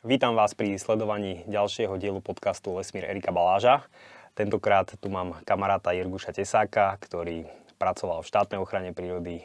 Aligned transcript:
Vítam 0.00 0.32
vás 0.32 0.56
pri 0.56 0.80
sledovaní 0.80 1.44
ďalšieho 1.44 2.00
dielu 2.00 2.24
podcastu 2.24 2.72
Lesmír 2.72 3.04
Erika 3.04 3.36
Baláža. 3.36 3.84
Tentokrát 4.32 4.88
tu 4.96 5.12
mám 5.12 5.36
kamaráta 5.44 5.92
Jirguša 5.92 6.32
Tesáka, 6.32 6.96
ktorý 7.04 7.44
pracoval 7.76 8.24
v 8.24 8.30
štátnej 8.32 8.64
ochrane 8.64 8.96
prírody, 8.96 9.44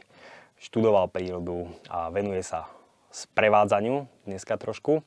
študoval 0.56 1.12
prírodu 1.12 1.68
a 1.92 2.08
venuje 2.08 2.40
sa 2.40 2.72
sprevádzaniu 3.12 4.08
dneska 4.24 4.56
trošku. 4.56 5.04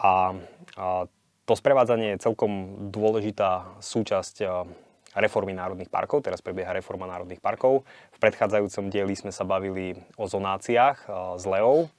A, 0.00 0.40
a 0.80 1.04
to 1.44 1.52
sprevádzanie 1.52 2.16
je 2.16 2.24
celkom 2.24 2.88
dôležitá 2.88 3.76
súčasť 3.76 4.40
reformy 5.12 5.52
národných 5.52 5.92
parkov. 5.92 6.24
Teraz 6.24 6.40
prebieha 6.40 6.72
reforma 6.72 7.04
národných 7.04 7.44
parkov. 7.44 7.84
V 8.16 8.18
predchádzajúcom 8.24 8.88
dieli 8.88 9.12
sme 9.20 9.36
sa 9.36 9.44
bavili 9.44 10.00
o 10.16 10.24
zonáciách 10.24 11.12
s 11.36 11.44
Leou 11.44 11.92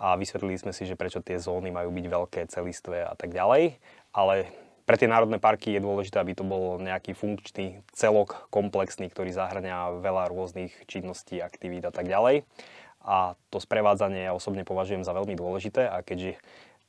a 0.00 0.16
vysvetlili 0.16 0.58
sme 0.58 0.72
si, 0.76 0.88
že 0.88 0.98
prečo 0.98 1.24
tie 1.24 1.40
zóny 1.40 1.72
majú 1.72 1.92
byť 1.92 2.06
veľké, 2.08 2.40
celistvé 2.50 3.04
a 3.06 3.14
tak 3.16 3.32
ďalej. 3.32 3.76
Ale 4.12 4.50
pre 4.82 4.98
tie 4.98 5.06
národné 5.06 5.38
parky 5.38 5.72
je 5.72 5.84
dôležité, 5.84 6.18
aby 6.18 6.34
to 6.34 6.42
bol 6.42 6.76
nejaký 6.82 7.14
funkčný 7.14 7.86
celok, 7.94 8.50
komplexný, 8.50 9.06
ktorý 9.08 9.30
zahrňa 9.30 10.02
veľa 10.02 10.26
rôznych 10.32 10.74
činností, 10.90 11.38
aktivít 11.38 11.86
a 11.86 11.94
tak 11.94 12.10
ďalej. 12.10 12.42
A 13.02 13.38
to 13.50 13.58
sprevádzanie 13.62 14.26
ja 14.26 14.34
osobne 14.34 14.66
považujem 14.66 15.06
za 15.06 15.14
veľmi 15.14 15.34
dôležité 15.38 15.86
a 15.86 16.02
keďže 16.02 16.38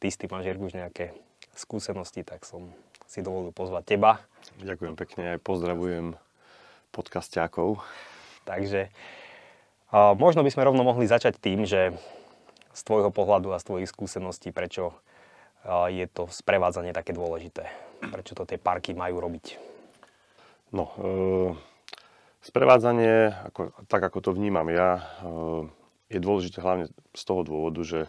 ty 0.02 0.08
s 0.10 0.18
tým 0.18 0.34
máš 0.34 0.50
už 0.50 0.74
nejaké 0.74 1.14
skúsenosti, 1.54 2.26
tak 2.26 2.46
som 2.50 2.74
si 3.06 3.22
dovolil 3.22 3.54
pozvať 3.54 3.94
teba. 3.94 4.22
Ďakujem 4.58 4.98
pekne, 4.98 5.38
aj 5.38 5.40
pozdravujem 5.46 6.18
podcastiakov. 6.90 7.82
Takže 8.46 8.90
možno 10.18 10.42
by 10.42 10.50
sme 10.50 10.66
rovno 10.66 10.82
mohli 10.82 11.06
začať 11.06 11.38
tým, 11.38 11.66
že 11.70 11.94
z 12.74 12.82
tvojho 12.84 13.14
pohľadu 13.14 13.54
a 13.54 13.62
z 13.62 13.68
tvojich 13.70 13.90
skúseností, 13.90 14.50
prečo 14.50 14.98
je 15.88 16.06
to 16.12 16.28
sprevádzanie 16.28 16.92
také 16.92 17.16
dôležité? 17.16 17.70
Prečo 18.04 18.36
to 18.36 18.44
tie 18.44 18.60
parky 18.60 18.92
majú 18.92 19.24
robiť? 19.24 19.72
No, 20.74 20.92
e, 20.98 21.54
sprevádzanie, 22.44 23.32
ako, 23.54 23.72
tak 23.88 24.02
ako 24.04 24.20
to 24.20 24.32
vnímam 24.36 24.68
ja, 24.74 25.00
e, 25.00 25.04
je 26.12 26.20
dôležité 26.20 26.60
hlavne 26.60 26.90
z 27.14 27.24
toho 27.24 27.46
dôvodu, 27.46 27.80
že 27.86 28.00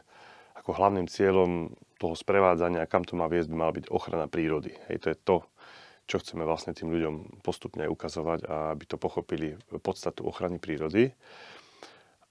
ako 0.58 0.74
hlavným 0.74 1.06
cieľom 1.06 1.76
toho 2.00 2.16
sprevádzania, 2.16 2.88
kam 2.88 3.04
to 3.04 3.14
má 3.14 3.28
viesť, 3.28 3.52
by 3.52 3.56
mala 3.56 3.76
byť 3.76 3.86
ochrana 3.92 4.26
prírody. 4.26 4.74
Hej, 4.88 4.96
to 5.04 5.06
je 5.12 5.16
to, 5.22 5.36
čo 6.08 6.16
chceme 6.20 6.42
vlastne 6.42 6.72
tým 6.72 6.88
ľuďom 6.88 7.44
postupne 7.44 7.84
ukazovať 7.88 8.44
aby 8.48 8.84
to 8.84 8.96
pochopili 8.96 9.56
podstatu 9.80 10.24
ochrany 10.28 10.56
prírody. 10.60 11.12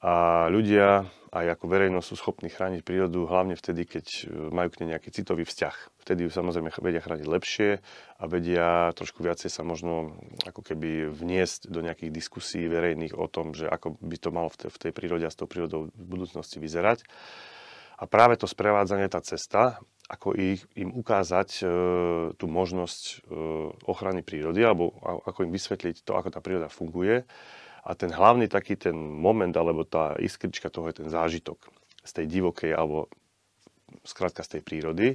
A 0.04 0.46
ľudia 0.52 1.08
aj 1.34 1.58
ako 1.58 1.66
verejnosť 1.66 2.08
sú 2.12 2.16
schopní 2.20 2.52
chrániť 2.52 2.86
prírodu 2.86 3.26
hlavne 3.26 3.58
vtedy, 3.58 3.90
keď 3.90 4.06
e, 4.06 4.24
majú 4.54 4.70
k 4.70 4.84
nej 4.84 4.90
nejaký 4.94 5.10
citový 5.10 5.50
vzťah. 5.50 5.76
Vtedy 6.06 6.28
ju 6.28 6.30
samozrejme 6.30 6.70
vedia 6.70 7.02
chrániť 7.02 7.26
lepšie 7.26 7.70
a 8.22 8.24
vedia 8.30 8.94
trošku 8.94 9.26
viacej 9.26 9.50
sa 9.50 9.66
možno 9.66 10.14
ako 10.46 10.62
keby 10.62 11.10
vniesť 11.10 11.74
do 11.74 11.82
nejakých 11.82 12.14
diskusí 12.14 12.68
verejných 12.70 13.18
o 13.18 13.26
tom, 13.26 13.58
že 13.58 13.66
ako 13.66 13.98
by 13.98 14.18
to 14.22 14.30
malo 14.30 14.54
v 14.54 14.78
tej 14.78 14.92
prírode 14.94 15.26
a 15.26 15.34
s 15.34 15.40
tou 15.40 15.50
prírodou 15.50 15.90
v 15.90 16.06
budúcnosti 16.06 16.62
vyzerať. 16.62 17.02
A 17.98 18.06
práve 18.06 18.38
to 18.38 18.46
sprevádzanie, 18.46 19.10
tá 19.10 19.24
cesta, 19.24 19.82
ako 20.12 20.38
ich, 20.38 20.62
im 20.78 20.94
ukázať 20.94 21.50
e, 21.58 21.66
tú 22.38 22.46
možnosť 22.46 23.02
e, 23.02 23.14
ochrany 23.90 24.22
prírody 24.22 24.62
alebo 24.62 24.94
ako 25.02 25.50
im 25.50 25.56
vysvetliť 25.56 26.06
to, 26.06 26.14
ako 26.14 26.30
tá 26.30 26.44
príroda 26.46 26.70
funguje, 26.70 27.26
a 27.84 27.92
ten 28.00 28.12
hlavný 28.16 28.48
taký 28.48 28.80
ten 28.80 28.96
moment, 28.96 29.52
alebo 29.52 29.84
tá 29.84 30.16
iskrička 30.16 30.72
toho 30.72 30.88
je 30.88 31.04
ten 31.04 31.10
zážitok 31.12 31.60
z 32.04 32.12
tej 32.16 32.26
divokej, 32.32 32.72
alebo 32.72 33.12
skrátka 34.08 34.44
z 34.44 34.58
tej 34.58 34.62
prírody. 34.64 35.08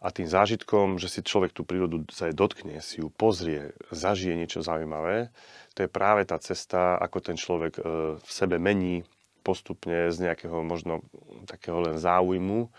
A 0.00 0.12
tým 0.12 0.28
zážitkom, 0.28 1.00
že 1.00 1.08
si 1.08 1.24
človek 1.24 1.56
tú 1.56 1.64
prírodu 1.64 2.04
sa 2.12 2.28
jej 2.28 2.36
dotkne, 2.36 2.84
si 2.84 3.00
ju 3.00 3.08
pozrie, 3.08 3.72
zažije 3.88 4.36
niečo 4.36 4.60
zaujímavé, 4.60 5.32
to 5.72 5.84
je 5.84 5.90
práve 5.92 6.24
tá 6.24 6.36
cesta, 6.40 6.96
ako 7.00 7.18
ten 7.20 7.36
človek 7.36 7.74
e, 7.76 7.82
v 8.16 8.28
sebe 8.28 8.56
mení 8.60 9.04
postupne 9.44 10.08
z 10.08 10.16
nejakého 10.26 10.64
možno 10.64 11.04
takého 11.48 11.80
len 11.84 12.00
záujmu 12.00 12.72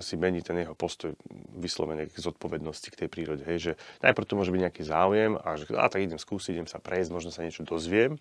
si 0.00 0.14
mení 0.20 0.44
ten 0.44 0.60
jeho 0.60 0.76
postoj 0.76 1.16
vyslovene 1.56 2.10
k 2.10 2.16
zodpovednosti 2.18 2.88
k 2.92 2.98
tej 3.04 3.08
prírode. 3.08 3.42
Hej, 3.46 3.58
že 3.58 3.72
najprv 4.04 4.26
to 4.28 4.36
môže 4.36 4.52
byť 4.52 4.62
nejaký 4.68 4.82
záujem 4.84 5.32
a 5.40 5.48
že 5.56 5.72
a 5.72 5.88
tak 5.88 6.04
idem 6.04 6.20
skúsiť, 6.20 6.60
idem 6.60 6.68
sa 6.68 6.82
prejsť, 6.82 7.10
možno 7.14 7.30
sa 7.32 7.46
niečo 7.46 7.64
dozviem. 7.64 8.20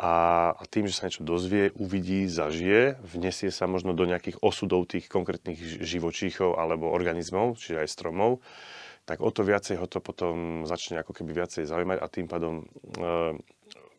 A, 0.00 0.12
a 0.56 0.62
tým, 0.64 0.88
že 0.88 0.96
sa 0.96 1.12
niečo 1.12 1.28
dozvie, 1.28 1.76
uvidí, 1.76 2.24
zažije, 2.24 2.96
vnesie 3.04 3.52
sa 3.52 3.68
možno 3.68 3.92
do 3.92 4.08
nejakých 4.08 4.40
osudov 4.40 4.88
tých 4.88 5.12
konkrétnych 5.12 5.60
živočíchov 5.60 6.56
alebo 6.56 6.88
organizmov, 6.88 7.60
čiže 7.60 7.84
aj 7.84 7.88
stromov, 7.92 8.40
tak 9.04 9.20
o 9.20 9.28
to 9.28 9.44
viacej 9.44 9.76
ho 9.76 9.84
to 9.84 10.00
potom 10.00 10.64
začne 10.64 11.04
ako 11.04 11.12
keby 11.12 11.44
viacej 11.44 11.68
zaujímať 11.68 11.98
a 12.00 12.06
tým 12.08 12.26
pádom 12.32 12.64
e, 12.64 12.64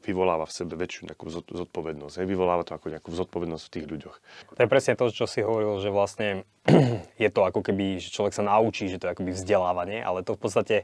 vyvoláva 0.01 0.49
v 0.49 0.53
sebe 0.53 0.73
väčšiu 0.75 1.09
nejakú 1.09 1.29
zodpovednosť. 1.31 2.21
Hej, 2.21 2.27
vyvoláva 2.27 2.65
to 2.65 2.73
ako 2.73 2.91
nejakú 2.91 3.09
zodpovednosť 3.13 3.63
v 3.67 3.73
tých 3.73 3.85
ľuďoch. 3.87 4.15
To 4.57 4.61
je 4.61 4.69
presne 4.69 4.93
to, 4.97 5.05
čo 5.13 5.25
si 5.29 5.45
hovoril, 5.45 5.77
že 5.79 5.93
vlastne 5.93 6.27
je 7.23 7.29
to 7.29 7.41
ako 7.45 7.61
keby, 7.61 8.01
že 8.01 8.09
človek 8.09 8.33
sa 8.33 8.43
naučí, 8.45 8.89
že 8.89 8.97
to 8.97 9.07
je 9.09 9.13
akoby 9.13 9.31
vzdelávanie, 9.33 10.01
ale 10.01 10.25
to 10.25 10.33
v 10.33 10.41
podstate 10.41 10.75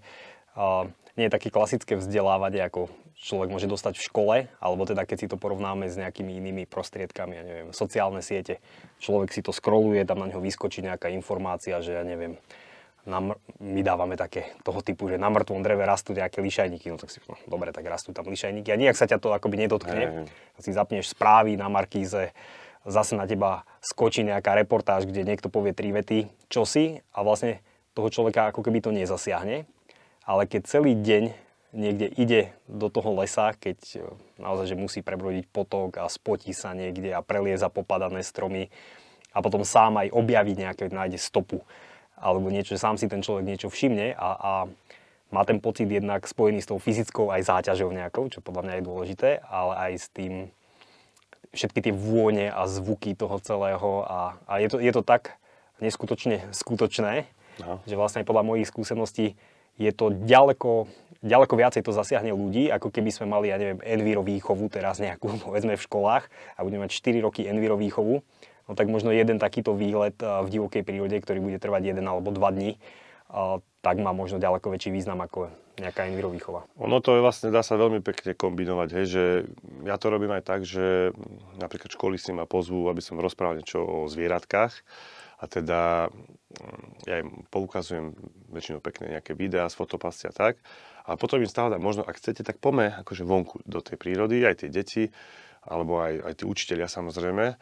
uh, 0.53 0.85
nie 1.17 1.27
je 1.27 1.33
také 1.33 1.49
klasické 1.49 1.97
vzdelávanie, 1.97 2.61
ako 2.61 2.93
človek 3.17 3.49
môže 3.49 3.65
dostať 3.65 3.97
v 3.97 4.05
škole, 4.05 4.35
alebo 4.61 4.85
teda 4.85 5.01
keď 5.09 5.17
si 5.17 5.27
to 5.27 5.41
porovnáme 5.41 5.89
s 5.89 5.97
nejakými 5.97 6.37
inými 6.37 6.69
prostriedkami, 6.69 7.33
ja 7.33 7.43
neviem, 7.43 7.69
sociálne 7.73 8.21
siete. 8.21 8.61
Človek 9.01 9.33
si 9.33 9.41
to 9.41 9.49
scrolluje, 9.49 10.05
tam 10.05 10.21
na 10.21 10.29
neho 10.29 10.37
vyskočí 10.37 10.85
nejaká 10.85 11.09
informácia, 11.09 11.81
že 11.81 11.97
ja 11.97 12.05
neviem, 12.05 12.37
na, 13.07 13.23
my 13.63 13.81
dávame 13.87 14.19
také 14.19 14.51
toho 14.67 14.83
typu, 14.83 15.07
že 15.07 15.15
na 15.15 15.31
mŕtvom 15.31 15.63
dreve 15.63 15.87
rastú 15.87 16.11
nejaké 16.11 16.43
lišajníky, 16.43 16.91
no 16.91 16.99
tak 16.99 17.07
si, 17.07 17.23
no, 17.31 17.39
dobre, 17.47 17.71
tak 17.71 17.87
rastú 17.87 18.11
tam 18.11 18.27
lišajníky 18.27 18.67
a 18.67 18.75
nijak 18.75 18.99
sa 18.99 19.07
ťa 19.07 19.23
to 19.23 19.31
akoby 19.31 19.63
nedotkne. 19.63 20.27
Hey. 20.27 20.59
Si 20.59 20.75
zapneš 20.75 21.15
správy 21.15 21.55
na 21.55 21.71
Markíze, 21.71 22.35
zase 22.83 23.15
na 23.15 23.23
teba 23.23 23.63
skočí 23.79 24.27
nejaká 24.27 24.59
reportáž, 24.59 25.07
kde 25.07 25.23
niekto 25.23 25.47
povie 25.47 25.71
tri 25.71 25.95
vety, 25.95 26.27
čo 26.51 26.67
si 26.67 26.99
a 27.15 27.23
vlastne 27.23 27.63
toho 27.95 28.11
človeka 28.11 28.51
ako 28.51 28.59
keby 28.59 28.83
to 28.83 28.91
nezasiahne. 28.91 29.63
Ale 30.27 30.43
keď 30.43 30.67
celý 30.67 30.91
deň 30.91 31.31
niekde 31.71 32.07
ide 32.19 32.41
do 32.67 32.91
toho 32.91 33.15
lesa, 33.15 33.55
keď 33.55 33.79
e, 33.95 33.99
naozaj, 34.39 34.75
že 34.75 34.79
musí 34.79 34.99
prebrodiť 34.99 35.47
potok 35.47 36.03
a 36.03 36.11
spotí 36.11 36.51
sa 36.51 36.75
niekde 36.75 37.15
a 37.15 37.23
prelieza 37.23 37.71
popadané 37.71 38.19
stromy 38.23 38.67
a 39.31 39.39
potom 39.39 39.63
sám 39.63 40.03
aj 40.03 40.11
objaví 40.11 40.59
nejaké, 40.59 40.91
nájde 40.91 41.19
stopu 41.19 41.63
alebo 42.17 42.49
niečo, 42.49 42.73
že 42.75 42.81
sám 42.81 42.97
si 42.97 43.05
ten 43.05 43.21
človek 43.21 43.45
niečo 43.45 43.69
všimne 43.69 44.17
a, 44.17 44.29
a 44.33 44.51
má 45.29 45.41
ten 45.43 45.59
pocit 45.59 45.87
jednak 45.87 46.23
spojený 46.23 46.63
s 46.63 46.69
tou 46.69 46.79
fyzickou 46.79 47.29
aj 47.29 47.45
záťažou 47.45 47.91
nejakou, 47.91 48.31
čo 48.31 48.39
podľa 48.39 48.63
mňa 48.63 48.73
je 48.79 48.87
dôležité, 48.87 49.29
ale 49.43 49.73
aj 49.75 49.91
s 49.99 50.07
tým 50.11 50.33
všetky 51.51 51.79
tie 51.89 51.93
vône 51.93 52.47
a 52.51 52.63
zvuky 52.67 53.15
toho 53.15 53.39
celého 53.39 54.03
a, 54.07 54.39
a 54.47 54.53
je, 54.59 54.67
to, 54.71 54.77
je 54.79 54.91
to 54.91 55.03
tak 55.03 55.35
neskutočne 55.79 56.43
skutočné, 56.51 57.27
no. 57.61 57.79
že 57.85 57.95
vlastne 57.95 58.25
podľa 58.25 58.43
mojich 58.45 58.69
skúseností 58.69 59.37
je 59.77 59.91
to 59.93 60.09
ďaleko, 60.09 60.89
ďaleko 61.21 61.53
viacej 61.53 61.85
to 61.85 61.93
zasiahne 61.93 62.33
ľudí, 62.33 62.73
ako 62.73 62.89
keby 62.89 63.13
sme 63.13 63.29
mali, 63.29 63.53
ja 63.53 63.61
neviem, 63.61 63.77
enviro 63.85 64.25
výchovu 64.25 64.73
teraz 64.73 64.97
nejakú, 64.97 65.37
povedzme 65.45 65.77
v 65.77 65.85
školách 65.85 66.25
a 66.57 66.59
budeme 66.65 66.87
mať 66.87 66.97
4 66.97 67.25
roky 67.25 67.45
enviro 67.45 67.77
výchovu 67.77 68.25
no 68.67 68.75
tak 68.75 68.91
možno 68.91 69.15
jeden 69.15 69.39
takýto 69.39 69.73
výlet 69.73 70.19
eh, 70.19 70.27
v 70.43 70.47
divokej 70.51 70.83
prírode, 70.83 71.17
ktorý 71.17 71.39
bude 71.39 71.57
trvať 71.57 71.95
jeden 71.95 72.05
alebo 72.05 72.29
dva 72.35 72.51
dní, 72.51 72.77
eh, 72.77 73.57
tak 73.81 73.95
má 74.03 74.11
možno 74.11 74.37
ďaleko 74.37 74.67
väčší 74.67 74.91
význam 74.91 75.23
ako 75.23 75.49
nejaká 75.77 76.09
envirovýchova. 76.09 76.65
Ono 76.81 76.97
to 76.99 77.15
je 77.15 77.21
vlastne, 77.21 77.53
dá 77.53 77.61
sa 77.61 77.77
veľmi 77.77 78.01
pekne 78.01 78.33
kombinovať, 78.33 78.89
hej, 78.97 79.05
že 79.05 79.23
ja 79.85 79.95
to 80.01 80.09
robím 80.09 80.33
aj 80.33 80.43
tak, 80.43 80.65
že 80.65 81.13
napríklad 81.61 81.93
školy 81.93 82.17
si 82.17 82.33
ma 82.33 82.49
pozvú, 82.49 82.89
aby 82.89 82.99
som 82.99 83.21
rozprával 83.21 83.61
niečo 83.61 83.85
o 83.85 84.09
zvieratkách 84.09 84.73
a 85.37 85.45
teda 85.45 86.09
mm, 86.09 86.87
ja 87.05 87.15
im 87.21 87.45
poukazujem 87.53 88.17
väčšinou 88.49 88.81
pekné 88.81 89.17
nejaké 89.17 89.37
videá 89.37 89.69
z 89.69 89.77
fotopasy 89.77 90.29
a 90.29 90.33
tak. 90.33 90.57
A 91.05 91.15
potom 91.15 91.39
im 91.39 91.47
stále 91.47 91.77
dám 91.77 91.85
možno, 91.85 92.01
ak 92.03 92.17
chcete, 92.17 92.41
tak 92.41 92.57
pome 92.57 92.89
akože 92.89 93.21
vonku 93.23 93.61
do 93.63 93.79
tej 93.79 94.01
prírody, 94.01 94.43
aj 94.43 94.65
tie 94.65 94.69
deti, 94.73 95.03
alebo 95.63 96.01
aj, 96.01 96.25
aj 96.25 96.33
tí 96.41 96.43
učiteľia 96.43 96.89
samozrejme. 96.89 97.55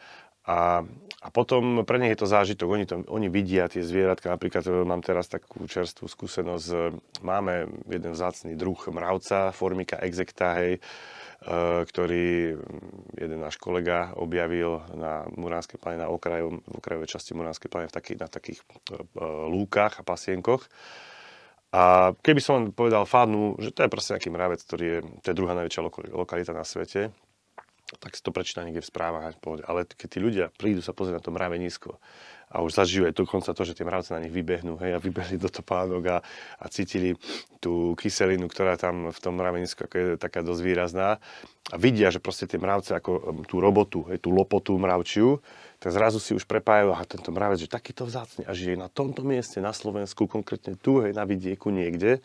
A, 0.46 0.86
a 1.26 1.28
potom 1.34 1.82
pre 1.82 1.98
nich 1.98 2.14
je 2.14 2.22
to 2.22 2.30
zážitok, 2.30 2.68
oni, 2.70 2.86
to, 2.86 3.02
oni 3.10 3.26
vidia 3.26 3.66
tie 3.66 3.82
zvieratka, 3.82 4.30
napríklad 4.30 4.62
e, 4.62 4.86
mám 4.86 5.02
teraz 5.02 5.26
takú 5.26 5.66
čerstvú 5.66 6.06
skúsenosť, 6.06 6.66
e, 6.70 6.78
máme 7.26 7.66
jeden 7.90 8.14
vzácný 8.14 8.54
druh 8.54 8.78
mravca, 8.94 9.50
formika 9.50 9.98
execta, 10.06 10.54
hej, 10.62 10.78
e, 10.78 10.80
ktorý 11.82 12.54
jeden 13.18 13.38
náš 13.42 13.58
kolega 13.58 14.14
objavil 14.14 14.86
na 14.94 15.26
Muránskej 15.34 15.82
plane, 15.82 15.98
na 15.98 16.14
okraju, 16.14 16.62
v 16.62 16.74
okrajovej 16.78 17.10
časti 17.10 17.34
Muránskej 17.34 17.66
plane 17.66 17.90
v 17.90 17.94
taký, 17.98 18.14
na 18.14 18.30
takých 18.30 18.62
lúkach 19.50 19.98
a 19.98 20.06
pasienkoch. 20.06 20.70
A 21.74 22.14
keby 22.22 22.38
som 22.38 22.70
povedal 22.70 23.02
fádnu, 23.02 23.58
že 23.58 23.74
to 23.74 23.82
je 23.82 23.90
proste 23.90 24.14
nejaký 24.14 24.30
mravec, 24.30 24.62
ktorý 24.62 24.84
je, 24.86 24.98
to 25.20 25.26
je 25.34 25.38
druhá 25.42 25.58
najväčšia 25.58 25.82
lokalita 26.14 26.54
na 26.54 26.62
svete, 26.62 27.10
tak 28.02 28.18
si 28.18 28.22
to 28.22 28.34
prečíta 28.34 28.66
niekde 28.66 28.82
v 28.82 28.90
správach. 28.90 29.38
Ale 29.66 29.86
keď 29.86 30.08
tí 30.10 30.18
ľudia 30.18 30.44
prídu 30.58 30.82
sa 30.82 30.90
pozrieť 30.90 31.22
na 31.22 31.24
to 31.24 31.30
mravenisko 31.30 32.02
a 32.46 32.62
už 32.62 32.78
zažijú 32.78 33.02
aj 33.10 33.14
dokonca 33.14 33.50
to, 33.50 33.62
že 33.66 33.74
tie 33.74 33.86
mravce 33.86 34.14
na 34.14 34.22
nich 34.22 34.30
vybehnú 34.30 34.78
hej, 34.78 34.94
a 34.94 35.02
vybehli 35.02 35.34
do 35.34 35.50
topánok 35.50 36.02
a, 36.06 36.18
a 36.62 36.64
cítili 36.70 37.18
tú 37.58 37.98
kyselinu, 37.98 38.46
ktorá 38.46 38.78
tam 38.78 39.10
v 39.10 39.18
tom 39.18 39.34
mravenisku 39.34 39.90
je 39.90 40.14
taká 40.14 40.46
dosť 40.46 40.62
výrazná 40.62 41.18
a 41.74 41.76
vidia, 41.78 42.14
že 42.14 42.22
proste 42.22 42.46
tie 42.46 42.62
mravce 42.62 42.94
ako 42.94 43.10
um, 43.18 43.42
tú 43.42 43.58
robotu, 43.58 44.06
hej, 44.06 44.22
tú 44.22 44.30
lopotu 44.30 44.78
mravčiu, 44.78 45.42
tak 45.82 45.90
zrazu 45.90 46.22
si 46.22 46.38
už 46.38 46.46
prepájajú, 46.46 46.94
a 46.94 47.02
tento 47.02 47.34
mravec, 47.34 47.66
že 47.66 47.66
takýto 47.66 48.06
vzácný 48.06 48.46
a 48.46 48.54
žije 48.54 48.78
na 48.78 48.86
tomto 48.86 49.26
mieste, 49.26 49.58
na 49.58 49.74
Slovensku, 49.74 50.30
konkrétne 50.30 50.78
tu, 50.78 51.02
hej, 51.02 51.18
na 51.18 51.26
vidieku 51.26 51.74
niekde, 51.74 52.22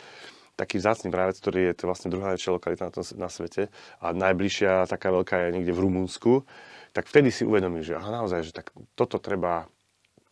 taký 0.62 0.78
vzácný 0.78 1.10
mravec, 1.10 1.42
ktorý 1.42 1.74
je 1.74 1.76
to 1.82 1.90
vlastne 1.90 2.14
druhá 2.14 2.38
väčšia 2.38 2.54
lokalita 2.54 2.88
na, 2.88 2.94
tom, 2.94 3.04
na 3.18 3.30
svete 3.34 3.74
a 3.98 4.14
najbližšia 4.14 4.86
taká 4.86 5.10
veľká 5.10 5.50
je 5.50 5.50
niekde 5.58 5.74
v 5.74 5.84
Rumunsku, 5.90 6.46
tak 6.94 7.10
vtedy 7.10 7.34
si 7.34 7.42
uvedomí, 7.42 7.82
že 7.82 7.98
aha, 7.98 8.22
naozaj, 8.22 8.46
že 8.46 8.54
tak 8.54 8.70
toto 8.94 9.18
treba 9.18 9.66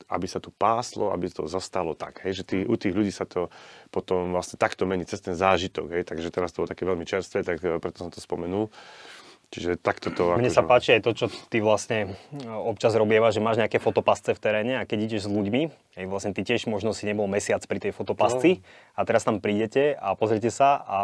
aby 0.10 0.26
sa 0.26 0.42
tu 0.42 0.50
páslo, 0.50 1.14
aby 1.14 1.30
to 1.30 1.46
zostalo 1.46 1.94
tak. 1.94 2.26
Hej, 2.26 2.42
že 2.42 2.44
tí, 2.44 2.58
u 2.66 2.74
tých 2.74 2.98
ľudí 2.98 3.14
sa 3.14 3.30
to 3.30 3.54
potom 3.94 4.34
vlastne 4.34 4.58
takto 4.58 4.90
mení 4.90 5.06
cez 5.06 5.22
ten 5.22 5.38
zážitok. 5.38 5.86
Hej, 5.94 6.04
takže 6.10 6.34
teraz 6.34 6.50
to 6.50 6.66
bolo 6.66 6.74
také 6.74 6.84
veľmi 6.90 7.06
čerstvé, 7.06 7.46
tak 7.46 7.62
eh, 7.62 7.78
preto 7.78 8.02
som 8.02 8.10
to 8.10 8.18
spomenul. 8.18 8.74
Čiže 9.50 9.81
takto 9.81 10.13
to... 10.13 10.38
Mne 10.38 10.54
sa 10.54 10.62
páči 10.62 10.94
aj 10.94 11.01
to, 11.01 11.12
čo 11.18 11.25
ty 11.50 11.57
vlastne 11.57 12.13
eh, 12.13 12.50
občas 12.50 12.94
robieva, 12.94 13.34
že 13.34 13.42
máš 13.42 13.57
nejaké 13.57 13.81
fotopasce 13.81 14.38
v 14.38 14.40
teréne 14.40 14.74
a 14.78 14.86
keď 14.86 15.10
ideš 15.10 15.25
s 15.25 15.30
ľuďmi, 15.30 15.62
aj 15.98 16.06
vlastne 16.06 16.31
ty 16.38 16.46
tiež 16.46 16.69
možno 16.69 16.94
si 16.94 17.10
nebol 17.10 17.25
mesiac 17.25 17.62
pri 17.66 17.81
tej 17.81 17.92
fotopasci 17.98 18.62
no. 18.62 18.63
a 18.94 19.01
teraz 19.10 19.25
tam 19.25 19.42
prídete 19.42 19.98
a 19.98 20.13
pozrite 20.13 20.54
sa 20.54 20.78
a 20.86 20.98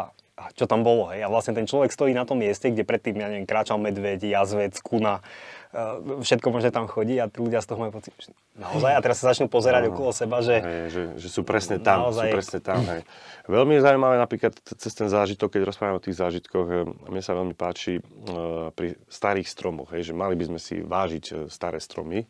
čo 0.55 0.67
tam 0.67 0.83
bolo. 0.83 1.11
Hej? 1.15 1.23
A 1.23 1.31
vlastne 1.31 1.55
ten 1.55 1.63
človek 1.63 1.95
stojí 1.95 2.11
na 2.11 2.27
tom 2.27 2.43
mieste, 2.43 2.67
kde 2.67 2.83
predtým, 2.83 3.15
ja 3.15 3.31
neviem, 3.31 3.47
kráčal 3.47 3.79
medveď, 3.79 4.19
jazvec, 4.19 4.75
kuna, 4.83 5.23
uh, 5.71 6.19
všetko 6.19 6.51
možné 6.51 6.75
tam 6.75 6.91
chodí 6.91 7.15
a 7.15 7.31
tí 7.31 7.39
ľudia 7.39 7.63
z 7.63 7.71
toho 7.71 7.79
majú 7.79 7.95
pocit, 7.95 8.11
že 8.19 8.35
naozaj, 8.59 8.91
a 8.95 8.99
teraz 8.99 9.23
sa 9.23 9.31
začnú 9.31 9.47
pozerať 9.47 9.87
no, 9.87 9.95
okolo 9.95 10.11
seba, 10.11 10.43
že... 10.43 10.59
Hej, 10.59 10.83
že, 10.91 11.03
že 11.23 11.29
sú 11.31 11.47
presne 11.47 11.79
tam, 11.79 12.11
naozaj... 12.11 12.27
sú 12.27 12.35
presne 12.35 12.59
tam, 12.59 12.83
hej. 12.83 13.01
Veľmi 13.47 13.79
je 13.79 13.81
zaujímavé 13.87 14.15
napríklad 14.19 14.53
cez 14.59 14.91
ten 14.91 15.07
zážitok, 15.07 15.55
keď 15.55 15.61
rozprávame 15.71 15.99
o 15.99 16.03
tých 16.03 16.19
zážitkoch, 16.19 16.67
mne 17.07 17.21
sa 17.23 17.31
veľmi 17.31 17.55
páči 17.55 18.03
uh, 18.03 18.75
pri 18.75 18.99
starých 19.07 19.47
stromoch, 19.47 19.95
hej, 19.95 20.11
že 20.11 20.13
mali 20.17 20.35
by 20.35 20.51
sme 20.51 20.59
si 20.59 20.83
vážiť 20.83 21.47
staré 21.47 21.79
stromy, 21.79 22.27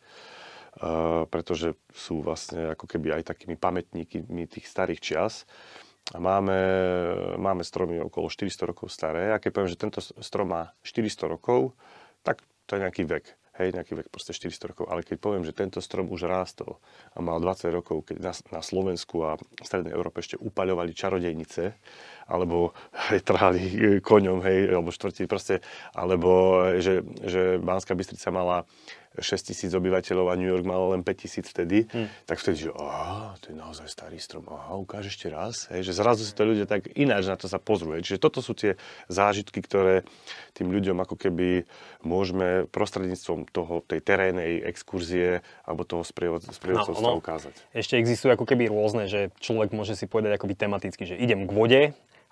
pretože 1.32 1.72
sú 1.96 2.20
vlastne 2.20 2.76
ako 2.76 2.84
keby 2.84 3.16
aj 3.16 3.32
takými 3.32 3.56
pamätníkmi 3.56 4.44
tých 4.44 4.68
starých 4.68 5.00
čias. 5.00 5.48
A 6.14 6.22
máme, 6.22 6.60
máme 7.42 7.66
stromy 7.66 7.98
okolo 7.98 8.30
400 8.30 8.70
rokov 8.70 8.94
staré 8.94 9.34
a 9.34 9.42
keď 9.42 9.50
poviem, 9.50 9.72
že 9.74 9.82
tento 9.82 10.00
strom 10.02 10.54
má 10.54 10.70
400 10.86 11.26
rokov, 11.26 11.74
tak 12.22 12.46
to 12.70 12.78
je 12.78 12.84
nejaký 12.86 13.04
vek. 13.10 13.26
Hej, 13.56 13.72
nejaký 13.72 13.96
vek, 13.96 14.12
proste 14.12 14.36
400 14.36 14.76
rokov. 14.76 14.86
Ale 14.92 15.00
keď 15.00 15.18
poviem, 15.18 15.48
že 15.48 15.56
tento 15.56 15.80
strom 15.80 16.12
už 16.12 16.28
rástol 16.28 16.76
a 17.16 17.24
mal 17.24 17.40
20 17.40 17.72
rokov, 17.72 18.04
keď 18.12 18.18
na, 18.20 18.34
na 18.52 18.62
Slovensku 18.62 19.24
a 19.24 19.40
v 19.40 19.64
Strednej 19.64 19.96
Európe 19.96 20.20
ešte 20.20 20.36
upaľovali 20.36 20.92
čarodejnice, 20.92 21.72
alebo 22.28 22.76
hej, 23.10 23.24
trhali 23.24 23.64
koňom, 24.04 24.44
hej, 24.44 24.76
alebo 24.76 24.92
štvrtí 24.92 25.24
proste, 25.26 25.64
alebo 25.96 26.62
že, 26.84 27.02
že 27.24 27.56
Banská 27.64 27.96
Bystrica 27.96 28.28
mala 28.28 28.68
6 29.20 29.52
tisíc 29.52 29.72
obyvateľov 29.72 30.32
a 30.32 30.40
New 30.40 30.48
York 30.48 30.66
mal 30.68 30.92
len 30.92 31.02
5 31.02 31.24
tisíc 31.24 31.46
vtedy, 31.48 31.88
hmm. 31.88 32.08
tak 32.28 32.40
vtedy, 32.42 32.68
že 32.68 32.70
aha, 32.76 33.36
to 33.40 33.52
je 33.52 33.56
naozaj 33.56 33.88
starý 33.88 34.20
strom, 34.20 34.48
aha, 34.52 34.76
ukáž 34.80 35.12
ešte 35.12 35.32
raz, 35.32 35.72
hej, 35.72 35.88
že 35.88 35.96
zrazu 35.96 36.28
si 36.28 36.34
to 36.36 36.44
ľudia 36.44 36.68
tak 36.68 36.92
ináč 36.94 37.28
na 37.30 37.38
to 37.40 37.48
sa 37.48 37.58
pozrú. 37.62 37.96
Čiže 37.96 38.20
toto 38.20 38.44
sú 38.44 38.58
tie 38.58 38.76
zážitky, 39.08 39.62
ktoré 39.64 40.04
tým 40.56 40.72
ľuďom 40.72 40.98
ako 41.04 41.16
keby 41.20 41.68
môžeme 42.06 42.66
prostredníctvom 42.72 43.52
toho, 43.52 43.84
tej 43.84 44.00
terénej 44.00 44.64
exkurzie 44.64 45.44
alebo 45.68 45.84
toho 45.84 46.04
sprievodcovstva 46.08 47.02
no, 47.04 47.16
no, 47.16 47.20
ukázať. 47.20 47.54
Ešte 47.76 48.00
existujú 48.00 48.36
ako 48.36 48.48
keby 48.48 48.72
rôzne, 48.72 49.12
že 49.12 49.36
človek 49.44 49.76
môže 49.76 50.00
si 50.00 50.08
povedať 50.08 50.40
akoby 50.40 50.56
tematicky, 50.56 51.04
že 51.04 51.20
idem 51.20 51.44
k 51.44 51.52
vode, 51.52 51.82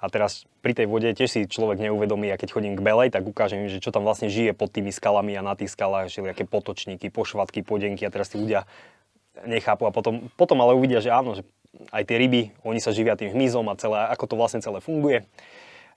a 0.04 0.12
teraz 0.12 0.44
pri 0.60 0.76
tej 0.76 0.92
vode 0.92 1.08
tiež 1.16 1.32
si 1.32 1.40
človek 1.48 1.80
neuvedomí, 1.80 2.28
a 2.28 2.36
keď 2.36 2.52
chodím 2.52 2.76
k 2.76 2.84
Belej, 2.84 3.16
tak 3.16 3.24
ukážem 3.24 3.64
im, 3.64 3.72
že 3.72 3.80
čo 3.80 3.96
tam 3.96 4.04
vlastne 4.04 4.28
žije 4.28 4.52
pod 4.52 4.68
tými 4.76 4.92
skalami 4.92 5.32
a 5.40 5.42
na 5.42 5.56
tých 5.56 5.72
skalách, 5.72 6.12
že 6.12 6.20
aké 6.28 6.44
potočníky, 6.44 7.08
pošvatky, 7.08 7.64
podenky 7.64 8.04
a 8.04 8.12
teraz 8.12 8.28
tí 8.28 8.36
ľudia 8.36 8.68
nechápu 9.48 9.88
a 9.88 9.96
potom, 9.96 10.28
potom 10.36 10.60
ale 10.60 10.76
uvidia, 10.76 11.00
že 11.00 11.08
áno, 11.08 11.40
že 11.40 11.48
aj 11.96 12.04
tie 12.04 12.20
ryby, 12.20 12.52
oni 12.68 12.84
sa 12.84 12.92
živia 12.92 13.16
tým 13.16 13.32
hmyzom 13.32 13.64
a 13.72 13.80
celé, 13.80 14.12
ako 14.12 14.28
to 14.28 14.36
vlastne 14.36 14.60
celé 14.60 14.84
funguje. 14.84 15.24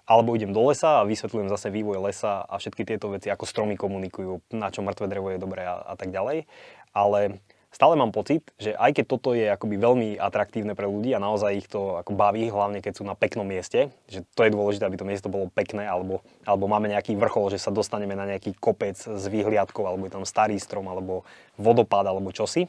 Alebo 0.06 0.38
idem 0.38 0.55
do 0.55 0.62
lesa 0.62 1.02
a 1.02 1.06
vysvetľujem 1.06 1.50
zase 1.50 1.67
vývoj 1.75 1.99
lesa 1.99 2.47
a 2.47 2.62
všetky 2.62 2.87
tieto 2.87 3.11
veci, 3.11 3.26
ako 3.26 3.43
stromy 3.43 3.75
komunikujú, 3.75 4.55
na 4.55 4.70
čo 4.70 4.87
mŕtve 4.87 5.11
drevo 5.11 5.35
je 5.35 5.43
dobré 5.43 5.67
a, 5.67 5.82
a 5.82 5.94
tak 5.99 6.14
ďalej. 6.14 6.47
Ale 6.94 7.43
stále 7.76 7.93
mám 7.93 8.08
pocit, 8.08 8.40
že 8.56 8.73
aj 8.73 8.96
keď 8.96 9.05
toto 9.05 9.37
je 9.37 9.52
akoby 9.52 9.76
veľmi 9.76 10.08
atraktívne 10.17 10.73
pre 10.73 10.88
ľudí 10.88 11.12
a 11.12 11.20
naozaj 11.20 11.61
ich 11.61 11.69
to 11.69 12.00
ako 12.00 12.17
baví, 12.17 12.49
hlavne 12.49 12.81
keď 12.81 12.93
sú 12.96 13.05
na 13.05 13.12
peknom 13.12 13.44
mieste, 13.44 13.93
že 14.08 14.25
to 14.32 14.49
je 14.49 14.56
dôležité, 14.56 14.88
aby 14.88 14.96
to 14.96 15.05
miesto 15.05 15.28
bolo 15.28 15.52
pekné, 15.52 15.84
alebo, 15.84 16.25
alebo 16.49 16.73
máme 16.73 16.88
nejaký 16.88 17.20
vrchol, 17.20 17.52
že 17.52 17.61
sa 17.61 17.69
dostaneme 17.69 18.17
na 18.17 18.25
nejaký 18.25 18.56
kopec 18.56 18.96
s 18.96 19.25
výhliadkou, 19.28 19.84
alebo 19.84 20.08
je 20.08 20.17
tam 20.17 20.25
starý 20.25 20.56
strom, 20.56 20.88
alebo 20.88 21.28
vodopád, 21.61 22.08
alebo 22.08 22.32
čosi. 22.32 22.64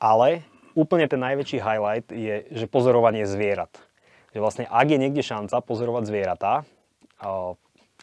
Ale 0.00 0.48
úplne 0.72 1.04
ten 1.04 1.20
najväčší 1.20 1.60
highlight 1.60 2.08
je, 2.08 2.48
že 2.56 2.64
pozorovanie 2.72 3.28
zvierat. 3.28 3.68
Že 4.32 4.40
vlastne 4.40 4.64
ak 4.64 4.86
je 4.88 4.96
niekde 4.96 5.20
šanca 5.20 5.60
pozorovať 5.60 6.08
zvieratá, 6.08 6.64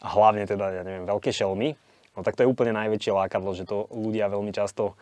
hlavne 0.05 0.45
teda, 0.45 0.77
ja 0.77 0.83
neviem, 0.85 1.09
veľké 1.09 1.33
šelmy, 1.33 1.73
no 2.13 2.21
tak 2.21 2.37
to 2.37 2.45
je 2.45 2.51
úplne 2.53 2.77
najväčšie 2.77 3.17
lákadlo, 3.17 3.57
že 3.57 3.65
to 3.65 3.89
ľudia 3.89 4.29
veľmi 4.29 4.53
často 4.53 4.93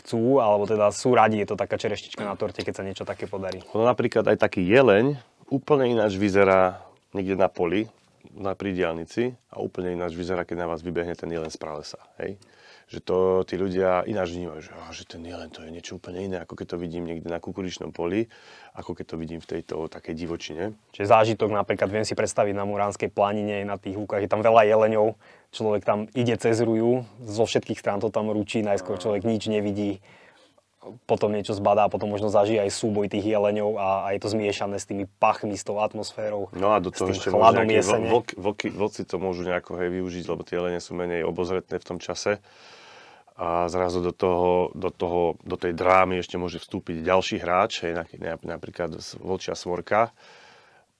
chcú, 0.00 0.40
alebo 0.40 0.64
teda 0.64 0.88
sú 0.90 1.12
radi, 1.12 1.44
je 1.44 1.48
to 1.52 1.60
taká 1.60 1.76
čereštička 1.76 2.24
na 2.24 2.34
torte, 2.34 2.64
keď 2.64 2.74
sa 2.74 2.86
niečo 2.86 3.04
také 3.04 3.28
podarí. 3.28 3.60
No 3.76 3.84
napríklad 3.84 4.24
aj 4.24 4.40
taký 4.40 4.64
jeleň 4.64 5.20
úplne 5.52 5.92
ináč 5.92 6.16
vyzerá 6.16 6.80
niekde 7.12 7.36
na 7.36 7.52
poli, 7.52 7.86
na 8.34 8.56
pridialnici 8.56 9.36
a 9.52 9.60
úplne 9.60 9.94
ináč 9.94 10.16
vyzerá, 10.16 10.42
keď 10.48 10.64
na 10.64 10.70
vás 10.72 10.80
vybehne 10.80 11.14
ten 11.14 11.28
jelen 11.30 11.52
z 11.52 11.60
pralesa. 11.60 12.00
Hej? 12.18 12.40
Že 12.84 12.98
to 13.00 13.16
tí 13.48 13.54
ľudia 13.56 14.04
ináč 14.04 14.36
vnímajú, 14.36 14.60
že, 14.60 14.72
oh, 14.76 14.92
že 14.92 15.04
ten 15.08 15.24
jelen 15.24 15.48
to 15.48 15.64
je 15.64 15.72
niečo 15.72 15.96
úplne 15.96 16.20
iné, 16.20 16.36
ako 16.40 16.52
keď 16.56 16.76
to 16.76 16.80
vidím 16.80 17.08
niekde 17.08 17.28
na 17.32 17.40
kukuričnom 17.40 17.96
poli, 17.96 18.28
ako 18.76 18.92
keď 18.92 19.14
to 19.14 19.16
vidím 19.16 19.40
v 19.40 19.48
tejto 19.56 19.88
takej 19.88 20.14
divočine. 20.16 20.76
Čiže 20.92 21.12
zážitok 21.12 21.48
napríklad 21.48 21.88
viem 21.88 22.04
si 22.04 22.12
predstaviť 22.12 22.52
na 22.52 22.68
Muránskej 22.68 23.08
planine, 23.08 23.64
na 23.64 23.80
tých 23.80 23.96
lúkach, 23.96 24.20
je 24.20 24.28
tam 24.28 24.44
veľa 24.44 24.68
jeleňov, 24.68 25.16
človek 25.54 25.86
tam 25.86 26.10
ide 26.18 26.34
cez 26.34 26.58
ruju, 26.58 27.06
zo 27.22 27.44
všetkých 27.46 27.78
strán 27.78 28.02
to 28.02 28.10
tam 28.10 28.28
ručí, 28.34 28.60
najskôr 28.66 28.98
človek 28.98 29.22
nič 29.22 29.46
nevidí, 29.46 30.02
potom 31.08 31.32
niečo 31.32 31.56
zbadá, 31.56 31.88
potom 31.88 32.12
možno 32.12 32.28
zažije 32.28 32.60
aj 32.60 32.70
súboj 32.74 33.08
tých 33.08 33.24
jeleňov 33.24 33.70
a, 33.80 33.88
a 34.04 34.08
je 34.12 34.20
to 34.20 34.28
zmiešané 34.28 34.76
s 34.76 34.84
tými 34.84 35.08
pachmi, 35.16 35.56
s 35.56 35.64
tou 35.64 35.80
atmosférou. 35.80 36.52
No 36.52 36.76
a 36.76 36.82
do 36.82 36.92
toho 36.92 37.08
ešte 37.08 37.32
chladom 37.32 37.64
jesene. 37.70 38.12
Vlk, 38.12 38.36
vlky, 38.36 38.68
vlci 38.68 39.08
to 39.08 39.16
môžu 39.16 39.48
nejako 39.48 39.80
hej, 39.80 39.88
využiť, 39.88 40.24
lebo 40.28 40.44
tie 40.44 40.60
jelene 40.60 40.80
sú 40.82 40.92
menej 40.92 41.24
obozretné 41.24 41.80
v 41.80 41.86
tom 41.86 41.98
čase. 42.02 42.42
A 43.34 43.66
zrazu 43.66 43.98
do, 43.98 44.14
toho, 44.14 44.70
do, 44.78 44.94
toho, 44.94 45.34
do 45.42 45.58
tej 45.58 45.74
drámy 45.74 46.22
ešte 46.22 46.38
môže 46.38 46.62
vstúpiť 46.62 47.02
ďalší 47.02 47.42
hráč, 47.42 47.82
hej, 47.82 48.06
napríklad 48.44 48.94
vlčia 49.18 49.58
svorka 49.58 50.14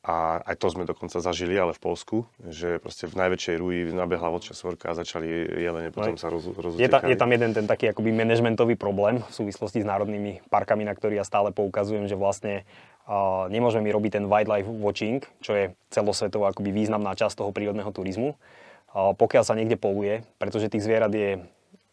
a 0.05 0.45
aj 0.45 0.61
to 0.61 0.69
sme 0.69 0.85
dokonca 0.85 1.17
zažili, 1.17 1.57
ale 1.57 1.73
v 1.73 1.81
Polsku, 1.81 2.29
že 2.53 2.77
proste 2.77 3.09
v 3.09 3.17
najväčšej 3.25 3.57
rúji 3.57 3.81
nabehla 3.89 4.29
vodčia 4.29 4.53
svorka 4.53 4.93
a 4.93 4.95
začali 5.01 5.25
jelene 5.65 5.89
potom 5.97 6.21
sa 6.21 6.29
roz, 6.29 6.45
je, 6.77 6.85
ta, 6.93 7.01
je 7.01 7.17
tam 7.17 7.33
jeden 7.33 7.57
ten 7.57 7.65
taký 7.65 7.89
akoby 7.89 8.13
manažmentový 8.13 8.77
problém 8.77 9.25
v 9.25 9.33
súvislosti 9.33 9.81
s 9.81 9.89
národnými 9.89 10.45
parkami, 10.53 10.85
na 10.85 10.93
ktorý 10.93 11.17
ja 11.17 11.25
stále 11.25 11.57
poukazujem, 11.57 12.05
že 12.05 12.21
vlastne 12.21 12.69
uh, 13.09 13.49
nemôžeme 13.49 13.89
my 13.89 13.97
robiť 13.97 14.21
ten 14.21 14.25
wildlife 14.29 14.69
watching, 14.69 15.25
čo 15.41 15.57
je 15.57 15.65
celosvetovo 15.89 16.53
akoby 16.53 16.69
významná 16.69 17.17
časť 17.17 17.41
toho 17.41 17.49
prírodného 17.57 17.89
turizmu, 17.89 18.37
uh, 18.37 19.17
pokiaľ 19.17 19.43
sa 19.49 19.57
niekde 19.57 19.81
poluje, 19.81 20.21
pretože 20.37 20.69
tých 20.69 20.85
zvierat 20.85 21.17
je 21.17 21.41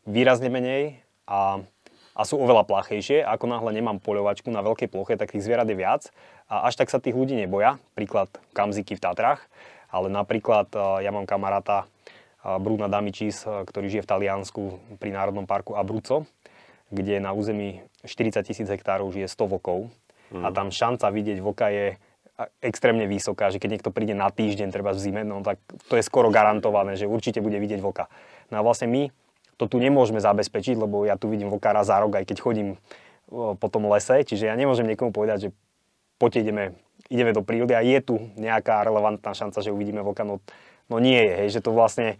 výrazne 0.03 0.51
menej 0.51 0.99
a 1.31 1.63
a 2.11 2.21
sú 2.27 2.35
oveľa 2.39 2.67
plachejšie. 2.67 3.23
Ako 3.23 3.47
náhle 3.47 3.71
nemám 3.71 4.03
poľovačku 4.03 4.51
na 4.51 4.59
veľkej 4.59 4.91
ploche, 4.91 5.15
tak 5.15 5.31
tých 5.31 5.43
zvierat 5.43 5.67
je 5.67 5.77
viac 5.77 6.11
a 6.51 6.67
až 6.67 6.75
tak 6.79 6.91
sa 6.91 6.99
tých 6.99 7.15
ľudí 7.15 7.35
neboja. 7.39 7.79
Príklad 7.95 8.27
kamziky 8.51 8.99
v 8.99 9.03
Tatrách, 9.03 9.41
ale 9.87 10.11
napríklad 10.11 10.67
e, 10.75 11.07
ja 11.07 11.11
mám 11.15 11.23
kamaráta 11.23 11.83
e, 11.83 12.55
Bruna 12.59 12.91
Damičis, 12.91 13.47
e, 13.47 13.63
ktorý 13.63 13.87
žije 13.87 14.03
v 14.03 14.11
Taliansku 14.11 14.61
pri 14.99 15.15
Národnom 15.15 15.47
parku 15.47 15.79
Abruzzo, 15.79 16.27
kde 16.91 17.23
na 17.23 17.31
území 17.31 17.79
40 18.03 18.43
tisíc 18.43 18.67
hektárov 18.67 19.15
žije 19.15 19.31
100 19.31 19.47
vokov 19.47 19.87
mm. 20.35 20.43
a 20.43 20.47
tam 20.51 20.67
šanca 20.67 21.07
vidieť 21.07 21.39
voka 21.39 21.71
je 21.71 21.95
extrémne 22.63 23.05
vysoká, 23.05 23.53
že 23.53 23.61
keď 23.61 23.69
niekto 23.77 23.93
príde 23.93 24.17
na 24.17 24.33
týždeň, 24.33 24.73
treba 24.73 24.97
v 24.97 25.01
zime, 25.03 25.21
no 25.21 25.45
tak 25.45 25.61
to 25.85 25.93
je 25.93 26.01
skoro 26.01 26.33
garantované, 26.33 26.97
že 26.97 27.05
určite 27.05 27.37
bude 27.37 27.61
vidieť 27.61 27.77
voka. 27.77 28.09
No 28.49 28.57
a 28.57 28.65
vlastne 28.65 28.89
my 28.89 29.13
to 29.57 29.65
tu 29.67 29.77
nemôžeme 29.77 30.19
zabezpečiť, 30.19 30.75
lebo 30.77 31.03
ja 31.07 31.15
tu 31.15 31.31
vidím 31.31 31.51
vokára 31.51 31.83
za 31.85 31.99
rok, 32.01 32.17
aj 32.17 32.25
keď 32.27 32.37
chodím 32.41 32.69
po 33.31 33.67
tom 33.71 33.87
lese, 33.87 34.27
čiže 34.27 34.51
ja 34.51 34.55
nemôžem 34.59 34.83
niekomu 34.87 35.15
povedať, 35.15 35.47
že 35.47 35.49
poďte 36.19 36.51
ideme, 36.51 36.63
ideme 37.07 37.31
do 37.31 37.41
prírody. 37.41 37.73
A 37.73 37.81
je 37.81 37.99
tu 38.03 38.15
nejaká 38.35 38.83
relevantná 38.83 39.31
šanca, 39.31 39.63
že 39.63 39.71
uvidíme 39.71 40.03
vlka, 40.03 40.27
no, 40.27 40.43
no 40.91 40.95
nie 40.99 41.17
je, 41.17 41.33
hej, 41.39 41.49
že 41.59 41.63
to 41.63 41.71
vlastne 41.71 42.19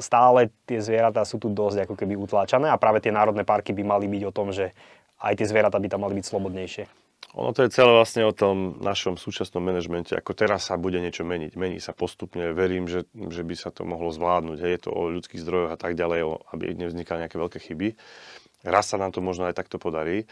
stále 0.00 0.48
tie 0.64 0.80
zvieratá 0.80 1.26
sú 1.28 1.36
tu 1.36 1.52
dosť 1.52 1.84
ako 1.84 1.94
keby 1.98 2.16
utláčané. 2.16 2.72
A 2.72 2.80
práve 2.80 3.04
tie 3.04 3.12
národné 3.12 3.44
parky 3.44 3.76
by 3.76 3.84
mali 3.84 4.06
byť 4.08 4.22
o 4.24 4.32
tom, 4.32 4.48
že 4.54 4.72
aj 5.20 5.36
tie 5.36 5.50
zvieratá 5.50 5.76
by 5.76 5.88
tam 5.90 6.06
mali 6.06 6.16
byť 6.16 6.24
slobodnejšie. 6.24 7.03
Ono 7.34 7.50
to 7.50 7.66
je 7.66 7.74
celé 7.74 7.90
vlastne 7.90 8.22
o 8.22 8.30
tom 8.30 8.78
našom 8.78 9.18
súčasnom 9.18 9.58
manažmente, 9.58 10.14
ako 10.14 10.38
teraz 10.38 10.70
sa 10.70 10.78
bude 10.78 11.02
niečo 11.02 11.26
meniť. 11.26 11.58
Mení 11.58 11.82
sa 11.82 11.90
postupne, 11.90 12.54
verím, 12.54 12.86
že, 12.86 13.10
že 13.10 13.42
by 13.42 13.54
sa 13.58 13.74
to 13.74 13.82
mohlo 13.82 14.14
zvládnuť. 14.14 14.58
Je 14.62 14.80
to 14.80 14.90
o 14.94 15.10
ľudských 15.10 15.42
zdrojoch 15.42 15.74
a 15.74 15.78
tak 15.78 15.98
ďalej, 15.98 16.30
aby 16.54 16.78
nevznikali 16.78 17.26
nejaké 17.26 17.34
veľké 17.34 17.58
chyby. 17.58 17.88
Raz 18.62 18.94
sa 18.94 19.02
nám 19.02 19.10
to 19.10 19.18
možno 19.18 19.50
aj 19.50 19.58
takto 19.58 19.82
podarí 19.82 20.30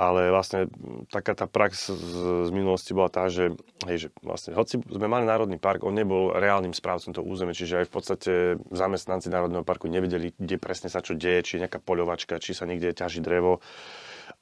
ale 0.00 0.30
vlastne 0.30 0.70
taká 1.10 1.34
tá 1.34 1.50
prax 1.50 1.90
z, 1.90 2.46
z 2.46 2.50
minulosti 2.54 2.94
bola 2.94 3.10
tá, 3.10 3.26
že, 3.26 3.52
hej, 3.84 4.06
že 4.06 4.08
vlastne, 4.22 4.54
hoci 4.54 4.78
sme 4.80 5.10
mali 5.10 5.26
Národný 5.26 5.58
park, 5.58 5.82
on 5.82 5.92
nebol 5.92 6.30
reálnym 6.32 6.72
správcom 6.72 7.10
toho 7.10 7.26
územia, 7.26 7.52
čiže 7.52 7.84
aj 7.84 7.86
v 7.90 7.92
podstate 7.92 8.32
zamestnanci 8.70 9.28
Národného 9.28 9.66
parku 9.66 9.90
nevedeli, 9.90 10.32
kde 10.38 10.56
presne 10.62 10.88
sa 10.88 11.02
čo 11.02 11.18
deje, 11.18 11.42
či 11.42 11.60
nejaká 11.60 11.82
poľovačka, 11.82 12.38
či 12.38 12.54
sa 12.54 12.64
niekde 12.64 12.94
ťaží 12.94 13.18
drevo. 13.18 13.58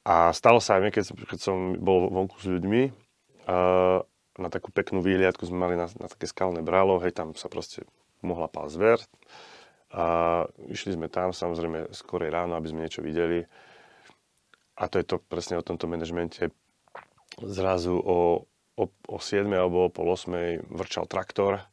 A 0.09 0.33
stalo 0.33 0.57
sa 0.57 0.81
aj 0.81 0.83
mi, 0.83 0.89
keď, 0.89 1.13
keď 1.29 1.39
som 1.39 1.77
bol 1.77 2.09
vonku 2.09 2.41
s 2.41 2.49
ľuďmi, 2.49 2.83
uh, 3.45 4.01
na 4.41 4.49
takú 4.49 4.73
peknú 4.73 5.05
výhliadku 5.05 5.45
sme 5.45 5.69
mali 5.69 5.75
na, 5.77 5.85
na 6.01 6.09
také 6.09 6.25
skalné 6.25 6.65
bralo, 6.65 6.97
hej, 7.05 7.13
tam 7.13 7.37
sa 7.37 7.53
proste 7.53 7.85
mohla 8.25 8.49
pál 8.49 8.73
zver. 8.73 9.05
A 9.93 10.45
išli 10.73 10.97
sme 10.97 11.13
tam, 11.13 11.37
samozrejme, 11.37 11.93
skorej 11.93 12.33
ráno, 12.33 12.57
aby 12.57 12.73
sme 12.73 12.89
niečo 12.89 13.05
videli 13.05 13.45
a 14.79 14.85
to 14.87 15.03
je 15.03 15.07
to 15.07 15.17
presne 15.19 15.59
o 15.59 15.67
tomto 15.67 15.91
manažmente. 15.91 16.55
Zrazu 17.43 17.99
o, 17.99 18.47
o, 18.79 18.85
o 18.87 19.19
7 19.19 19.51
alebo 19.51 19.91
o 19.91 19.93
pol 19.93 20.15
8 20.15 20.71
vrčal 20.71 21.11
traktor 21.11 21.67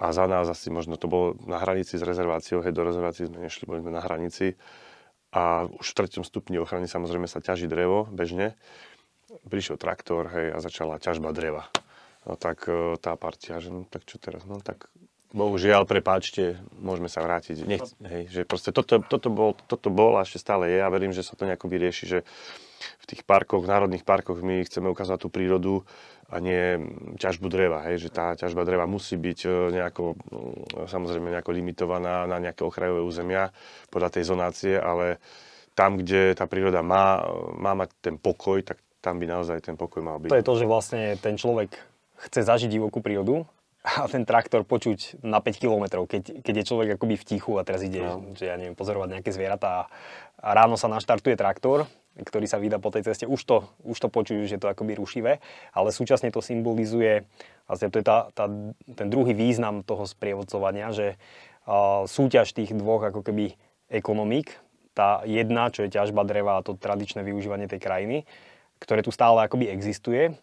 a 0.00 0.06
za 0.16 0.24
nás 0.24 0.48
asi 0.48 0.72
možno 0.72 0.96
to 0.96 1.04
bolo 1.04 1.36
na 1.44 1.60
hranici 1.60 2.00
s 2.00 2.04
rezerváciou, 2.04 2.64
hej, 2.64 2.72
do 2.72 2.88
rezervácií 2.88 3.28
sme 3.28 3.44
nešli, 3.44 3.68
boli 3.68 3.84
sme 3.84 3.92
na 3.92 4.00
hranici 4.00 4.56
a 5.30 5.70
už 5.70 5.86
v 5.94 5.96
treťom 6.02 6.24
stupni 6.26 6.58
ochrany 6.58 6.90
samozrejme 6.90 7.30
sa 7.30 7.38
ťaží 7.38 7.70
drevo 7.70 8.06
bežne. 8.10 8.58
Prišiel 9.46 9.78
traktor, 9.78 10.26
hej, 10.26 10.50
a 10.54 10.58
začala 10.58 10.98
ťažba 10.98 11.30
dreva. 11.30 11.70
No 12.26 12.34
tak 12.34 12.66
e, 12.66 12.98
tá 12.98 13.14
partia, 13.14 13.62
že 13.62 13.70
no 13.70 13.86
tak 13.86 14.02
čo 14.02 14.18
teraz, 14.18 14.42
no 14.42 14.58
tak 14.58 14.90
bohužiaľ, 15.30 15.86
prepáčte, 15.86 16.58
môžeme 16.74 17.06
sa 17.06 17.22
vrátiť. 17.22 17.62
Nech, 17.62 17.86
hej, 18.02 18.26
že 18.26 18.40
proste 18.42 18.74
toto, 18.74 18.98
toto, 19.06 19.30
bol, 19.30 19.54
toto 19.54 19.88
bol 19.88 20.18
a 20.18 20.26
ešte 20.26 20.42
stále 20.42 20.66
je 20.74 20.78
a 20.82 20.90
verím, 20.90 21.14
že 21.14 21.22
sa 21.22 21.38
to 21.38 21.46
nejako 21.46 21.70
vyrieši, 21.70 22.04
že 22.10 22.18
v 22.80 23.04
tých 23.04 23.22
parkoch, 23.22 23.64
v 23.64 23.70
národných 23.70 24.04
parkoch 24.04 24.40
my 24.40 24.64
chceme 24.64 24.88
ukázať 24.90 25.18
tú 25.24 25.28
prírodu 25.28 25.84
a 26.30 26.38
nie 26.38 26.78
ťažbu 27.18 27.50
dreva, 27.50 27.82
hej, 27.90 28.06
že 28.06 28.08
tá 28.14 28.38
ťažba 28.38 28.62
dreva 28.62 28.86
musí 28.86 29.18
byť 29.18 29.38
e, 29.44 29.50
nejako, 29.74 30.14
mm, 30.14 30.86
samozrejme 30.86 31.26
nejako 31.34 31.50
limitovaná 31.50 32.30
na 32.30 32.38
nejaké 32.38 32.62
okrajové 32.62 33.02
územia 33.02 33.50
podľa 33.90 34.14
tej 34.14 34.24
zonácie, 34.30 34.74
ale 34.78 35.18
tam, 35.74 35.98
kde 35.98 36.38
tá 36.38 36.46
príroda 36.46 36.86
má, 36.86 37.26
má 37.58 37.74
mať 37.74 37.90
ten 37.98 38.14
pokoj, 38.14 38.62
tak 38.62 38.78
tam 39.02 39.18
by 39.18 39.26
naozaj 39.26 39.58
ten 39.64 39.74
pokoj 39.74 40.04
mal 40.04 40.22
byť. 40.22 40.30
To 40.30 40.38
je 40.38 40.46
to, 40.46 40.54
že 40.54 40.66
vlastne 40.70 41.02
ten 41.18 41.34
človek 41.34 41.74
chce 42.30 42.46
zažiť 42.46 42.70
divokú 42.70 43.02
prírodu 43.02 43.42
a 43.80 44.04
ten 44.06 44.28
traktor 44.28 44.62
počuť 44.62 45.24
na 45.24 45.40
5 45.40 45.56
km, 45.56 46.04
keď, 46.04 46.44
keď 46.44 46.54
je 46.60 46.68
človek 46.68 46.88
akoby 47.00 47.16
v 47.16 47.24
tichu 47.24 47.56
a 47.56 47.64
teraz 47.64 47.80
ide, 47.80 48.04
no. 48.04 48.36
že 48.36 48.52
ja 48.52 48.60
neviem, 48.60 48.76
pozorovať 48.76 49.18
nejaké 49.18 49.32
zvieratá 49.32 49.88
a 50.36 50.48
ráno 50.52 50.76
sa 50.76 50.92
naštartuje 50.92 51.32
traktor, 51.34 51.88
ktorý 52.22 52.46
sa 52.46 52.60
vydá 52.60 52.78
po 52.78 52.92
tej 52.92 53.08
ceste, 53.08 53.24
už 53.24 53.40
to, 53.44 53.56
už 53.84 53.98
to 53.98 54.08
počujú, 54.12 54.46
že 54.46 54.60
to 54.60 54.70
akoby 54.70 54.96
rušivé, 54.96 55.40
ale 55.72 55.88
súčasne 55.90 56.28
to 56.30 56.44
symbolizuje, 56.44 57.24
vlastne 57.66 57.88
to 57.88 58.00
je 58.00 58.06
tá, 58.06 58.28
tá, 58.32 58.46
ten 58.94 59.08
druhý 59.08 59.32
význam 59.32 59.82
toho 59.82 60.04
sprievodcovania, 60.04 60.92
že 60.92 61.16
uh, 61.66 62.04
súťaž 62.04 62.52
tých 62.52 62.72
dvoch 62.76 63.02
ako 63.02 63.26
keby 63.26 63.56
ekonomík, 63.90 64.54
tá 64.94 65.22
jedna, 65.26 65.72
čo 65.72 65.86
je 65.86 65.94
ťažba 65.94 66.22
dreva 66.26 66.60
a 66.60 66.64
to 66.64 66.76
tradičné 66.76 67.24
využívanie 67.24 67.70
tej 67.70 67.80
krajiny, 67.82 68.18
ktoré 68.82 69.00
tu 69.04 69.10
stále 69.10 69.42
akoby 69.44 69.70
existuje 69.70 70.34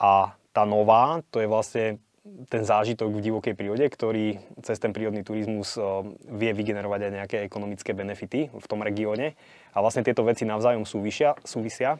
a 0.00 0.34
tá 0.50 0.62
nová, 0.66 1.22
to 1.30 1.38
je 1.38 1.48
vlastne 1.48 1.86
ten 2.22 2.62
zážitok 2.68 3.16
v 3.16 3.24
divokej 3.24 3.54
prírode, 3.56 3.84
ktorý 3.88 4.36
cez 4.60 4.76
ten 4.76 4.92
prírodný 4.92 5.24
turizmus 5.24 5.80
eh, 5.80 5.84
vie 6.28 6.52
vygenerovať 6.52 7.00
aj 7.08 7.12
nejaké 7.16 7.36
ekonomické 7.48 7.96
benefity 7.96 8.52
v 8.52 8.66
tom 8.68 8.84
regióne. 8.84 9.32
A 9.72 9.80
vlastne 9.80 10.04
tieto 10.04 10.20
veci 10.26 10.44
navzájom 10.44 10.84
súvisia, 10.84 11.32
súvisia. 11.48 11.96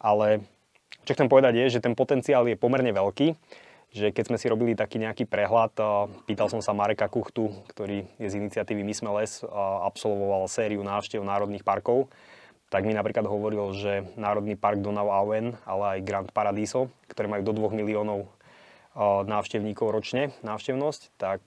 Ale 0.00 0.40
čo 1.04 1.12
chcem 1.12 1.28
povedať 1.28 1.60
je, 1.60 1.78
že 1.78 1.84
ten 1.84 1.92
potenciál 1.92 2.48
je 2.48 2.56
pomerne 2.56 2.88
veľký, 2.94 3.36
že 3.88 4.12
keď 4.12 4.24
sme 4.32 4.40
si 4.40 4.46
robili 4.52 4.76
taký 4.76 5.00
nejaký 5.00 5.28
prehľad, 5.28 5.72
eh, 5.76 5.86
pýtal 6.24 6.48
som 6.48 6.64
sa 6.64 6.72
Mareka 6.72 7.04
Kuchtu, 7.12 7.52
ktorý 7.68 8.08
je 8.16 8.28
z 8.32 8.38
iniciatívy 8.40 8.80
My 8.80 8.94
sme 8.96 9.10
les, 9.20 9.44
absolvoval 9.84 10.48
sériu 10.48 10.80
návštev 10.80 11.20
národných 11.20 11.64
parkov, 11.64 12.08
tak 12.68 12.84
mi 12.84 12.92
napríklad 12.92 13.24
hovoril, 13.24 13.72
že 13.72 14.04
Národný 14.20 14.52
park 14.52 14.84
Donau 14.84 15.08
Auen, 15.08 15.56
ale 15.64 15.96
aj 15.96 16.04
Grand 16.04 16.28
Paradiso, 16.28 16.92
ktoré 17.08 17.24
majú 17.24 17.40
do 17.40 17.52
2 17.56 17.72
miliónov 17.72 18.28
návštevníkov 18.98 19.94
ročne, 19.94 20.34
návštevnosť, 20.42 21.14
tak 21.14 21.46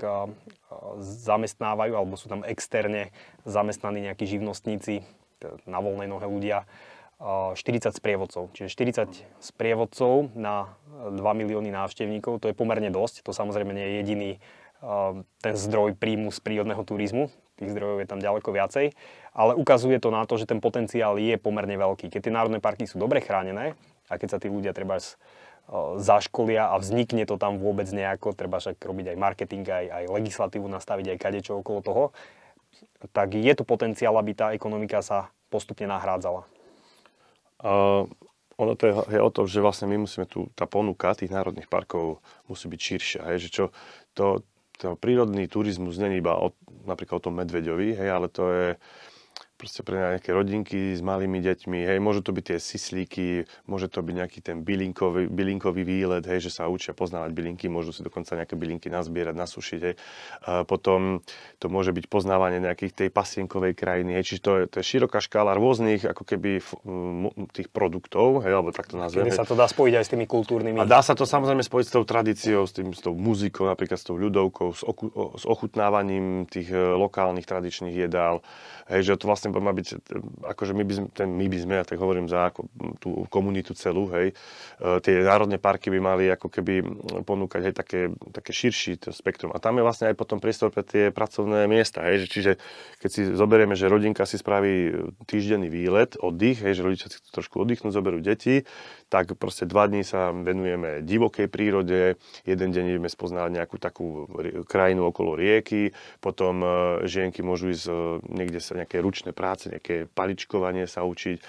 zamestnávajú, 1.04 1.94
alebo 2.00 2.16
sú 2.16 2.32
tam 2.32 2.48
externe 2.48 3.12
zamestnaní 3.44 4.08
nejakí 4.08 4.24
živnostníci, 4.24 5.04
na 5.66 5.82
voľnej 5.82 6.08
nohe 6.08 6.30
ľudia, 6.30 6.70
40 7.22 7.58
sprievodcov. 7.94 8.50
Čiže 8.54 8.70
40 9.06 9.42
sprievodcov 9.42 10.34
na 10.34 10.74
2 11.06 11.18
milióny 11.22 11.70
návštevníkov, 11.70 12.42
to 12.42 12.50
je 12.50 12.58
pomerne 12.58 12.90
dosť. 12.90 13.26
To 13.26 13.34
samozrejme 13.34 13.74
nie 13.74 13.86
je 13.86 13.94
jediný 14.02 14.32
ten 15.42 15.54
zdroj 15.54 15.94
príjmu 15.98 16.34
z 16.34 16.40
prírodného 16.42 16.82
turizmu. 16.82 17.30
Tých 17.62 17.78
zdrojov 17.78 18.02
je 18.02 18.10
tam 18.10 18.18
ďaleko 18.18 18.50
viacej. 18.50 18.98
Ale 19.38 19.54
ukazuje 19.54 20.02
to 20.02 20.10
na 20.10 20.26
to, 20.26 20.42
že 20.42 20.50
ten 20.50 20.58
potenciál 20.58 21.22
je 21.22 21.38
pomerne 21.38 21.78
veľký. 21.78 22.10
Keď 22.10 22.22
tie 22.26 22.34
národné 22.34 22.58
parky 22.58 22.90
sú 22.90 22.98
dobre 22.98 23.22
chránené 23.22 23.78
a 24.10 24.18
keď 24.18 24.28
sa 24.34 24.42
tí 24.42 24.50
ľudia 24.50 24.74
treba 24.74 24.98
zaškolia 25.98 26.72
a 26.72 26.76
vznikne 26.82 27.24
to 27.24 27.40
tam 27.40 27.62
vôbec 27.62 27.88
nejako, 27.88 28.36
treba 28.36 28.60
však 28.60 28.82
robiť 28.82 29.16
aj 29.16 29.18
marketing, 29.18 29.64
aj, 29.64 29.86
aj 29.88 30.04
legislatívu 30.12 30.68
nastaviť, 30.68 31.16
aj 31.16 31.18
kadečo 31.22 31.60
okolo 31.64 31.80
toho, 31.80 32.04
tak 33.16 33.34
je 33.34 33.54
tu 33.56 33.64
potenciál, 33.64 34.14
aby 34.20 34.36
tá 34.36 34.52
ekonomika 34.52 35.00
sa 35.00 35.32
postupne 35.48 35.88
nahrádzala. 35.88 36.44
Uh, 37.62 38.10
ono 38.58 38.74
to 38.78 38.84
je, 38.90 38.94
je 39.18 39.22
o 39.22 39.32
tom, 39.34 39.46
že 39.50 39.64
vlastne 39.64 39.90
my 39.90 40.06
musíme 40.06 40.30
tu, 40.30 40.50
tá 40.54 40.70
ponuka 40.70 41.18
tých 41.18 41.34
národných 41.34 41.72
parkov 41.72 42.22
musí 42.46 42.70
byť 42.70 42.80
širšia, 42.82 43.22
hej, 43.34 43.38
že 43.48 43.50
čo, 43.50 43.66
to, 44.14 44.46
to 44.78 44.94
prírodný 45.00 45.50
turizmus 45.50 45.98
není 45.98 46.22
iba 46.22 46.38
o, 46.38 46.54
napríklad 46.86 47.22
o 47.22 47.26
tom 47.30 47.42
medveďovi, 47.42 47.98
hej, 47.98 48.10
ale 48.10 48.28
to 48.30 48.44
je, 48.54 48.68
proste 49.62 49.86
pre 49.86 50.18
nejaké 50.18 50.34
rodinky 50.34 50.98
s 50.98 51.06
malými 51.06 51.38
deťmi, 51.38 51.86
hej, 51.86 52.02
môžu 52.02 52.26
to 52.26 52.34
byť 52.34 52.44
tie 52.50 52.58
sislíky, 52.58 53.46
môže 53.70 53.94
to 53.94 54.02
byť 54.02 54.16
nejaký 54.18 54.40
ten 54.42 54.66
bylinkový, 54.66 55.30
bylinkový 55.30 55.86
výlet, 55.86 56.26
hej, 56.26 56.50
že 56.50 56.58
sa 56.58 56.66
učia 56.66 56.98
poznávať 56.98 57.30
bylinky, 57.30 57.70
môžu 57.70 57.94
si 57.94 58.02
dokonca 58.02 58.34
nejaké 58.34 58.58
bylinky 58.58 58.90
nazbierať, 58.90 59.38
nasušiť, 59.38 59.82
hej. 59.86 59.96
A 60.50 60.66
potom 60.66 61.22
to 61.62 61.70
môže 61.70 61.94
byť 61.94 62.10
poznávanie 62.10 62.58
nejakých 62.58 63.06
tej 63.06 63.10
pasienkovej 63.14 63.78
krajiny, 63.78 64.18
hej, 64.18 64.34
čiže 64.34 64.42
to 64.42 64.52
je, 64.58 64.64
to 64.66 64.76
je 64.82 64.86
široká 64.98 65.22
škála 65.22 65.54
rôznych 65.54 66.10
ako 66.10 66.26
keby 66.26 66.66
tých 67.54 67.70
produktov, 67.70 68.42
hej, 68.42 68.58
alebo 68.58 68.74
tak 68.74 68.90
to 68.90 68.98
nazveme. 68.98 69.30
Kedy 69.30 69.38
sa 69.38 69.46
to 69.46 69.54
dá 69.54 69.70
spojiť 69.70 69.94
aj 69.94 70.04
s 70.04 70.10
tými 70.10 70.26
kultúrnymi. 70.26 70.82
A 70.82 70.90
dá 70.90 71.06
sa 71.06 71.14
to 71.14 71.30
samozrejme 71.30 71.62
spojiť 71.62 71.86
s 71.86 71.94
tou 71.94 72.02
tradíciou, 72.02 72.66
s, 72.66 72.74
tým, 72.74 72.98
s 72.98 73.06
tou 73.06 73.14
muzikou, 73.14 73.70
napríklad 73.70 74.02
s 74.02 74.10
tou 74.10 74.18
ľudovkou, 74.18 74.74
s, 74.74 74.82
oku, 74.82 75.38
s 75.38 75.46
ochutnávaním 75.46 76.50
tých 76.50 76.74
e, 76.74 76.98
lokálnych 76.98 77.46
tradičných 77.46 77.94
jedál, 77.94 78.42
hej, 78.90 79.06
že 79.06 79.22
to 79.22 79.30
vlastne 79.30 79.51
má 79.60 79.76
byť, 79.76 79.88
akože 80.48 80.72
my 80.72 80.84
by 80.86 80.94
sme, 80.94 81.08
ten 81.12 81.30
my 81.34 81.46
by 81.52 81.58
sme, 81.60 81.74
ja 81.82 81.86
tak 81.86 82.00
hovorím 82.00 82.32
za 82.32 82.54
ako, 82.54 82.72
tú 83.02 83.26
komunitu 83.28 83.76
celú, 83.76 84.08
hej, 84.16 84.32
e, 84.32 84.84
tie 85.04 85.26
národné 85.26 85.60
parky 85.60 85.92
by 85.92 86.00
mali 86.00 86.30
ako 86.32 86.48
keby 86.48 86.86
ponúkať 87.28 87.62
hej, 87.68 87.76
také, 87.76 88.00
také 88.32 88.52
širší 88.54 89.02
spektrum. 89.12 89.52
A 89.52 89.60
tam 89.60 89.76
je 89.76 89.84
vlastne 89.84 90.14
aj 90.14 90.16
potom 90.16 90.38
priestor 90.40 90.70
pre 90.72 90.86
tie 90.86 91.10
pracovné 91.10 91.66
miesta, 91.66 92.06
hej, 92.08 92.24
že, 92.24 92.28
čiže 92.30 92.52
keď 93.04 93.10
si 93.10 93.22
zoberieme, 93.36 93.76
že 93.76 93.92
rodinka 93.92 94.24
si 94.24 94.38
spraví 94.38 94.94
týždenný 95.26 95.68
výlet, 95.68 96.16
oddych, 96.22 96.62
hej, 96.62 96.78
že 96.78 96.86
rodičia 96.86 97.10
si 97.12 97.20
trošku 97.34 97.60
oddychnú, 97.60 97.90
zoberú 97.90 98.22
deti, 98.22 98.64
tak 99.12 99.36
proste 99.36 99.68
dva 99.68 99.90
dní 99.92 100.06
sa 100.08 100.32
venujeme 100.32 101.04
divokej 101.04 101.52
prírode, 101.52 102.16
jeden 102.48 102.70
deň 102.72 102.96
ideme 102.96 103.10
spoznávať 103.12 103.52
nejakú 103.60 103.76
takú 103.82 104.30
krajinu 104.70 105.10
okolo 105.10 105.36
rieky, 105.36 105.92
potom 106.22 106.62
e, 106.62 106.68
žienky 107.10 107.44
môžu 107.44 107.74
ísť 107.74 107.86
niekde 108.30 108.60
sa 108.62 108.78
nejaké 108.78 109.02
ručné 109.02 109.34
práce, 109.42 109.74
nejaké 109.74 110.06
paličkovanie 110.06 110.86
sa 110.86 111.02
učiť, 111.02 111.38
e, 111.42 111.44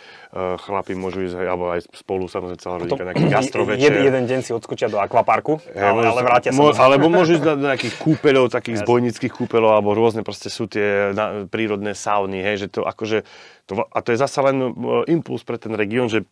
chlapi 0.56 0.96
môžu 0.96 1.28
ísť, 1.28 1.36
alebo 1.44 1.76
aj 1.76 1.84
spolu 1.92 2.24
samozrejme 2.24 2.56
celá 2.56 2.76
rodinka, 2.80 3.04
nejaký 3.04 3.28
gastrovečer. 3.28 3.92
Jeden, 3.92 4.08
jeden 4.08 4.24
deň 4.24 4.40
si 4.40 4.56
odskočia 4.56 4.88
do 4.88 4.96
akvaparku, 4.96 5.60
hey, 5.76 5.92
ale, 5.92 6.08
ale 6.08 6.20
vrátia 6.24 6.56
sa. 6.56 6.56
Mo, 6.56 6.72
alebo 6.72 7.12
môžu 7.12 7.36
ísť 7.36 7.44
do 7.44 7.68
nejakých 7.68 7.94
kúpeľov, 8.00 8.48
takých 8.48 8.80
yes. 8.80 8.82
zbojnických 8.88 9.32
kúpeľov, 9.36 9.76
alebo 9.76 9.92
rôzne 9.92 10.24
proste 10.24 10.48
sú 10.48 10.64
tie 10.64 11.12
na, 11.12 11.44
prírodné 11.44 11.92
sauny, 11.92 12.40
hej, 12.40 12.64
že 12.64 12.80
to 12.80 12.88
akože, 12.88 13.28
to, 13.68 13.84
a 13.84 13.98
to 14.00 14.08
je 14.16 14.18
zasa 14.18 14.40
len 14.48 14.72
impuls 15.12 15.44
pre 15.44 15.60
ten 15.60 15.76
región, 15.76 16.08
že 16.08 16.24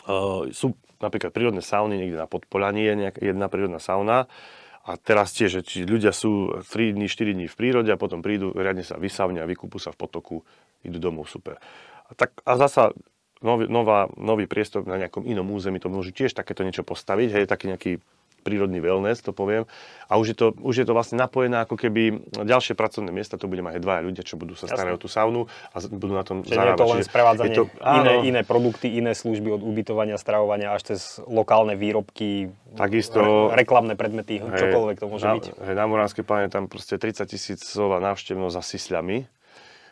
Uh, 0.00 0.48
sú 0.48 0.72
napríklad 0.96 1.28
prírodné 1.28 1.60
sauny, 1.60 2.00
niekde 2.00 2.16
na 2.16 2.24
Podpolaní 2.24 2.88
je 2.88 2.94
nejaká 3.04 3.20
jedna 3.20 3.52
prírodná 3.52 3.76
sauna 3.76 4.32
A 4.80 4.96
teraz 4.96 5.36
tiež, 5.36 5.60
či 5.60 5.84
ľudia 5.84 6.10
sú 6.10 6.64
3 6.64 6.96
dní, 6.96 7.06
4 7.06 7.36
dní 7.36 7.46
v 7.52 7.58
prírode 7.58 7.92
a 7.92 8.00
potom 8.00 8.24
prídu, 8.24 8.56
riadne 8.56 8.80
sa 8.80 8.96
vysavňa, 8.96 9.44
vykúpu 9.44 9.76
sa 9.76 9.92
v 9.92 10.00
potoku, 10.00 10.36
idú 10.80 10.96
domov, 10.96 11.28
super. 11.28 11.60
A, 12.08 12.16
tak, 12.16 12.40
a 12.48 12.56
zasa 12.56 12.96
nový, 13.44 13.68
nová, 13.68 14.08
nový 14.16 14.48
priestor 14.48 14.88
na 14.88 14.96
nejakom 14.96 15.28
inom 15.28 15.44
území, 15.52 15.76
to 15.80 15.92
môžu 15.92 16.16
tiež 16.16 16.32
takéto 16.32 16.64
niečo 16.64 16.80
postaviť, 16.80 17.28
hej, 17.28 17.44
taký 17.44 17.68
nejaký 17.68 17.92
prírodný 18.40 18.80
wellness, 18.80 19.20
to 19.20 19.36
poviem. 19.36 19.68
A 20.10 20.18
už 20.18 20.34
je 20.34 20.36
to, 20.36 20.46
už 20.58 20.82
je 20.82 20.86
to 20.88 20.96
vlastne 20.96 21.20
napojené 21.20 21.62
ako 21.62 21.78
keby 21.78 22.26
ďalšie 22.34 22.74
pracovné 22.74 23.14
miesta, 23.14 23.38
to 23.38 23.46
bude 23.46 23.62
mať 23.62 23.78
aj 23.78 23.82
dvaja 23.86 24.00
ľudia, 24.02 24.22
čo 24.26 24.34
budú 24.34 24.58
sa 24.58 24.66
starať 24.66 24.96
o 24.96 25.00
tú 25.00 25.06
saunu 25.06 25.46
a 25.70 25.76
budú 25.86 26.18
na 26.18 26.26
tom 26.26 26.42
Čiže 26.42 26.58
zarábať. 26.58 26.74
je 26.74 26.80
to 26.82 26.90
len 26.90 27.02
sprevádzanie, 27.06 27.54
to, 27.54 27.64
iné, 27.78 28.12
iné 28.26 28.40
produkty, 28.42 28.98
iné 28.98 29.14
služby 29.14 29.54
od 29.54 29.62
ubytovania, 29.62 30.18
stravovania 30.18 30.74
až 30.74 30.96
cez 30.96 31.22
lokálne 31.30 31.78
výrobky, 31.78 32.50
Takisto, 32.74 33.52
re, 33.54 33.62
reklamné 33.62 33.94
predmety, 33.94 34.42
hej, 34.42 34.50
čokoľvek 34.50 34.96
to 34.98 35.06
môže 35.06 35.26
na, 35.26 35.34
byť. 35.38 35.44
Hej, 35.62 35.74
na 35.78 35.86
Moránskej 35.86 36.24
pláne 36.26 36.50
tam 36.50 36.66
proste 36.66 36.98
30 36.98 37.30
tisícová 37.30 38.02
návštevnosť 38.02 38.54
za 38.58 38.62
sisľami, 38.66 39.30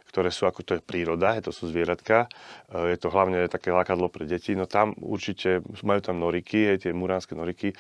ktoré 0.09 0.33
sú 0.33 0.49
ako 0.49 0.61
to 0.65 0.73
je 0.79 0.83
príroda, 0.83 1.37
to 1.45 1.53
sú 1.53 1.69
zvieratka. 1.69 2.33
E, 2.73 2.97
je 2.97 2.99
to 2.99 3.13
hlavne 3.13 3.45
také 3.53 3.71
lákadlo 3.71 4.09
pre 4.09 4.25
deti. 4.25 4.57
No 4.57 4.65
tam 4.65 4.97
určite 4.97 5.61
majú 5.85 6.01
tam 6.01 6.17
noriky, 6.19 6.81
tie 6.81 6.97
muránske 6.97 7.37
noriky 7.37 7.77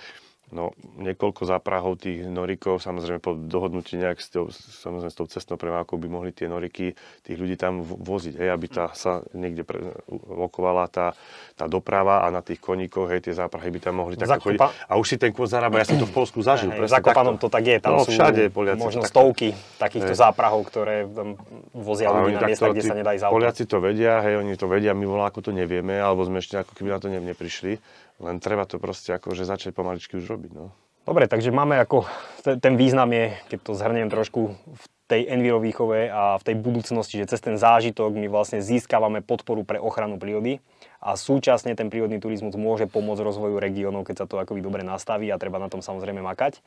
No, 0.48 0.72
niekoľko 0.96 1.44
záprahov 1.44 2.00
tých 2.00 2.24
norikov, 2.24 2.80
samozrejme 2.80 3.20
po 3.20 3.36
dohodnutí 3.36 4.00
nejak 4.00 4.16
s 4.16 4.32
tou, 4.32 4.48
samozrejme 4.48 5.12
s 5.12 5.18
tou 5.20 5.28
cestnou 5.28 5.60
premávkou 5.60 6.00
by 6.00 6.08
mohli 6.08 6.32
tie 6.32 6.48
noriky 6.48 6.96
tých 7.20 7.36
ľudí 7.36 7.60
tam 7.60 7.84
voziť, 7.84 8.40
hej, 8.40 8.48
aby 8.56 8.66
tá 8.72 8.88
sa 8.96 9.20
niekde 9.36 9.68
pre, 9.68 9.92
lokovala 10.08 10.88
tá, 10.88 11.12
tá 11.52 11.68
doprava 11.68 12.24
a 12.24 12.32
na 12.32 12.40
tých 12.40 12.64
koníkoch, 12.64 13.12
hej, 13.12 13.28
tie 13.28 13.36
záprahy 13.36 13.68
by 13.68 13.80
tam 13.84 14.00
mohli 14.00 14.16
tak 14.16 14.40
chodiť. 14.40 14.88
A 14.88 14.96
už 14.96 15.04
si 15.04 15.16
ten 15.20 15.36
kôz 15.36 15.52
zarába, 15.52 15.84
ja 15.84 15.86
som 15.88 16.00
to 16.00 16.08
v 16.08 16.16
Polsku 16.16 16.40
zažil. 16.40 16.72
Hej, 16.72 16.88
Zakopanom 16.96 17.36
to 17.36 17.52
tak 17.52 17.68
je, 17.68 17.76
tam 17.84 18.00
no, 18.00 18.08
sú 18.08 18.16
všade 18.16 18.48
Poliaci 18.48 18.80
možno 18.80 19.04
takto, 19.04 19.12
stovky 19.12 19.48
takýchto 19.76 20.16
hej. 20.16 20.20
záprahov, 20.24 20.64
ktoré 20.64 21.04
tam 21.04 21.36
vozia 21.76 22.08
ľudí 22.08 22.40
na 22.40 22.48
miesta, 22.48 22.72
kde 22.72 22.82
sa 22.88 22.96
nedá 22.96 23.12
ísť 23.12 23.28
Poliaci 23.28 23.68
to 23.68 23.84
vedia, 23.84 24.24
hej, 24.24 24.40
oni 24.40 24.56
to 24.56 24.64
vedia, 24.64 24.96
my 24.96 25.04
volá, 25.04 25.28
ako 25.28 25.44
to 25.44 25.52
nevieme, 25.52 26.00
alebo 26.00 26.24
sme 26.24 26.40
ešte 26.40 26.56
ako 26.56 26.72
keby 26.72 26.88
na 26.88 26.98
to 27.04 27.12
neprišli. 27.12 27.76
Len 28.18 28.42
treba 28.42 28.66
to 28.66 28.82
proste 28.82 29.14
akože 29.14 29.46
začať 29.46 29.70
pomaličky 29.74 30.18
už 30.18 30.26
robiť. 30.26 30.50
No. 30.54 30.74
Dobre, 31.08 31.24
takže 31.24 31.48
máme 31.48 31.80
ako, 31.80 32.04
ten 32.44 32.76
význam 32.76 33.08
je, 33.16 33.32
keď 33.48 33.58
to 33.64 33.72
zhrniem 33.72 34.12
trošku, 34.12 34.52
v 34.52 34.84
tej 35.08 35.24
envirovýchove 35.24 36.12
a 36.12 36.36
v 36.36 36.44
tej 36.44 36.56
budúcnosti, 36.60 37.16
že 37.16 37.32
cez 37.32 37.40
ten 37.40 37.56
zážitok 37.56 38.12
my 38.12 38.28
vlastne 38.28 38.60
získavame 38.60 39.24
podporu 39.24 39.64
pre 39.64 39.80
ochranu 39.80 40.20
prírody 40.20 40.60
a 41.00 41.16
súčasne 41.16 41.72
ten 41.72 41.88
prírodný 41.88 42.20
turizmus 42.20 42.52
môže 42.60 42.84
pomôcť 42.84 43.24
rozvoju 43.24 43.56
regiónov, 43.56 44.04
keď 44.04 44.16
sa 44.20 44.26
to 44.28 44.36
akoby 44.36 44.60
dobre 44.60 44.84
nastaví 44.84 45.32
a 45.32 45.40
treba 45.40 45.56
na 45.56 45.72
tom 45.72 45.80
samozrejme 45.80 46.20
makať. 46.20 46.60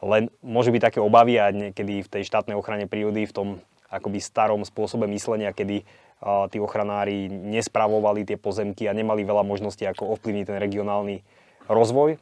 Len 0.00 0.32
môžu 0.40 0.72
byť 0.72 0.82
také 0.88 0.98
obavy 1.04 1.36
a 1.36 1.52
niekedy 1.52 2.00
v 2.00 2.08
tej 2.08 2.24
štátnej 2.24 2.56
ochrane 2.56 2.88
prírody, 2.88 3.28
v 3.28 3.36
tom 3.36 3.48
akoby 3.92 4.16
starom 4.16 4.64
spôsobe 4.64 5.04
myslenia, 5.12 5.52
kedy 5.52 5.84
tí 6.22 6.58
ochranári 6.58 7.30
nespravovali 7.30 8.26
tie 8.26 8.34
pozemky 8.34 8.90
a 8.90 8.96
nemali 8.96 9.22
veľa 9.22 9.46
možností, 9.46 9.86
ako 9.86 10.18
ovplyvniť 10.18 10.44
ten 10.50 10.58
regionálny 10.58 11.22
rozvoj, 11.70 12.18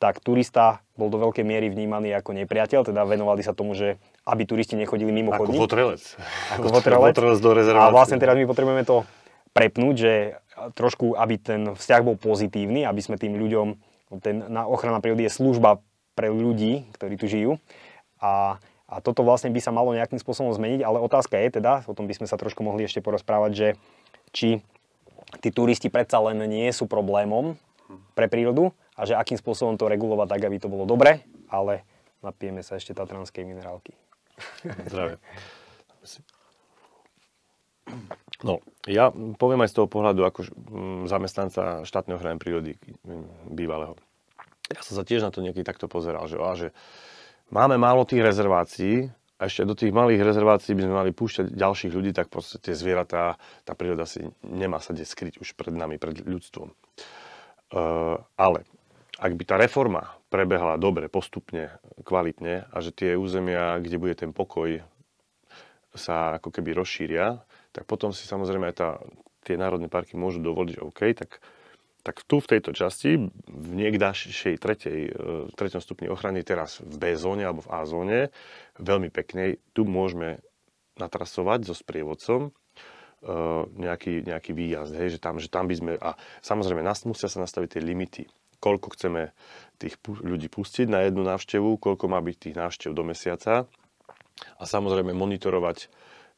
tak 0.00 0.20
turista 0.20 0.84
bol 0.96 1.08
do 1.08 1.20
veľkej 1.20 1.44
miery 1.44 1.68
vnímaný 1.68 2.12
ako 2.16 2.36
nepriateľ, 2.44 2.88
teda 2.88 3.04
venovali 3.08 3.44
sa 3.44 3.56
tomu, 3.56 3.76
že 3.76 4.00
aby 4.24 4.44
turisti 4.44 4.76
nechodili 4.76 5.12
mimo 5.12 5.32
ako 5.32 5.48
chodník. 5.48 5.60
Votrelec. 5.60 6.02
Ako 6.56 6.66
votrelec. 6.72 7.14
votrelec 7.16 7.38
do 7.40 7.50
rezervácie. 7.52 7.88
A 7.88 7.94
vlastne 7.94 8.18
teraz 8.20 8.36
my 8.36 8.44
potrebujeme 8.48 8.84
to 8.84 9.04
prepnúť, 9.52 9.94
že 9.96 10.12
trošku, 10.74 11.14
aby 11.18 11.34
ten 11.38 11.60
vzťah 11.74 12.00
bol 12.04 12.16
pozitívny, 12.18 12.86
aby 12.86 13.00
sme 13.02 13.20
tým 13.20 13.36
ľuďom, 13.38 13.66
ten 14.22 14.46
na 14.46 14.66
ochrana 14.66 15.02
prírody 15.02 15.26
je 15.26 15.36
služba 15.36 15.82
pre 16.14 16.30
ľudí, 16.30 16.86
ktorí 16.94 17.14
tu 17.18 17.26
žijú. 17.26 17.52
A 18.22 18.62
a 18.94 19.02
toto 19.02 19.26
vlastne 19.26 19.50
by 19.50 19.58
sa 19.58 19.74
malo 19.74 19.90
nejakým 19.90 20.22
spôsobom 20.22 20.54
zmeniť, 20.54 20.86
ale 20.86 21.02
otázka 21.02 21.34
je 21.34 21.58
teda, 21.58 21.82
o 21.90 21.94
tom 21.98 22.06
by 22.06 22.14
sme 22.14 22.30
sa 22.30 22.38
trošku 22.38 22.62
mohli 22.62 22.86
ešte 22.86 23.02
porozprávať, 23.02 23.50
že 23.50 23.68
či 24.30 24.62
tí 25.42 25.50
turisti 25.50 25.90
predsa 25.90 26.22
len 26.22 26.38
nie 26.46 26.70
sú 26.70 26.86
problémom 26.86 27.58
pre 28.14 28.30
prírodu 28.30 28.70
a 28.94 29.02
že 29.02 29.18
akým 29.18 29.34
spôsobom 29.34 29.74
to 29.74 29.90
regulovať 29.90 30.38
tak, 30.38 30.42
aby 30.46 30.62
to 30.62 30.70
bolo 30.70 30.86
dobre, 30.86 31.26
ale 31.50 31.82
napijeme 32.22 32.62
sa 32.62 32.78
ešte 32.78 32.94
tatranskej 32.94 33.42
minerálky. 33.42 33.98
Zdravie. 34.86 35.18
No, 38.46 38.64
ja 38.88 39.12
poviem 39.12 39.64
aj 39.66 39.70
z 39.72 39.76
toho 39.82 39.88
pohľadu 39.90 40.22
ako 40.24 40.40
zamestnanca 41.10 41.82
štátneho 41.84 42.16
ochrany 42.16 42.38
prírody 42.40 42.78
bývalého. 43.48 43.98
Ja 44.72 44.80
som 44.80 44.96
sa 44.96 45.04
tiež 45.04 45.20
na 45.20 45.28
to 45.28 45.44
niekedy 45.44 45.64
takto 45.64 45.90
pozeral, 45.90 46.24
že, 46.24 46.40
že 46.56 46.68
máme 47.50 47.76
málo 47.76 48.06
tých 48.06 48.24
rezervácií, 48.24 49.10
a 49.34 49.50
ešte 49.50 49.66
do 49.66 49.74
tých 49.74 49.90
malých 49.90 50.22
rezervácií 50.22 50.78
by 50.78 50.82
sme 50.86 50.94
mali 50.94 51.10
púšťať 51.10 51.58
ďalších 51.58 51.92
ľudí, 51.92 52.14
tak 52.14 52.30
proste 52.30 52.62
tie 52.62 52.72
zvieratá, 52.72 53.34
tá 53.66 53.72
príroda 53.74 54.06
si 54.06 54.22
nemá 54.46 54.78
sa 54.78 54.94
kde 54.94 55.02
skryť 55.02 55.42
už 55.42 55.58
pred 55.58 55.74
nami, 55.74 55.98
pred 55.98 56.22
ľudstvom. 56.22 56.70
Uh, 57.74 58.22
ale 58.38 58.62
ak 59.18 59.34
by 59.34 59.44
tá 59.44 59.58
reforma 59.58 60.14
prebehla 60.30 60.78
dobre, 60.78 61.10
postupne, 61.10 61.74
kvalitne 62.06 62.70
a 62.70 62.76
že 62.78 62.94
tie 62.94 63.18
územia, 63.18 63.82
kde 63.82 63.96
bude 63.98 64.14
ten 64.14 64.30
pokoj, 64.30 64.82
sa 65.94 66.38
ako 66.38 66.50
keby 66.50 66.74
rozšíria, 66.74 67.38
tak 67.70 67.86
potom 67.86 68.10
si 68.10 68.26
samozrejme 68.26 68.70
aj 68.70 68.76
tá, 68.78 68.88
tie 69.46 69.54
národné 69.54 69.86
parky 69.86 70.18
môžu 70.18 70.42
dovoliť, 70.42 70.82
OK, 70.82 71.00
tak 71.14 71.38
tak 72.04 72.20
tu 72.28 72.36
v 72.36 72.50
tejto 72.56 72.76
časti, 72.76 73.16
v 73.48 73.70
niekdašej 73.72 74.60
tretej, 74.60 75.00
e, 75.08 75.12
treťom 75.56 75.80
stupni 75.80 76.12
ochrany, 76.12 76.44
teraz 76.44 76.84
v 76.84 77.00
B 77.00 77.04
zóne 77.16 77.48
alebo 77.48 77.64
v 77.64 77.72
A 77.72 77.80
zóne, 77.88 78.20
veľmi 78.76 79.08
peknej, 79.08 79.56
tu 79.72 79.88
môžeme 79.88 80.44
natrasovať 81.00 81.64
so 81.64 81.74
sprievodcom 81.74 82.40
e, 82.44 83.30
nejaký, 83.80 84.20
nejaký 84.20 84.52
výjazd, 84.52 84.92
hej, 85.00 85.16
že, 85.16 85.18
tam, 85.18 85.40
že 85.40 85.48
tam 85.48 85.64
by 85.64 85.74
sme, 85.80 85.92
a 85.96 86.12
samozrejme 86.44 86.84
nás 86.84 87.08
musia 87.08 87.32
sa 87.32 87.40
nastaviť 87.40 87.80
tie 87.80 87.82
limity, 87.82 88.22
koľko 88.60 88.92
chceme 88.92 89.32
tých 89.80 89.96
ľudí 90.04 90.52
pustiť 90.52 90.86
na 90.92 91.08
jednu 91.08 91.24
návštevu, 91.24 91.80
koľko 91.80 92.04
má 92.12 92.20
byť 92.20 92.36
tých 92.36 92.56
návštev 92.60 92.92
do 92.92 93.02
mesiaca 93.02 93.64
a 94.60 94.62
samozrejme 94.68 95.16
monitorovať 95.16 95.88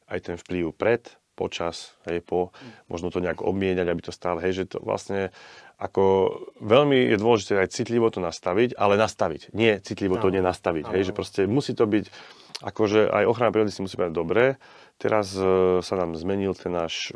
aj 0.07 0.19
ten 0.31 0.35
vplyv 0.39 0.71
pred, 0.71 1.03
počas, 1.37 1.93
hej, 2.09 2.25
po, 2.25 2.49
možno 2.89 3.13
to 3.13 3.21
nejak 3.21 3.45
obmieniať, 3.45 3.85
aby 3.85 4.01
to 4.01 4.09
stále, 4.09 4.41
hej, 4.41 4.65
že 4.65 4.73
to 4.73 4.81
vlastne 4.81 5.29
ako 5.77 6.33
veľmi 6.57 7.13
je 7.13 7.17
dôležité 7.21 7.61
aj 7.61 7.69
citlivo 7.69 8.09
to 8.09 8.17
nastaviť, 8.17 8.73
ale 8.73 8.97
nastaviť, 8.97 9.53
nie 9.53 9.77
citlivo 9.85 10.17
no. 10.17 10.21
to 10.25 10.33
nenastaviť, 10.33 10.89
no. 10.89 10.93
hej, 10.97 11.03
že 11.05 11.13
proste 11.13 11.45
musí 11.45 11.77
to 11.77 11.85
byť, 11.85 12.09
akože 12.65 13.13
aj 13.13 13.23
ochrana 13.29 13.53
prírody 13.53 13.69
si 13.69 13.85
musí 13.85 13.93
byť 13.93 14.09
dobré, 14.09 14.57
teraz 14.97 15.37
e, 15.37 15.45
sa 15.85 15.95
nám 16.01 16.17
zmenil 16.17 16.57
ten 16.57 16.73
náš 16.73 17.13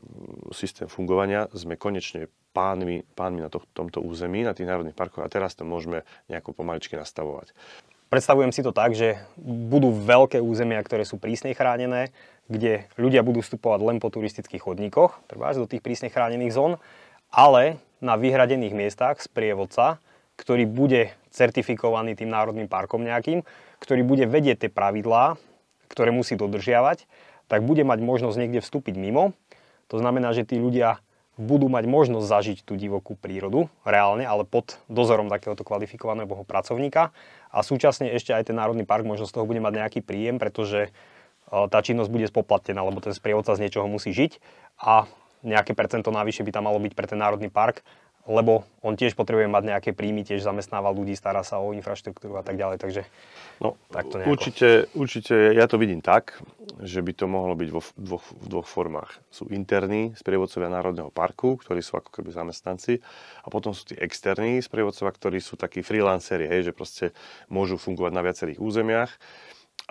systém 0.53 0.85
fungovania, 0.85 1.49
sme 1.57 1.73
konečne 1.73 2.29
pánmi, 2.53 3.01
pánmi 3.17 3.41
na 3.41 3.49
to, 3.49 3.65
tomto 3.73 3.97
území, 4.05 4.45
na 4.45 4.53
tých 4.53 4.69
národných 4.69 4.93
parkoch 4.93 5.25
a 5.25 5.33
teraz 5.33 5.57
to 5.57 5.65
môžeme 5.65 6.05
nejako 6.29 6.53
pomaličky 6.53 6.93
nastavovať. 6.93 7.57
Predstavujem 8.11 8.51
si 8.51 8.59
to 8.59 8.75
tak, 8.75 8.91
že 8.91 9.23
budú 9.41 9.95
veľké 9.95 10.43
územia, 10.43 10.83
ktoré 10.83 11.07
sú 11.07 11.15
prísne 11.15 11.55
chránené, 11.55 12.11
kde 12.51 12.91
ľudia 12.99 13.23
budú 13.23 13.39
vstupovať 13.39 13.79
len 13.79 13.97
po 14.03 14.11
turistických 14.11 14.59
chodníkoch, 14.59 15.23
treba 15.31 15.55
do 15.55 15.63
tých 15.63 15.79
prísne 15.79 16.11
chránených 16.11 16.51
zón, 16.51 16.75
ale 17.31 17.79
na 18.03 18.19
vyhradených 18.19 18.75
miestach 18.75 19.23
sprievodca, 19.23 20.03
ktorý 20.35 20.67
bude 20.67 21.15
certifikovaný 21.31 22.19
tým 22.19 22.27
národným 22.27 22.67
parkom 22.67 22.99
nejakým, 23.07 23.47
ktorý 23.79 24.03
bude 24.03 24.27
vedieť 24.27 24.67
tie 24.67 24.71
pravidlá, 24.73 25.39
ktoré 25.87 26.11
musí 26.11 26.35
dodržiavať, 26.35 27.07
tak 27.47 27.63
bude 27.63 27.87
mať 27.87 27.99
možnosť 28.03 28.35
niekde 28.35 28.59
vstúpiť 28.59 28.99
mimo. 28.99 29.31
To 29.87 29.99
znamená, 29.99 30.35
že 30.35 30.43
tí 30.43 30.59
ľudia 30.59 30.99
budú 31.39 31.71
mať 31.71 31.87
možnosť 31.87 32.27
zažiť 32.27 32.57
tú 32.67 32.75
divokú 32.75 33.15
prírodu 33.15 33.71
reálne, 33.87 34.27
ale 34.27 34.43
pod 34.43 34.79
dozorom 34.91 35.31
takéhoto 35.31 35.63
kvalifikovaného 35.63 36.43
pracovníka. 36.43 37.15
A 37.51 37.59
súčasne 37.63 38.11
ešte 38.11 38.35
aj 38.35 38.51
ten 38.51 38.55
Národný 38.59 38.83
park 38.83 39.07
možno 39.07 39.27
z 39.27 39.35
toho 39.35 39.47
bude 39.47 39.59
mať 39.63 39.73
nejaký 39.83 39.99
príjem, 40.03 40.39
pretože 40.39 40.91
tá 41.51 41.79
činnosť 41.83 42.09
bude 42.09 42.25
spoplatnená, 42.31 42.79
lebo 42.79 43.03
ten 43.03 43.11
sprievodca 43.11 43.53
z 43.59 43.67
niečoho 43.67 43.85
musí 43.91 44.15
žiť 44.15 44.39
a 44.79 45.05
nejaké 45.43 45.75
percento 45.75 46.09
navyše 46.13 46.47
by 46.47 46.51
tam 46.55 46.71
malo 46.71 46.79
byť 46.79 46.93
pre 46.95 47.09
ten 47.09 47.19
národný 47.19 47.51
park, 47.51 47.83
lebo 48.29 48.69
on 48.85 48.93
tiež 48.93 49.17
potrebuje 49.17 49.49
mať 49.49 49.63
nejaké 49.65 49.89
príjmy, 49.97 50.21
tiež 50.21 50.45
zamestnáva 50.45 50.93
ľudí, 50.93 51.17
stará 51.17 51.41
sa 51.41 51.57
o 51.57 51.73
infraštruktúru 51.73 52.37
a 52.37 52.45
tak 52.45 52.53
ďalej, 52.53 52.77
takže 52.77 53.01
no, 53.57 53.73
takto 53.89 54.21
nejako. 54.21 54.31
Určite, 54.37 54.69
určite 54.93 55.35
ja 55.57 55.65
to 55.65 55.81
vidím 55.81 56.05
tak, 56.05 56.37
že 56.85 57.01
by 57.01 57.11
to 57.17 57.25
mohlo 57.25 57.57
byť 57.57 57.69
vo 57.73 57.81
dvoch, 57.97 58.25
v 58.29 58.45
dvoch 58.45 58.67
formách. 58.69 59.17
Sú 59.33 59.49
interní 59.49 60.13
sprievodcovia 60.13 60.69
Národného 60.69 61.09
parku, 61.09 61.57
ktorí 61.57 61.81
sú 61.81 61.97
ako 61.97 62.13
keby 62.13 62.29
zamestnanci 62.29 63.01
a 63.41 63.47
potom 63.49 63.73
sú 63.73 63.89
tí 63.89 63.97
externí 63.97 64.61
sprievodcovia, 64.61 65.17
ktorí 65.17 65.41
sú 65.41 65.57
takí 65.57 65.81
freelanceri, 65.81 66.45
hej, 66.45 66.69
že 66.69 66.77
proste 66.77 67.05
môžu 67.49 67.81
fungovať 67.81 68.11
na 68.13 68.21
viacerých 68.21 68.61
územiach 68.61 69.11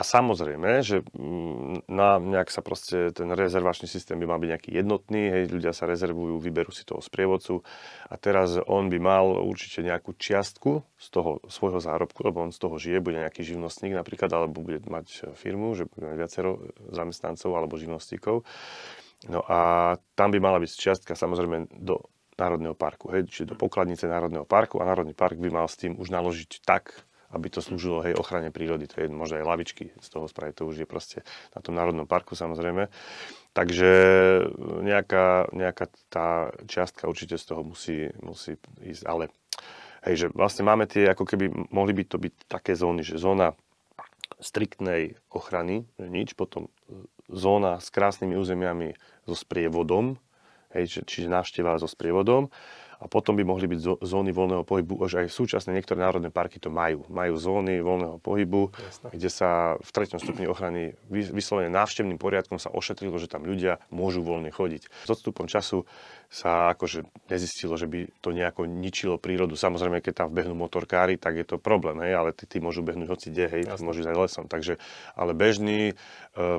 a 0.01 0.03
samozrejme, 0.03 0.81
že 0.81 1.05
mm, 1.13 1.85
na 1.93 2.17
nejak 2.17 2.49
sa 2.49 2.65
proste 2.65 3.13
ten 3.13 3.29
rezervačný 3.37 3.85
systém 3.85 4.17
by 4.17 4.25
mal 4.25 4.41
byť 4.41 4.51
nejaký 4.57 4.71
jednotný, 4.73 5.29
hej, 5.29 5.53
ľudia 5.53 5.77
sa 5.77 5.85
rezervujú, 5.85 6.41
vyberú 6.41 6.73
si 6.73 6.89
toho 6.89 7.05
sprievodcu 7.05 7.61
a 8.09 8.17
teraz 8.17 8.57
on 8.65 8.89
by 8.89 8.97
mal 8.97 9.29
určite 9.45 9.85
nejakú 9.85 10.17
čiastku 10.17 10.81
z 10.97 11.07
toho 11.13 11.45
svojho 11.53 11.85
zárobku, 11.85 12.25
lebo 12.25 12.41
on 12.41 12.49
z 12.49 12.65
toho 12.65 12.81
žije, 12.81 13.05
bude 13.05 13.21
nejaký 13.21 13.45
živnostník 13.45 13.93
napríklad, 13.93 14.33
alebo 14.33 14.65
bude 14.65 14.81
mať 14.89 15.37
firmu, 15.37 15.77
že 15.77 15.85
bude 15.85 16.09
mať 16.09 16.17
viacero 16.17 16.51
zamestnancov 16.89 17.53
alebo 17.53 17.77
živnostníkov. 17.77 18.49
No 19.29 19.45
a 19.45 20.01
tam 20.17 20.33
by 20.33 20.41
mala 20.41 20.65
byť 20.65 20.81
čiastka 20.81 21.13
samozrejme 21.13 21.77
do 21.77 22.09
Národného 22.41 22.73
parku, 22.73 23.13
hej, 23.13 23.29
čiže 23.29 23.53
do 23.53 23.57
pokladnice 23.61 24.09
Národného 24.09 24.49
parku 24.49 24.81
a 24.81 24.89
Národný 24.89 25.13
park 25.13 25.37
by 25.37 25.53
mal 25.53 25.69
s 25.69 25.77
tým 25.77 26.01
už 26.01 26.09
naložiť 26.09 26.65
tak, 26.65 27.05
aby 27.31 27.47
to 27.47 27.63
slúžilo 27.63 28.03
hej, 28.03 28.19
ochrane 28.19 28.51
prírody. 28.51 28.91
To 28.91 29.03
je 29.03 29.07
možno 29.07 29.39
aj 29.39 29.47
lavičky 29.47 29.95
z 29.95 30.09
toho 30.11 30.27
spraviť, 30.27 30.55
to 30.59 30.67
už 30.67 30.77
je 30.83 30.87
proste 30.87 31.19
na 31.55 31.63
tom 31.63 31.79
národnom 31.79 32.07
parku 32.07 32.35
samozrejme. 32.35 32.91
Takže 33.55 33.91
nejaká, 34.83 35.51
nejaká 35.55 35.91
tá 36.11 36.55
čiastka 36.67 37.07
určite 37.07 37.39
z 37.39 37.45
toho 37.51 37.63
musí, 37.63 38.11
musí 38.23 38.59
ísť. 38.83 39.03
Ale 39.07 39.31
hej, 40.07 40.15
že 40.15 40.27
vlastne 40.35 40.67
máme 40.67 40.91
tie, 40.91 41.07
ako 41.11 41.25
keby 41.27 41.71
mohli 41.71 41.93
by 41.95 42.05
to 42.07 42.19
byť 42.19 42.35
také 42.51 42.75
zóny, 42.75 43.07
že 43.07 43.19
zóna 43.19 43.55
striktnej 44.41 45.21
ochrany, 45.31 45.87
že 46.01 46.09
nič, 46.09 46.29
potom 46.35 46.73
zóna 47.31 47.79
s 47.79 47.93
krásnymi 47.95 48.35
územiami 48.35 48.99
so 49.29 49.37
sprievodom, 49.39 50.19
hej, 50.75 51.05
čiže 51.07 51.31
návšteva 51.31 51.79
so 51.79 51.87
sprievodom 51.87 52.51
a 53.01 53.09
potom 53.09 53.33
by 53.33 53.49
mohli 53.49 53.65
byť 53.65 54.05
zóny 54.05 54.31
voľného 54.37 54.61
pohybu. 54.69 55.01
Už 55.01 55.25
aj 55.25 55.33
súčasné 55.33 55.73
niektoré 55.73 56.05
národné 56.05 56.29
parky 56.29 56.61
to 56.61 56.69
majú. 56.69 57.09
Majú 57.09 57.35
zóny 57.41 57.81
voľného 57.81 58.21
pohybu, 58.21 58.69
Jasne. 58.77 59.09
kde 59.17 59.29
sa 59.33 59.81
v 59.81 59.89
treťom 59.89 60.21
stupni 60.21 60.45
ochrany 60.45 60.93
vyslovene 61.09 61.73
návštevným 61.73 62.21
poriadkom 62.21 62.61
sa 62.61 62.69
ošetrilo, 62.69 63.17
že 63.17 63.33
tam 63.33 63.49
ľudia 63.49 63.81
môžu 63.89 64.21
voľne 64.21 64.53
chodiť. 64.53 64.93
S 65.09 65.09
odstupom 65.09 65.49
času 65.49 65.89
sa 66.31 66.77
akože 66.77 67.09
nezistilo, 67.27 67.75
že 67.75 67.89
by 67.89 68.07
to 68.21 68.37
nejako 68.37 68.69
ničilo 68.69 69.17
prírodu. 69.19 69.57
Samozrejme, 69.57 70.05
keď 70.05 70.25
tam 70.25 70.29
vbehnú 70.31 70.55
motorkári, 70.55 71.17
tak 71.17 71.41
je 71.41 71.47
to 71.49 71.57
problém, 71.59 71.99
hej, 72.05 72.15
ale 72.15 72.31
tí, 72.37 72.47
tí 72.47 72.63
môžu 72.63 72.85
behnúť 72.87 73.09
hoci 73.11 73.27
kde, 73.35 73.47
hej, 73.51 73.63
môžu 73.83 74.07
ísť 74.07 74.11
aj 74.13 74.19
lesom. 74.21 74.45
Takže, 74.47 74.79
ale 75.19 75.33
bežný 75.35 75.81
e, 75.91 75.95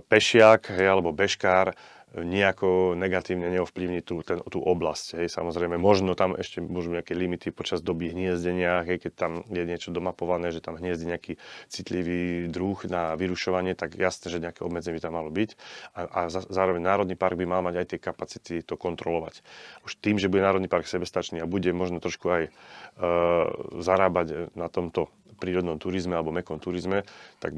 pešiak, 0.04 0.74
hej, 0.76 0.90
alebo 0.92 1.16
bežkár, 1.16 1.78
nejako 2.12 2.92
negatívne 3.00 3.48
neovplyvní 3.48 4.04
tú, 4.04 4.20
ten, 4.20 4.44
tú 4.52 4.60
oblasť. 4.60 5.24
Hej. 5.24 5.32
Samozrejme, 5.32 5.80
možno 5.80 6.12
tam 6.12 6.36
ešte 6.36 6.60
môžu 6.60 6.92
nejaké 6.92 7.16
limity 7.16 7.56
počas 7.56 7.80
doby 7.80 8.12
hniezdenia, 8.12 8.84
hej, 8.84 9.08
keď 9.08 9.12
tam 9.16 9.32
je 9.48 9.64
niečo 9.64 9.96
domapované, 9.96 10.52
že 10.52 10.60
tam 10.60 10.76
hniezdi 10.76 11.08
nejaký 11.08 11.34
citlivý 11.72 12.52
druh 12.52 12.76
na 12.92 13.16
vyrušovanie, 13.16 13.80
tak 13.80 13.96
jasné, 13.96 14.28
že 14.28 14.44
nejaké 14.44 14.68
obmedzenie 14.68 15.00
by 15.00 15.04
tam 15.08 15.16
malo 15.16 15.32
byť. 15.32 15.50
A, 15.96 16.02
a 16.04 16.22
zároveň 16.28 16.84
Národný 16.84 17.16
park 17.16 17.40
by 17.40 17.48
mal 17.48 17.64
mať 17.64 17.80
aj 17.80 17.88
tie 17.96 18.00
kapacity 18.04 18.56
to 18.60 18.76
kontrolovať. 18.76 19.40
Už 19.88 19.96
tým, 20.04 20.20
že 20.20 20.28
bude 20.28 20.44
Národný 20.44 20.68
park 20.68 20.92
sebestačný 20.92 21.40
a 21.40 21.48
bude 21.48 21.72
možno 21.72 22.04
trošku 22.04 22.28
aj 22.28 22.44
e, 22.48 22.52
zarábať 23.80 24.52
na 24.60 24.68
tomto 24.68 25.08
prírodnom 25.42 25.82
turizme 25.82 26.14
alebo 26.14 26.30
mekom 26.30 26.62
turizme, 26.62 27.02
tak 27.42 27.58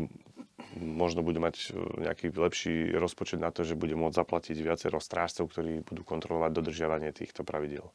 možno 0.80 1.22
budú 1.22 1.40
mať 1.44 1.56
e, 1.56 2.10
nejaký 2.10 2.34
lepší 2.34 2.94
rozpočet 2.98 3.42
na 3.42 3.54
to, 3.54 3.62
že 3.66 3.78
bude 3.78 3.94
môcť 3.94 4.18
zaplatiť 4.18 4.58
viacero 4.60 4.98
strážcov, 4.98 5.50
ktorí 5.54 5.86
budú 5.86 6.02
kontrolovať 6.02 6.52
dodržiavanie 6.54 7.14
týchto 7.14 7.46
pravidel. 7.46 7.90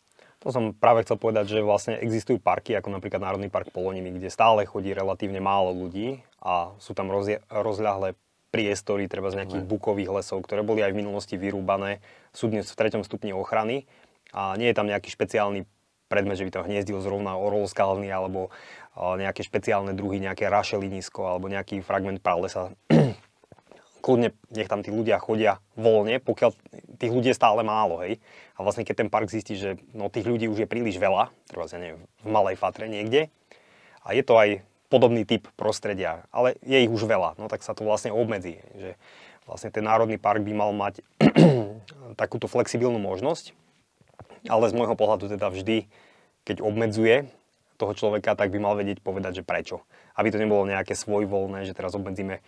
To 0.46 0.54
som 0.54 0.70
práve 0.70 1.02
chcel 1.02 1.18
povedať, 1.18 1.58
že 1.58 1.66
vlastne 1.66 1.98
existujú 1.98 2.38
parky, 2.38 2.78
ako 2.78 2.94
napríklad 2.94 3.18
Národný 3.18 3.50
park 3.50 3.74
Poloniny, 3.74 4.14
kde 4.14 4.30
stále 4.30 4.62
chodí 4.70 4.94
relatívne 4.94 5.42
málo 5.42 5.74
ľudí 5.74 6.22
a 6.38 6.78
sú 6.78 6.94
tam 6.94 7.10
rozje- 7.10 7.42
rozľahlé 7.50 8.14
priestory, 8.54 9.10
treba 9.10 9.34
z 9.34 9.44
nejakých 9.44 9.66
bukových 9.66 10.22
lesov, 10.22 10.40
ktoré 10.46 10.62
boli 10.64 10.80
aj 10.80 10.94
v 10.94 11.00
minulosti 11.04 11.34
vyrúbané, 11.36 12.00
sú 12.32 12.48
dnes 12.48 12.70
v 12.70 12.78
treťom 12.78 13.02
stupni 13.04 13.34
ochrany 13.34 13.84
a 14.32 14.54
nie 14.56 14.70
je 14.70 14.78
tam 14.78 14.88
nejaký 14.88 15.10
špeciálny 15.10 15.66
predmet, 16.08 16.40
že 16.40 16.48
by 16.48 16.52
tam 16.54 16.64
hniezdil 16.64 16.98
zrovna 17.04 17.36
orol 17.36 17.68
skalný 17.68 18.08
alebo 18.08 18.48
nejaké 18.98 19.46
špeciálne 19.46 19.94
druhy, 19.94 20.18
nejaké 20.18 20.50
rašelinisko 20.50 21.22
alebo 21.22 21.46
nejaký 21.46 21.80
fragment 21.86 22.18
pralesa. 22.18 22.74
Kľudne 24.04 24.34
nech 24.54 24.70
tam 24.70 24.82
tí 24.82 24.90
ľudia 24.90 25.22
chodia 25.22 25.62
voľne, 25.78 26.18
pokiaľ 26.22 26.50
tých 26.98 27.12
ľudí 27.12 27.30
je 27.30 27.38
stále 27.38 27.62
málo, 27.62 28.02
hej. 28.02 28.18
A 28.58 28.66
vlastne 28.66 28.82
keď 28.82 29.06
ten 29.06 29.10
park 29.10 29.30
zistí, 29.30 29.54
že 29.54 29.78
no, 29.94 30.10
tých 30.10 30.26
ľudí 30.26 30.50
už 30.50 30.66
je 30.66 30.68
príliš 30.70 30.98
veľa, 30.98 31.30
treba 31.46 31.70
ja 31.70 31.78
neviem, 31.78 32.02
v 32.22 32.28
malej 32.30 32.56
fatre 32.58 32.90
niekde, 32.90 33.30
a 34.02 34.16
je 34.16 34.22
to 34.24 34.34
aj 34.34 34.64
podobný 34.88 35.28
typ 35.28 35.46
prostredia, 35.54 36.24
ale 36.32 36.56
je 36.64 36.80
ich 36.80 36.90
už 36.90 37.04
veľa, 37.04 37.36
no 37.36 37.46
tak 37.46 37.60
sa 37.60 37.76
to 37.76 37.84
vlastne 37.84 38.10
obmedzí. 38.10 38.58
Že 38.74 38.90
vlastne 39.44 39.70
ten 39.70 39.84
národný 39.84 40.16
park 40.16 40.42
by 40.42 40.52
mal 40.56 40.72
mať 40.72 41.04
takúto 42.20 42.48
flexibilnú 42.48 42.96
možnosť, 42.98 43.52
ale 44.48 44.70
z 44.72 44.74
môjho 44.74 44.96
pohľadu 44.96 45.28
teda 45.28 45.52
vždy, 45.52 45.86
keď 46.48 46.64
obmedzuje 46.64 47.28
toho 47.78 47.94
človeka, 47.94 48.34
tak 48.34 48.50
by 48.50 48.58
mal 48.58 48.74
vedieť 48.74 48.98
povedať, 49.00 49.40
že 49.40 49.46
prečo. 49.46 49.86
Aby 50.18 50.34
to 50.34 50.42
nebolo 50.42 50.66
nejaké 50.66 50.98
svojvoľné, 50.98 51.64
že 51.64 51.72
teraz 51.78 51.94
obmedzíme 51.94 52.42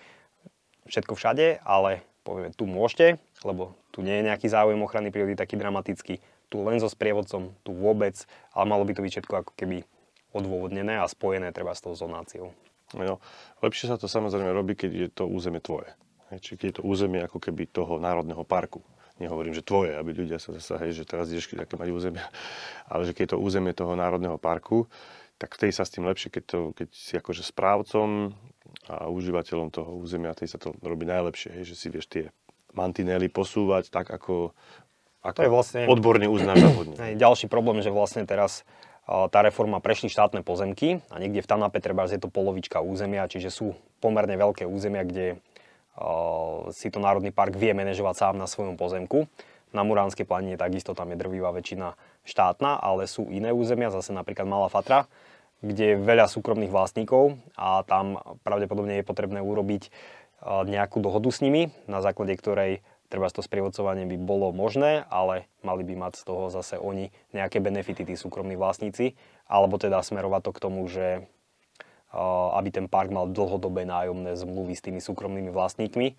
všetko 0.90 1.14
všade, 1.14 1.62
ale 1.62 2.02
povieme, 2.26 2.50
tu 2.50 2.66
môžete, 2.66 3.22
lebo 3.46 3.78
tu 3.94 4.02
nie 4.02 4.18
je 4.20 4.26
nejaký 4.26 4.50
záujem 4.50 4.82
ochrany 4.82 5.14
prírody 5.14 5.38
taký 5.38 5.54
dramatický, 5.54 6.18
tu 6.50 6.66
len 6.66 6.82
so 6.82 6.90
sprievodcom, 6.90 7.54
tu 7.62 7.70
vôbec, 7.70 8.18
ale 8.50 8.66
malo 8.66 8.82
by 8.82 8.92
to 8.98 9.06
byť 9.06 9.12
všetko 9.22 9.34
ako 9.46 9.52
keby 9.54 9.86
odôvodnené 10.34 10.98
a 10.98 11.06
spojené 11.06 11.54
treba 11.54 11.78
s 11.78 11.82
tou 11.82 11.94
zonáciou. 11.94 12.50
No, 12.90 13.22
lepšie 13.62 13.86
sa 13.86 13.94
to 13.94 14.10
samozrejme 14.10 14.50
robí, 14.50 14.74
keď 14.74 14.90
je 14.90 15.08
to 15.14 15.24
územie 15.30 15.62
tvoje. 15.62 15.94
Čiže 16.34 16.58
keď 16.58 16.66
je 16.66 16.76
to 16.82 16.84
územie 16.86 17.22
ako 17.22 17.38
keby 17.38 17.70
toho 17.70 18.02
národného 18.02 18.42
parku 18.42 18.82
nehovorím, 19.20 19.52
že 19.52 19.60
tvoje, 19.60 19.92
aby 19.94 20.16
ľudia 20.16 20.40
sa 20.40 20.56
zase, 20.56 20.80
hej, 20.80 20.96
že 20.96 21.04
teraz 21.04 21.28
ideš 21.28 21.52
aké 21.52 21.76
mať 21.76 21.92
územie, 21.92 22.24
ale 22.90 23.04
že 23.04 23.12
keď 23.12 23.22
je 23.22 23.32
to 23.36 23.38
územie 23.38 23.76
toho 23.76 23.92
národného 23.94 24.40
parku, 24.40 24.88
tak 25.40 25.56
vtedy 25.56 25.72
sa 25.72 25.88
s 25.88 25.96
tým 25.96 26.04
lepšie, 26.04 26.28
keď, 26.28 26.44
to, 26.44 26.58
keď 26.76 26.88
si 26.92 27.16
akože 27.16 27.40
správcom 27.40 28.36
a 28.92 29.08
užívateľom 29.08 29.72
toho 29.72 29.96
územia, 29.96 30.36
vtedy 30.36 30.52
sa 30.52 30.60
to 30.60 30.76
robí 30.84 31.08
najlepšie, 31.08 31.56
hej, 31.56 31.72
že 31.72 31.74
si 31.80 31.88
vieš 31.88 32.12
tie 32.12 32.24
mantinely 32.76 33.32
posúvať 33.32 33.88
tak, 33.88 34.12
ako, 34.12 34.52
ako 35.24 35.36
to 35.40 35.46
je 35.48 35.52
vlastne, 35.52 35.80
odborne 35.88 36.28
uznáš 36.28 36.60
za 36.60 36.70
hodne. 36.76 36.96
Ďalší 37.16 37.48
problém, 37.48 37.80
že 37.80 37.88
vlastne 37.88 38.28
teraz 38.28 38.68
tá 39.08 39.40
reforma 39.42 39.82
prešli 39.82 40.06
štátne 40.06 40.44
pozemky 40.44 41.02
a 41.10 41.18
niekde 41.18 41.42
v 41.42 41.48
Tanape 41.50 41.82
treba 41.82 42.06
je 42.06 42.20
to 42.20 42.30
polovička 42.30 42.78
územia, 42.78 43.26
čiže 43.26 43.50
sú 43.50 43.74
pomerne 43.98 44.36
veľké 44.38 44.68
územia, 44.68 45.02
kde 45.02 45.40
si 46.70 46.86
to 46.94 47.02
Národný 47.02 47.34
park 47.34 47.58
vie 47.58 47.74
manažovať 47.74 48.14
sám 48.14 48.34
na 48.38 48.46
svojom 48.46 48.78
pozemku. 48.78 49.26
Na 49.74 49.82
Muránskej 49.82 50.26
planine 50.26 50.54
takisto 50.54 50.94
tam 50.94 51.10
je 51.10 51.18
drvivá 51.18 51.50
väčšina 51.50 51.94
štátna, 52.26 52.76
ale 52.78 53.08
sú 53.08 53.28
iné 53.32 53.50
územia, 53.54 53.94
zase 53.94 54.12
napríklad 54.12 54.46
Malá 54.46 54.68
Fatra, 54.68 55.08
kde 55.60 55.92
je 55.92 56.00
veľa 56.00 56.24
súkromných 56.28 56.72
vlastníkov 56.72 57.36
a 57.52 57.84
tam 57.84 58.16
pravdepodobne 58.46 59.00
je 59.00 59.04
potrebné 59.04 59.44
urobiť 59.44 59.92
nejakú 60.40 61.04
dohodu 61.04 61.28
s 61.28 61.44
nimi, 61.44 61.68
na 61.84 62.00
základe 62.00 62.32
ktorej 62.32 62.80
treba 63.12 63.28
to 63.28 63.44
sprievodcovanie 63.44 64.08
by 64.08 64.16
bolo 64.16 64.56
možné, 64.56 65.04
ale 65.12 65.50
mali 65.60 65.84
by 65.84 66.08
mať 66.08 66.12
z 66.16 66.22
toho 66.24 66.48
zase 66.48 66.80
oni 66.80 67.12
nejaké 67.36 67.60
benefity, 67.60 68.08
tí 68.08 68.14
súkromní 68.16 68.56
vlastníci, 68.56 69.18
alebo 69.50 69.76
teda 69.76 70.00
smerovať 70.00 70.40
to 70.48 70.50
k 70.56 70.62
tomu, 70.62 70.86
že 70.88 71.28
aby 72.56 72.70
ten 72.72 72.86
park 72.88 73.12
mal 73.12 73.28
dlhodobé 73.30 73.84
nájomné 73.84 74.34
zmluvy 74.34 74.74
s 74.74 74.82
tými 74.82 75.02
súkromnými 75.02 75.52
vlastníkmi, 75.52 76.16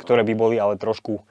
ktoré 0.00 0.24
by 0.26 0.34
boli 0.34 0.56
ale 0.58 0.80
trošku 0.80 1.22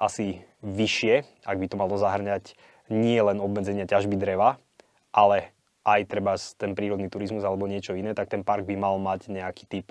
asi 0.00 0.44
vyššie, 0.60 1.44
ak 1.46 1.56
by 1.56 1.66
to 1.68 1.76
malo 1.80 1.96
zahrňať 1.96 2.56
nie 2.92 3.18
len 3.18 3.40
obmedzenia 3.40 3.88
ťažby 3.88 4.20
dreva, 4.20 4.60
ale 5.10 5.50
aj 5.82 6.00
treba 6.06 6.38
ten 6.54 6.76
prírodný 6.78 7.10
turizmus 7.10 7.42
alebo 7.42 7.66
niečo 7.66 7.96
iné, 7.98 8.14
tak 8.14 8.30
ten 8.30 8.46
park 8.46 8.68
by 8.68 8.76
mal 8.78 9.00
mať 9.02 9.32
nejaký 9.32 9.64
typ 9.66 9.86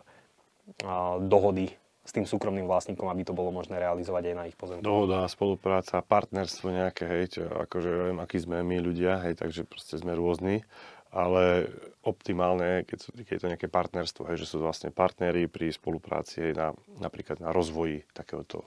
dohody 1.28 1.76
s 2.02 2.12
tým 2.16 2.26
súkromným 2.26 2.66
vlastníkom, 2.66 3.06
aby 3.12 3.28
to 3.28 3.36
bolo 3.36 3.54
možné 3.54 3.78
realizovať 3.78 4.34
aj 4.34 4.36
na 4.38 4.44
ich 4.50 4.58
pozemku. 4.58 4.82
Dohoda, 4.82 5.28
spolupráca, 5.30 6.02
partnerstvo 6.02 6.74
nejaké, 6.74 7.04
hej, 7.06 7.38
čo, 7.38 7.44
akože 7.46 8.10
viem, 8.10 8.18
akí 8.24 8.42
sme 8.42 8.66
my 8.66 8.78
ľudia, 8.82 9.22
hej, 9.28 9.38
takže 9.38 9.68
proste 9.68 10.00
sme 10.00 10.18
rôzni 10.18 10.66
ale 11.12 11.68
optimálne, 12.08 12.88
keď, 12.88 12.98
sú, 12.98 13.10
keď 13.12 13.34
je 13.36 13.42
to 13.44 13.52
nejaké 13.52 13.68
partnerstvo, 13.68 14.32
hej, 14.32 14.40
že 14.40 14.56
sú 14.56 14.64
vlastne 14.64 14.96
partnery 14.96 15.52
pri 15.52 15.70
spolupráci 15.76 16.56
na, 16.56 16.72
napríklad 17.04 17.44
na 17.44 17.52
rozvoji 17.52 18.08
takéhoto, 18.16 18.64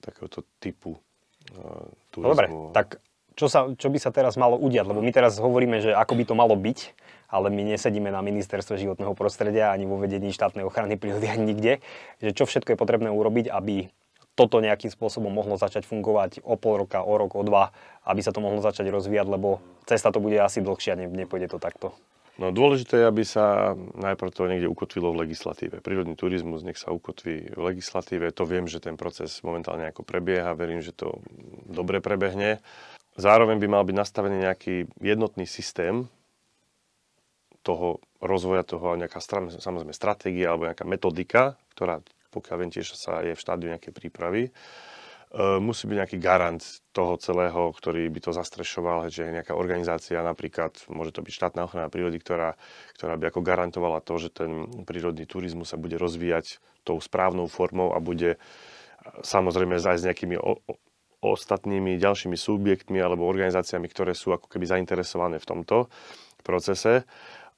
takéhoto 0.00 0.48
typu 0.58 0.96
uh, 0.96 1.84
turizmu. 2.08 2.32
Dobre, 2.32 2.46
tak 2.72 3.04
čo, 3.34 3.46
sa, 3.50 3.70
čo 3.74 3.90
by 3.90 3.98
sa 3.98 4.10
teraz 4.14 4.38
malo 4.38 4.54
udiať? 4.58 4.86
Lebo 4.86 5.02
my 5.02 5.10
teraz 5.10 5.38
hovoríme, 5.38 5.82
že 5.82 5.90
ako 5.94 6.14
by 6.18 6.24
to 6.26 6.34
malo 6.38 6.54
byť, 6.54 6.78
ale 7.30 7.50
my 7.50 7.74
nesedíme 7.74 8.10
na 8.14 8.22
ministerstve 8.22 8.78
životného 8.78 9.14
prostredia 9.18 9.74
ani 9.74 9.86
vo 9.90 9.98
vedení 9.98 10.30
štátnej 10.30 10.62
ochrany 10.62 10.94
prírody 10.94 11.26
ani 11.26 11.54
nikde. 11.54 11.72
Že 12.22 12.30
čo 12.32 12.44
všetko 12.46 12.74
je 12.74 12.78
potrebné 12.78 13.10
urobiť, 13.10 13.50
aby 13.50 13.90
toto 14.34 14.58
nejakým 14.58 14.90
spôsobom 14.90 15.30
mohlo 15.30 15.54
začať 15.54 15.86
fungovať 15.86 16.42
o 16.42 16.58
pol 16.58 16.86
roka, 16.86 17.02
o 17.02 17.14
rok, 17.14 17.38
o 17.38 17.42
dva, 17.46 17.70
aby 18.02 18.18
sa 18.18 18.34
to 18.34 18.42
mohlo 18.42 18.58
začať 18.58 18.90
rozvíjať, 18.90 19.30
lebo 19.30 19.62
cesta 19.86 20.10
to 20.10 20.18
bude 20.18 20.34
asi 20.42 20.58
dlhšia, 20.58 20.98
ne, 20.98 21.06
nepôjde 21.06 21.54
to 21.54 21.58
takto. 21.62 21.94
No 22.34 22.50
dôležité 22.50 22.98
je, 22.98 23.06
aby 23.06 23.22
sa 23.22 23.78
najprv 23.94 24.30
to 24.34 24.50
niekde 24.50 24.66
ukotvilo 24.66 25.14
v 25.14 25.22
legislatíve. 25.22 25.78
Prírodný 25.78 26.18
turizmus 26.18 26.66
nech 26.66 26.74
sa 26.74 26.90
ukotví 26.90 27.54
v 27.54 27.60
legislatíve. 27.62 28.26
To 28.34 28.42
viem, 28.42 28.66
že 28.66 28.82
ten 28.82 28.98
proces 28.98 29.38
momentálne 29.46 29.86
ako 29.86 30.02
prebieha. 30.02 30.58
Verím, 30.58 30.82
že 30.82 30.90
to 30.90 31.22
dobre 31.70 32.02
prebehne. 32.02 32.58
Zároveň 33.14 33.62
by 33.62 33.68
mal 33.70 33.82
byť 33.86 33.94
nastavený 33.94 34.36
nejaký 34.42 34.90
jednotný 34.98 35.46
systém 35.46 36.10
toho 37.62 38.02
rozvoja, 38.20 38.66
toho 38.66 38.98
nejaká 38.98 39.22
samozrejme 39.58 39.94
stratégia 39.94 40.52
alebo 40.52 40.68
nejaká 40.68 40.84
metodika, 40.84 41.56
ktorá 41.72 42.02
pokiaľ 42.34 42.56
viem 42.58 42.72
tiež 42.74 42.98
sa 42.98 43.22
je 43.22 43.38
v 43.38 43.42
štádiu 43.42 43.70
nejakej 43.70 43.94
prípravy. 43.94 44.50
E, 44.50 44.50
musí 45.62 45.86
byť 45.86 45.96
nejaký 46.02 46.18
garant 46.18 46.58
toho 46.90 47.14
celého, 47.22 47.70
ktorý 47.70 48.10
by 48.10 48.20
to 48.26 48.30
zastrešoval, 48.34 49.06
že 49.06 49.30
nejaká 49.30 49.54
organizácia, 49.54 50.18
napríklad, 50.18 50.74
môže 50.90 51.14
to 51.14 51.22
byť 51.22 51.30
štátna 51.30 51.70
ochrana 51.70 51.86
prírody, 51.86 52.18
ktorá, 52.18 52.58
ktorá 52.98 53.14
by 53.14 53.30
ako 53.30 53.40
garantovala 53.46 54.02
to, 54.02 54.18
že 54.18 54.34
ten 54.34 54.66
prírodný 54.82 55.30
turizmus 55.30 55.70
sa 55.70 55.78
bude 55.78 55.94
rozvíjať 55.94 56.58
tou 56.82 56.98
správnou 56.98 57.46
formou 57.46 57.94
a 57.94 58.02
bude 58.02 58.34
samozrejme 59.22 59.78
aj 59.78 60.02
s 60.02 60.06
nejakými 60.10 60.36
o, 60.36 60.58
o, 60.58 60.72
ostatnými 61.32 61.96
ďalšími 61.96 62.36
subjektmi 62.36 63.00
alebo 63.00 63.24
organizáciami, 63.24 63.88
ktoré 63.88 64.12
sú 64.12 64.36
ako 64.36 64.50
keby 64.50 64.68
zainteresované 64.68 65.40
v 65.40 65.48
tomto 65.48 65.88
procese. 66.44 67.08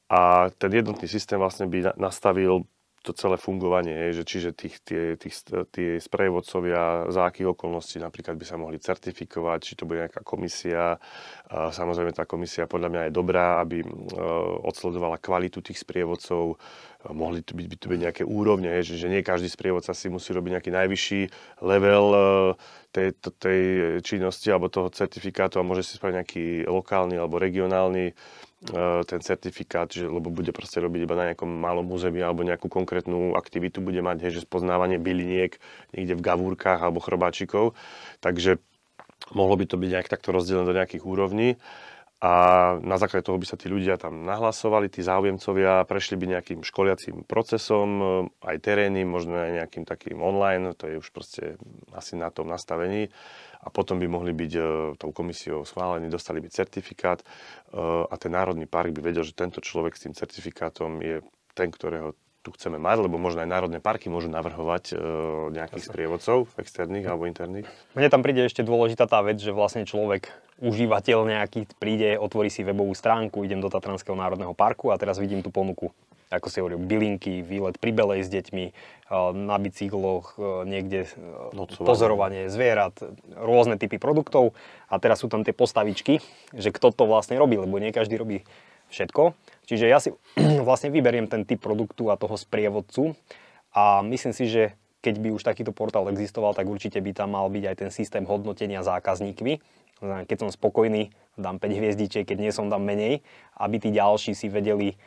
A 0.07 0.53
ten 0.55 0.71
jednotný 0.71 1.11
systém 1.11 1.35
vlastne 1.35 1.67
by 1.67 1.99
nastavil 1.99 2.63
to 3.07 3.15
celé 3.15 3.39
fungovanie, 3.39 4.11
že 4.11 4.27
čiže 4.27 4.51
tých, 4.51 4.83
tie, 4.83 5.15
tých, 5.15 5.47
tie 5.71 6.03
sprejvodcovia 6.03 7.07
za 7.15 7.31
akých 7.31 7.55
okolností 7.55 8.03
napríklad 8.03 8.35
by 8.35 8.43
sa 8.43 8.59
mohli 8.59 8.83
certifikovať, 8.83 9.59
či 9.63 9.73
to 9.79 9.87
bude 9.87 10.03
nejaká 10.03 10.27
komisia. 10.27 10.99
Samozrejme 11.55 12.11
tá 12.11 12.27
komisia 12.27 12.67
podľa 12.67 12.91
mňa 12.91 13.03
je 13.07 13.13
dobrá, 13.15 13.63
aby 13.63 13.87
e, 13.87 13.89
odsledovala 14.67 15.23
kvalitu 15.23 15.63
tých 15.63 15.79
sprievodcov, 15.79 16.59
mohli 17.15 17.47
to 17.47 17.55
byť, 17.55 17.67
by 17.71 17.77
to 17.79 17.87
byť 17.87 18.01
nejaké 18.03 18.23
úrovne, 18.27 18.83
že, 18.83 18.99
že 18.99 19.07
nie 19.07 19.23
každý 19.23 19.47
sprievodca 19.47 19.95
si 19.95 20.11
musí 20.11 20.35
robiť 20.35 20.59
nejaký 20.59 20.71
najvyšší 20.75 21.21
level 21.63 22.07
e, 22.11 22.21
tej, 22.91 23.09
tej 23.39 23.61
činnosti 24.03 24.51
alebo 24.51 24.67
toho 24.67 24.91
certifikátu 24.91 25.63
a 25.63 25.67
môže 25.67 25.87
si 25.87 26.01
spraviť 26.01 26.17
nejaký 26.19 26.45
lokálny 26.67 27.15
alebo 27.15 27.39
regionálny 27.39 28.11
ten 29.05 29.21
certifikát, 29.21 29.93
že, 29.93 30.09
lebo 30.09 30.33
bude 30.33 30.49
proste 30.51 30.81
robiť 30.81 31.01
iba 31.05 31.15
na 31.15 31.25
nejakom 31.33 31.49
malom 31.49 31.93
území 31.93 32.25
alebo 32.25 32.41
nejakú 32.41 32.73
konkrétnu 32.73 33.37
aktivitu 33.37 33.85
bude 33.85 34.01
mať, 34.01 34.27
hej, 34.27 34.33
že 34.41 34.47
spoznávanie 34.49 34.97
byliniek 34.97 35.61
niekde 35.93 36.17
v 36.17 36.25
gavúrkach 36.25 36.81
alebo 36.81 37.05
chrobáčikov. 37.05 37.77
Takže 38.25 38.57
mohlo 39.37 39.61
by 39.61 39.65
to 39.69 39.77
byť 39.77 39.91
nejak 39.93 40.09
takto 40.09 40.33
rozdelené 40.33 40.65
do 40.65 40.77
nejakých 40.77 41.05
úrovní 41.05 41.61
a 42.17 42.33
na 42.81 42.97
základe 42.97 43.29
toho 43.29 43.37
by 43.37 43.45
sa 43.45 43.61
tí 43.61 43.69
ľudia 43.69 44.01
tam 44.01 44.25
nahlasovali, 44.25 44.89
tí 44.89 45.05
záujemcovia, 45.05 45.85
prešli 45.85 46.17
by 46.17 46.25
nejakým 46.41 46.61
školiacím 46.65 47.29
procesom, 47.29 47.89
e, 48.01 48.05
aj 48.41 48.57
terénnym, 48.65 49.05
možno 49.05 49.37
aj 49.37 49.53
nejakým 49.61 49.85
takým 49.85 50.25
online, 50.25 50.73
to 50.73 50.89
je 50.89 50.97
už 50.97 51.13
proste 51.13 51.61
asi 51.93 52.17
na 52.17 52.33
tom 52.33 52.49
nastavení 52.49 53.13
a 53.67 53.69
potom 53.69 53.99
by 53.99 54.07
mohli 54.07 54.31
byť 54.31 54.53
e, 54.55 54.63
tou 54.95 55.11
komisiou 55.11 55.67
schválení, 55.67 56.07
dostali 56.07 56.39
by 56.39 56.47
certifikát 56.47 57.19
e, 57.21 57.27
a 58.07 58.15
ten 58.15 58.31
národný 58.31 58.71
park 58.71 58.95
by 58.95 59.11
vedel, 59.11 59.27
že 59.27 59.35
tento 59.35 59.59
človek 59.59 59.99
s 59.99 60.07
tým 60.07 60.15
certifikátom 60.15 61.03
je 61.03 61.27
ten, 61.59 61.75
ktorého 61.75 62.15
tu 62.47 62.55
chceme 62.55 62.79
mať, 62.79 63.11
lebo 63.11 63.19
možno 63.19 63.43
aj 63.43 63.51
národné 63.51 63.83
parky 63.83 64.07
môžu 64.07 64.31
navrhovať 64.31 64.95
e, 64.95 64.97
nejakých 65.51 65.91
sprievodcov, 65.91 66.47
externých 66.55 67.11
alebo 67.11 67.27
interných. 67.27 67.67
Mne 67.99 68.07
tam 68.07 68.23
príde 68.23 68.47
ešte 68.47 68.63
dôležitá 68.63 69.11
tá 69.11 69.19
vec, 69.27 69.43
že 69.43 69.51
vlastne 69.51 69.83
človek, 69.83 70.31
užívateľ 70.63 71.27
nejaký 71.27 71.67
príde, 71.83 72.15
otvorí 72.15 72.47
si 72.47 72.63
webovú 72.63 72.95
stránku, 72.95 73.43
idem 73.43 73.59
do 73.59 73.67
Tatranského 73.67 74.15
národného 74.15 74.55
parku 74.55 74.95
a 74.95 74.97
teraz 74.97 75.19
vidím 75.19 75.43
tú 75.43 75.51
ponuku 75.51 75.91
ako 76.27 76.47
si 76.51 76.59
hovoril, 76.59 76.83
bylinky, 76.83 77.43
výlet 77.47 77.79
pri 77.79 77.95
Belej 77.95 78.27
s 78.27 78.31
deťmi, 78.31 78.65
e, 78.67 78.73
na 79.35 79.57
bicykloch, 79.63 80.35
e, 80.35 80.67
niekde 80.67 81.07
e, 81.07 81.09
Nocovanie. 81.55 81.87
pozorovanie 81.87 82.43
zvierat, 82.51 82.99
rôzne 83.39 83.79
typy 83.79 84.03
produktov 84.03 84.59
a 84.91 84.99
teraz 84.99 85.23
sú 85.23 85.31
tam 85.31 85.47
tie 85.47 85.55
postavičky, 85.55 86.19
že 86.51 86.75
kto 86.75 86.91
to 86.91 87.07
vlastne 87.07 87.39
robí, 87.39 87.55
lebo 87.55 87.79
nie 87.79 87.95
každý 87.95 88.19
robí 88.19 88.43
všetko. 88.91 89.39
Čiže 89.71 89.87
ja 89.87 90.03
si 90.03 90.11
vlastne 90.67 90.91
vyberiem 90.91 91.31
ten 91.31 91.47
typ 91.47 91.63
produktu 91.63 92.11
a 92.11 92.19
toho 92.19 92.35
sprievodcu 92.35 93.15
a 93.71 94.03
myslím 94.03 94.35
si, 94.35 94.51
že 94.51 94.75
keď 95.07 95.23
by 95.23 95.29
už 95.39 95.47
takýto 95.47 95.71
portál 95.71 96.11
existoval, 96.11 96.51
tak 96.59 96.67
určite 96.67 96.99
by 96.99 97.15
tam 97.15 97.39
mal 97.39 97.47
byť 97.47 97.65
aj 97.71 97.77
ten 97.79 97.91
systém 97.95 98.27
hodnotenia 98.27 98.83
zákazníkmi. 98.83 99.63
Keď 100.03 100.37
som 100.43 100.51
spokojný, 100.51 101.15
dám 101.39 101.63
5 101.63 101.79
hviezdičiek, 101.79 102.27
keď 102.27 102.39
nie 102.43 102.51
som, 102.51 102.67
dám 102.67 102.83
menej, 102.83 103.23
aby 103.55 103.77
tí 103.79 103.95
ďalší 103.95 104.35
si 104.35 104.51
vedeli 104.51 104.99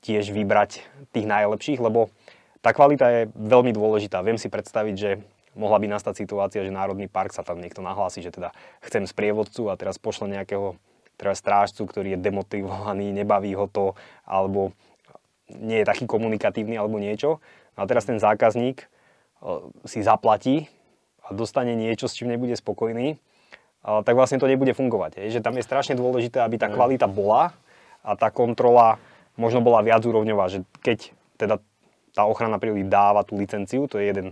tiež 0.00 0.32
vybrať 0.32 0.84
tých 1.12 1.26
najlepších, 1.28 1.80
lebo 1.80 2.08
tá 2.60 2.72
kvalita 2.76 3.06
je 3.08 3.22
veľmi 3.36 3.72
dôležitá. 3.72 4.20
Viem 4.20 4.36
si 4.36 4.52
predstaviť, 4.52 4.94
že 4.96 5.10
mohla 5.56 5.80
by 5.80 5.86
nastať 5.92 6.14
situácia, 6.24 6.64
že 6.64 6.72
Národný 6.72 7.08
park 7.08 7.32
sa 7.32 7.44
tam 7.44 7.60
niekto 7.60 7.80
nahlási, 7.80 8.24
že 8.24 8.32
teda 8.32 8.52
chcem 8.84 9.04
sprievodcu 9.08 9.72
a 9.72 9.78
teraz 9.80 9.96
pošle 9.96 10.28
nejakého 10.28 10.76
teda 11.20 11.36
strážcu, 11.36 11.84
ktorý 11.84 12.16
je 12.16 12.22
demotivovaný, 12.24 13.12
nebaví 13.12 13.52
ho 13.52 13.68
to, 13.68 13.92
alebo 14.24 14.72
nie 15.52 15.84
je 15.84 15.88
taký 15.88 16.08
komunikatívny 16.08 16.80
alebo 16.80 16.96
niečo. 16.96 17.44
A 17.76 17.84
teraz 17.84 18.08
ten 18.08 18.16
zákazník 18.16 18.80
e, 18.80 18.86
si 19.84 20.00
zaplatí 20.00 20.68
a 21.24 21.36
dostane 21.36 21.76
niečo, 21.76 22.08
s 22.08 22.16
čím 22.16 22.32
nebude 22.32 22.56
spokojný, 22.56 23.20
tak 23.80 24.12
vlastne 24.12 24.36
to 24.36 24.50
nebude 24.50 24.76
fungovať. 24.76 25.24
Je, 25.24 25.40
že 25.40 25.44
tam 25.44 25.56
je 25.56 25.64
strašne 25.64 25.96
dôležité, 25.96 26.44
aby 26.44 26.60
tá 26.60 26.68
kvalita 26.68 27.08
bola 27.08 27.56
a 28.04 28.12
tá 28.12 28.28
kontrola 28.28 29.00
možno 29.38 29.60
bola 29.62 29.84
viac 29.84 30.02
úrovňová, 30.02 30.50
že 30.50 30.66
keď 30.80 31.14
teda 31.38 31.62
tá 32.14 32.22
ochrana 32.26 32.58
prírody 32.58 32.86
dáva 32.86 33.22
tú 33.22 33.38
licenciu, 33.38 33.86
to 33.86 34.00
je 34.00 34.10
jeden 34.10 34.28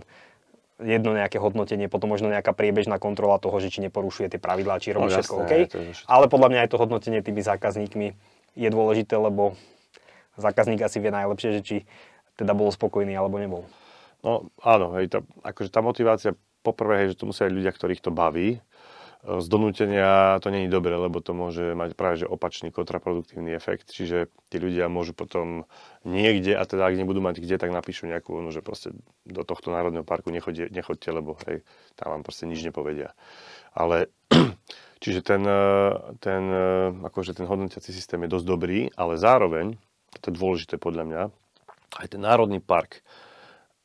jedno 0.79 1.11
nejaké 1.11 1.43
hodnotenie, 1.43 1.91
potom 1.91 2.07
možno 2.07 2.31
nejaká 2.31 2.55
priebežná 2.55 3.03
kontrola 3.03 3.35
toho, 3.35 3.59
že 3.59 3.67
či 3.67 3.83
neporušuje 3.83 4.31
tie 4.31 4.39
pravidlá, 4.39 4.79
či 4.79 4.95
robí 4.95 5.11
no, 5.11 5.15
všetko 5.19 5.35
OK. 5.43 5.53
Všetko. 5.67 6.07
Ale 6.07 6.25
podľa 6.31 6.47
mňa 6.55 6.59
aj 6.63 6.69
to 6.71 6.79
hodnotenie 6.79 7.19
tými 7.19 7.43
zákazníkmi 7.43 8.15
je 8.55 8.69
dôležité, 8.71 9.19
lebo 9.19 9.59
zákazník 10.39 10.79
asi 10.79 11.03
vie 11.03 11.11
najlepšie, 11.11 11.49
že 11.59 11.61
či 11.61 11.77
teda 12.39 12.55
bol 12.55 12.71
spokojný 12.71 13.11
alebo 13.11 13.35
nebol. 13.43 13.67
No 14.23 14.47
áno, 14.63 14.95
hej, 14.99 15.11
tá, 15.11 15.19
akože 15.43 15.67
tá 15.67 15.83
motivácia 15.83 16.31
poprvé, 16.63 17.03
hej, 17.03 17.15
že 17.15 17.19
to 17.19 17.27
musia 17.27 17.47
aj 17.47 17.55
ľudia, 17.55 17.71
ktorých 17.75 18.03
to 18.03 18.11
baví, 18.15 18.63
z 19.19 19.47
donútenia 19.51 20.39
to 20.39 20.47
není 20.47 20.71
dobre, 20.71 20.95
lebo 20.95 21.19
to 21.19 21.35
môže 21.35 21.75
mať 21.75 21.91
práve 21.99 22.23
že 22.23 22.27
opačný 22.31 22.71
kontraproduktívny 22.71 23.51
efekt, 23.51 23.91
čiže 23.91 24.31
tí 24.47 24.63
ľudia 24.63 24.87
môžu 24.87 25.11
potom 25.11 25.67
niekde, 26.07 26.55
a 26.55 26.63
teda 26.63 26.87
ak 26.87 26.95
nebudú 26.95 27.19
mať 27.19 27.43
kde, 27.43 27.59
tak 27.59 27.75
napíšu 27.75 28.07
nejakú, 28.07 28.39
no, 28.39 28.55
že 28.55 28.63
proste 28.63 28.95
do 29.27 29.43
tohto 29.43 29.75
národného 29.75 30.07
parku 30.07 30.31
nechoďte, 30.31 30.71
nechoďte 30.71 31.09
lebo 31.11 31.35
hej, 31.51 31.67
tam 31.99 32.15
vám 32.15 32.23
proste 32.23 32.47
nič 32.47 32.63
nepovedia. 32.63 33.11
Ale 33.75 34.07
čiže 35.03 35.19
ten, 35.19 35.43
ten, 36.23 36.43
akože 37.03 37.35
ten 37.35 37.43
hodnotiaci 37.43 37.91
systém 37.91 38.23
je 38.23 38.31
dosť 38.31 38.45
dobrý, 38.47 38.87
ale 38.95 39.19
zároveň, 39.19 39.75
to 40.23 40.31
je 40.31 40.39
dôležité 40.39 40.79
podľa 40.79 41.03
mňa, 41.03 41.21
aj 41.99 42.07
ten 42.07 42.21
národný 42.23 42.63
park 42.63 43.03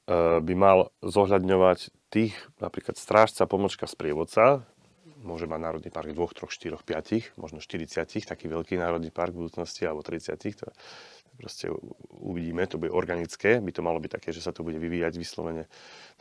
eh, 0.07 0.39
by 0.39 0.55
mal 0.55 0.95
zohľadňovať 1.03 1.91
tých, 2.15 2.39
napríklad 2.63 2.95
strážca, 2.95 3.51
pomočka, 3.51 3.91
sprievodca, 3.91 4.63
môže 5.25 5.49
mať 5.49 5.61
národný 5.61 5.91
park 5.91 6.13
dvoch, 6.13 6.37
troch, 6.37 6.53
štyroch, 6.53 6.85
piatich, 6.85 7.33
možno 7.41 7.59
40, 7.59 8.05
taký 8.05 8.47
veľký 8.47 8.77
národný 8.77 9.09
park 9.09 9.33
v 9.33 9.49
budúcnosti, 9.49 9.89
alebo 9.89 10.05
30, 10.05 10.37
to 10.37 10.69
proste 11.39 11.67
uvidíme, 12.15 12.63
to 12.67 12.79
bude 12.79 12.95
organické, 12.95 13.59
by 13.59 13.73
to 13.75 13.83
malo 13.83 13.99
byť 13.99 14.11
také, 14.21 14.31
že 14.31 14.45
sa 14.45 14.55
to 14.55 14.63
bude 14.63 14.79
vyvíjať 14.79 15.19
vyslovene 15.19 15.67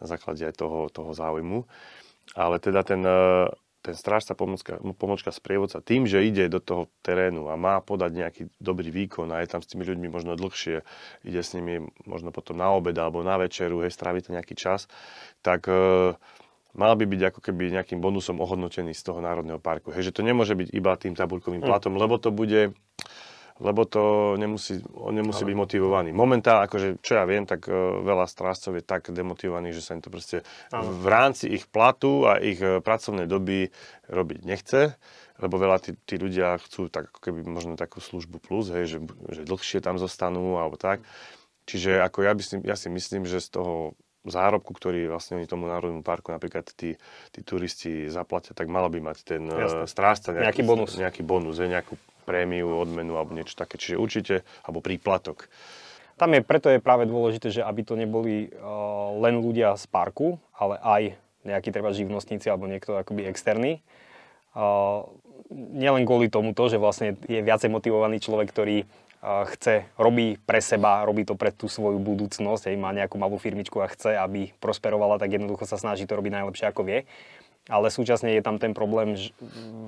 na 0.01 0.05
základe 0.09 0.41
aj 0.41 0.57
toho, 0.57 0.89
toho 0.89 1.13
záujmu. 1.13 1.69
Ale 2.33 2.57
teda 2.57 2.81
ten, 2.81 3.03
e, 3.03 3.51
ten 3.83 3.93
strážca 3.93 4.33
pomočka, 4.33 4.79
pomočka 4.95 5.29
sprievodca 5.29 5.83
tým, 5.83 6.07
že 6.07 6.23
ide 6.23 6.47
do 6.49 6.63
toho 6.63 6.89
terénu 7.03 7.51
a 7.51 7.59
má 7.59 7.83
podať 7.83 8.11
nejaký 8.15 8.41
dobrý 8.57 8.89
výkon 8.89 9.29
a 9.29 9.43
je 9.43 9.51
tam 9.51 9.61
s 9.61 9.69
tými 9.69 9.83
ľuďmi 9.85 10.07
možno 10.07 10.39
dlhšie, 10.39 10.81
ide 11.27 11.41
s 11.43 11.53
nimi 11.53 11.83
možno 12.07 12.31
potom 12.31 12.57
na 12.57 12.71
obed 12.73 12.95
alebo 12.95 13.21
na 13.21 13.37
večeru, 13.37 13.83
hej, 13.83 13.93
strávi 13.93 14.23
to 14.23 14.33
nejaký 14.33 14.55
čas, 14.55 14.87
tak 15.43 15.67
uh, 15.67 16.15
mal 16.73 16.93
by 16.97 17.05
byť 17.05 17.21
ako 17.33 17.39
keby 17.39 17.73
nejakým 17.73 18.01
bonusom 18.01 18.41
ohodnotený 18.41 18.97
z 18.97 19.03
toho 19.05 19.21
národného 19.21 19.61
parku. 19.61 19.93
Hej, 19.93 20.11
že 20.11 20.15
to 20.15 20.25
nemôže 20.25 20.57
byť 20.57 20.69
iba 20.73 20.93
tým 20.97 21.13
tabulkovým 21.13 21.61
hm. 21.61 21.67
platom, 21.69 21.93
lebo 21.97 22.17
to 22.17 22.33
bude 22.33 22.73
lebo 23.61 23.85
to 23.85 24.33
nemusí, 24.41 24.81
on 24.97 25.13
nemusí 25.13 25.45
byť 25.45 25.53
motivovaný. 25.53 26.09
Momentálne, 26.09 26.65
akože, 26.65 26.97
čo 27.05 27.21
ja 27.21 27.23
viem, 27.29 27.45
tak 27.45 27.69
uh, 27.69 28.01
veľa 28.01 28.25
strážcov 28.25 28.81
je 28.81 28.83
tak 28.83 29.13
demotivovaných, 29.13 29.77
že 29.77 29.85
sa 29.85 29.93
im 29.93 30.01
to 30.01 30.09
proste 30.09 30.41
Ale. 30.73 30.89
v 30.89 31.05
rámci 31.05 31.53
ich 31.53 31.69
platu 31.69 32.25
a 32.25 32.41
ich 32.41 32.57
uh, 32.57 32.81
pracovnej 32.81 33.29
doby 33.29 33.69
robiť 34.09 34.39
nechce, 34.41 34.97
lebo 35.37 35.61
veľa 35.61 35.77
tí, 35.85 35.91
tí 36.01 36.17
ľudia 36.17 36.57
chcú 36.65 36.89
tak 36.89 37.13
ako 37.13 37.19
keby 37.29 37.45
možno 37.45 37.77
takú 37.77 38.01
službu 38.01 38.41
plus, 38.41 38.73
hej, 38.73 38.89
že, 38.89 38.99
že 39.29 39.41
dlhšie 39.45 39.85
tam 39.85 40.01
zostanú 40.01 40.57
alebo 40.57 40.81
tak. 40.81 41.05
Čiže 41.69 42.01
ako 42.01 42.25
ja, 42.25 42.33
by 42.33 42.43
si, 42.43 42.55
ja 42.65 42.75
si 42.75 42.89
myslím, 42.89 43.29
že 43.29 43.37
z 43.37 43.53
toho 43.53 43.93
zárobku, 44.31 44.71
ktorý 44.71 45.11
vlastne 45.11 45.39
oni 45.39 45.47
tomu 45.47 45.67
národnému 45.67 46.03
parku 46.03 46.31
napríklad 46.31 46.67
tí, 46.75 46.95
tí 47.35 47.39
turisti 47.43 48.07
zaplatia, 48.07 48.55
tak 48.55 48.71
malo 48.71 48.87
by 48.87 48.99
mať 49.03 49.17
ten 49.27 49.43
Jasne. 49.47 49.87
strážca 49.87 50.29
nejaký, 50.31 50.43
nejaký 50.43 50.63
bonus. 50.63 50.89
Nejaký 50.95 51.21
bonus, 51.27 51.55
je, 51.59 51.67
nejakú 51.67 51.95
prémiu, 52.23 52.71
odmenu 52.79 53.19
alebo 53.19 53.35
niečo 53.35 53.59
také. 53.59 53.75
Čiže 53.75 53.99
určite, 53.99 54.35
alebo 54.63 54.79
príplatok. 54.79 55.51
Tam 56.15 56.31
je, 56.31 56.39
preto 56.39 56.71
je 56.71 56.79
práve 56.79 57.03
dôležité, 57.03 57.51
že 57.51 57.65
aby 57.65 57.83
to 57.83 57.99
neboli 57.99 58.47
uh, 58.47 59.11
len 59.19 59.43
ľudia 59.43 59.75
z 59.75 59.85
parku, 59.91 60.39
ale 60.55 60.79
aj 60.79 61.03
nejakí 61.43 61.73
treba 61.75 61.91
živnostníci 61.91 62.47
alebo 62.47 62.69
niekto 62.69 62.95
akoby 62.95 63.27
externý. 63.27 63.83
Uh, 64.55 65.03
nielen 65.51 66.07
kvôli 66.07 66.31
tomuto, 66.31 66.71
že 66.71 66.79
vlastne 66.79 67.19
je 67.27 67.41
viacej 67.43 67.67
motivovaný 67.67 68.23
človek, 68.23 68.47
ktorý 68.49 68.87
chce, 69.23 69.87
robí 69.95 70.35
pre 70.43 70.59
seba, 70.59 71.07
robí 71.07 71.23
to 71.23 71.39
pre 71.39 71.55
tú 71.55 71.71
svoju 71.71 71.95
budúcnosť, 72.03 72.67
aj 72.67 72.75
má 72.75 72.91
nejakú 72.91 73.15
malú 73.15 73.39
firmičku 73.39 73.79
a 73.79 73.87
chce, 73.87 74.19
aby 74.19 74.51
prosperovala, 74.59 75.15
tak 75.15 75.31
jednoducho 75.31 75.63
sa 75.63 75.79
snaží 75.79 76.03
to 76.03 76.19
robiť 76.19 76.43
najlepšie 76.43 76.65
ako 76.67 76.83
vie. 76.83 76.99
Ale 77.71 77.87
súčasne 77.87 78.35
je 78.35 78.43
tam 78.43 78.59
ten 78.59 78.75
problém 78.75 79.15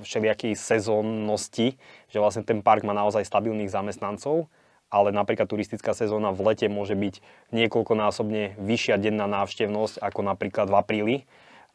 všelijakej 0.08 0.56
sezónnosti, 0.56 1.76
že 2.08 2.24
vlastne 2.24 2.48
ten 2.48 2.63
park 2.63 2.88
má 2.88 2.95
naozaj 2.95 3.28
stabilných 3.28 3.67
zamestnancov, 3.67 4.48
ale 4.88 5.12
napríklad 5.12 5.52
turistická 5.52 5.91
sezóna 5.91 6.32
v 6.32 6.56
lete 6.56 6.71
môže 6.71 6.95
byť 6.95 7.19
niekoľkonásobne 7.52 8.56
vyššia 8.56 8.95
denná 8.95 9.28
návštevnosť 9.28 10.00
ako 10.00 10.19
napríklad 10.24 10.71
v 10.71 10.76
apríli 10.80 11.15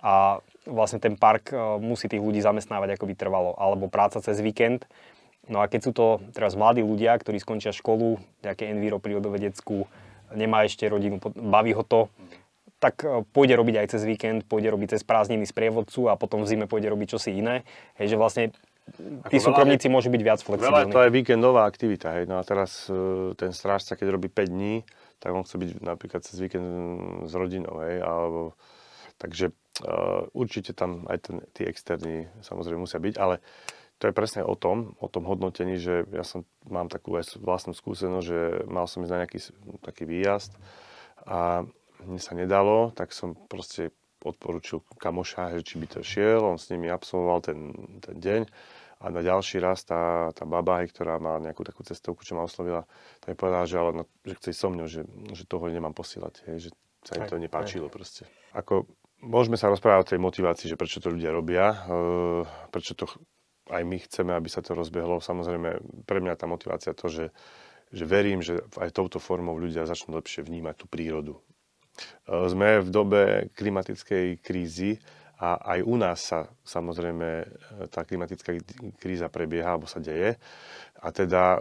a 0.01 0.40
vlastne 0.64 0.96
ten 0.96 1.12
park 1.12 1.53
e, 1.53 1.57
musí 1.77 2.09
tých 2.09 2.25
ľudí 2.25 2.40
zamestnávať 2.40 2.96
ako 2.96 3.05
by 3.05 3.14
trvalo, 3.16 3.51
alebo 3.61 3.92
práca 3.92 4.25
cez 4.25 4.40
víkend. 4.40 4.88
No 5.50 5.58
a 5.58 5.66
keď 5.66 5.80
sú 5.82 5.92
to 5.92 6.22
teraz 6.30 6.54
mladí 6.54 6.86
ľudia, 6.86 7.18
ktorí 7.18 7.42
skončia 7.42 7.74
školu, 7.74 8.22
nejaké 8.46 8.70
enviro 8.70 9.02
prírodovedeckú, 9.02 9.90
nemá 10.30 10.62
ešte 10.62 10.86
rodinu, 10.86 11.18
baví 11.34 11.74
ho 11.74 11.82
to, 11.82 12.06
tak 12.78 13.02
e, 13.04 13.26
pôjde 13.34 13.58
robiť 13.58 13.74
aj 13.82 13.86
cez 13.92 14.02
víkend, 14.06 14.46
pôjde 14.46 14.72
robiť 14.72 14.96
cez 14.96 15.02
prázdniny 15.02 15.44
sprievodcu 15.44 16.08
a 16.08 16.14
potom 16.14 16.46
v 16.46 16.48
zime 16.48 16.66
pôjde 16.70 16.88
robiť 16.88 17.18
čosi 17.18 17.34
iné. 17.36 17.66
Hej, 17.98 18.14
že 18.14 18.16
vlastne 18.16 18.44
tí 19.28 19.38
súkromníci 19.38 19.86
môžu 19.92 20.08
byť 20.08 20.22
viac 20.24 20.40
flexibilní. 20.40 20.90
Veľa 20.90 20.94
to 20.94 21.00
je 21.04 21.10
víkendová 21.12 21.68
aktivita. 21.68 22.14
Hej. 22.18 22.24
No 22.26 22.40
a 22.40 22.42
teraz 22.42 22.88
uh, 22.88 23.36
ten 23.36 23.54
strážca, 23.54 23.94
keď 23.94 24.16
robí 24.16 24.32
5 24.32 24.50
dní, 24.50 24.82
tak 25.20 25.36
on 25.36 25.44
chce 25.44 25.60
byť 25.60 25.70
napríklad 25.84 26.24
cez 26.24 26.40
víkend 26.40 26.66
s 27.28 27.32
rodinou. 27.36 27.84
Hej, 27.84 28.02
alebo, 28.02 28.56
takže 29.20 29.52
uh, 29.84 30.26
určite 30.32 30.72
tam 30.72 31.06
aj 31.06 31.18
ten, 31.22 31.36
tí 31.54 31.68
externí 31.68 32.26
samozrejme 32.40 32.82
musia 32.82 32.98
byť, 32.98 33.14
ale 33.20 33.38
to 34.00 34.08
je 34.08 34.16
presne 34.16 34.40
o 34.40 34.56
tom, 34.56 34.96
o 34.96 35.06
tom 35.12 35.28
hodnotení, 35.28 35.76
že 35.76 36.08
ja 36.08 36.24
som, 36.24 36.48
mám 36.64 36.88
takú 36.88 37.20
aj 37.20 37.36
vlastnú 37.36 37.76
skúsenosť, 37.76 38.24
že 38.24 38.40
mal 38.64 38.88
som 38.88 39.04
ísť 39.04 39.12
na 39.12 39.20
nejaký 39.22 39.38
taký 39.84 40.08
výjazd 40.08 40.56
a 41.28 41.68
mne 42.00 42.16
sa 42.16 42.32
nedalo, 42.32 42.96
tak 42.96 43.12
som 43.12 43.36
proste 43.36 43.92
odporučil 44.24 44.80
kamoša, 44.96 45.60
že 45.60 45.62
či 45.64 45.74
by 45.76 45.86
to 45.86 46.00
šiel, 46.00 46.48
on 46.48 46.56
s 46.56 46.72
nimi 46.72 46.88
absolvoval 46.88 47.44
ten, 47.44 47.72
ten 48.00 48.16
deň 48.16 48.42
a 49.00 49.04
na 49.08 49.20
ďalší 49.24 49.60
raz 49.60 49.84
tá, 49.84 50.32
tá 50.32 50.44
baba, 50.44 50.80
ktorá 50.84 51.16
má 51.16 51.40
nejakú 51.40 51.64
takú 51.64 51.84
cestovku, 51.84 52.24
čo 52.24 52.36
ma 52.36 52.44
oslovila, 52.44 52.84
tak 53.20 53.32
mi 53.32 53.36
povedala, 53.36 53.64
že, 53.64 53.76
ale 53.80 53.90
no, 53.96 54.04
že 54.24 54.36
chce 54.36 54.52
so 54.52 54.68
mňou, 54.68 54.88
že, 54.88 55.08
že 55.32 55.44
toho 55.48 55.68
nemám 55.72 55.96
posílať, 55.96 56.44
hej, 56.48 56.68
že 56.68 56.70
sa 57.04 57.16
im 57.16 57.24
to 57.24 57.40
nepáčilo 57.40 57.88
proste. 57.88 58.28
Ako, 58.52 58.84
môžeme 59.24 59.56
sa 59.56 59.72
rozprávať 59.72 60.00
o 60.04 60.10
tej 60.16 60.20
motivácii, 60.20 60.68
že 60.68 60.76
prečo 60.76 61.00
to 61.00 61.08
ľudia 61.08 61.32
robia, 61.32 61.72
e, 61.72 61.76
prečo 62.68 62.92
to 62.92 63.08
aj 63.70 63.83
my 63.87 63.96
chceme, 64.02 64.33
aby 64.35 64.50
sa 64.50 64.61
to 64.61 64.74
rozbehlo. 64.74 65.22
Samozrejme, 65.22 66.04
pre 66.04 66.18
mňa 66.18 66.35
tá 66.35 66.50
motivácia 66.50 66.92
to, 66.92 67.06
že, 67.06 67.26
že 67.94 68.04
verím, 68.04 68.42
že 68.42 68.61
aj 68.76 68.90
touto 68.92 69.22
formou 69.22 69.54
ľudia 69.56 69.87
začnú 69.87 70.18
lepšie 70.18 70.42
vnímať 70.42 70.74
tú 70.74 70.87
prírodu. 70.90 71.35
E, 71.38 71.40
sme 72.50 72.83
v 72.83 72.88
dobe 72.90 73.22
klimatickej 73.54 74.42
krízy, 74.42 74.98
a 75.40 75.57
aj 75.72 75.81
u 75.88 75.96
nás 75.96 76.20
sa 76.20 76.53
samozrejme 76.68 77.29
e, 77.40 77.44
tá 77.88 78.05
klimatická 78.05 78.53
kríza 79.00 79.33
prebieha, 79.33 79.72
alebo 79.72 79.88
sa 79.88 79.96
deje. 79.96 80.37
A 81.00 81.09
teda 81.16 81.57
e, 81.57 81.59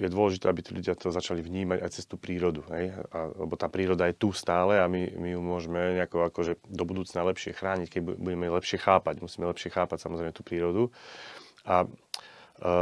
je 0.00 0.08
dôležité, 0.08 0.48
aby 0.48 0.64
tí 0.64 0.72
ľudia 0.72 0.96
to 0.96 1.12
začali 1.12 1.44
vnímať 1.44 1.84
aj 1.84 1.90
cez 1.92 2.08
tú 2.08 2.16
prírodu. 2.16 2.64
Hej? 2.72 2.96
A, 3.12 3.28
lebo 3.44 3.60
tá 3.60 3.68
príroda 3.68 4.08
je 4.08 4.16
tu 4.16 4.32
stále 4.32 4.80
a 4.80 4.88
my, 4.88 5.20
my 5.20 5.36
ju 5.36 5.40
môžeme 5.44 6.00
nejako 6.00 6.32
akože 6.32 6.64
do 6.64 6.84
budúcna 6.88 7.28
lepšie 7.28 7.52
chrániť, 7.52 7.88
keď 7.92 8.00
budeme 8.16 8.48
lepšie 8.48 8.80
chápať. 8.80 9.20
Musíme 9.20 9.52
lepšie 9.52 9.68
chápať 9.68 10.00
samozrejme 10.00 10.32
tú 10.32 10.40
prírodu. 10.40 10.88
A 11.68 11.84
e, 11.84 12.72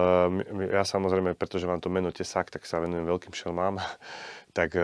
ja 0.70 0.86
samozrejme, 0.86 1.34
pretože 1.34 1.66
mám 1.66 1.82
to 1.82 1.90
meno 1.90 2.14
Tesak, 2.14 2.54
tak 2.54 2.62
sa 2.62 2.78
venujem 2.78 3.10
veľkým 3.10 3.34
šelmám. 3.34 3.82
tak 4.56 4.78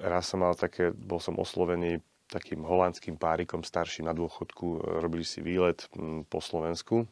raz 0.00 0.32
som 0.32 0.40
mal 0.40 0.56
také, 0.56 0.96
bol 0.96 1.20
som 1.20 1.36
oslovený 1.36 2.00
takým 2.30 2.66
holandským 2.66 3.14
párikom 3.16 3.62
starším 3.62 4.10
na 4.10 4.14
dôchodku, 4.14 4.66
e, 4.66 4.78
robili 4.98 5.22
si 5.22 5.42
výlet 5.42 5.86
po 6.26 6.38
Slovensku 6.42 7.06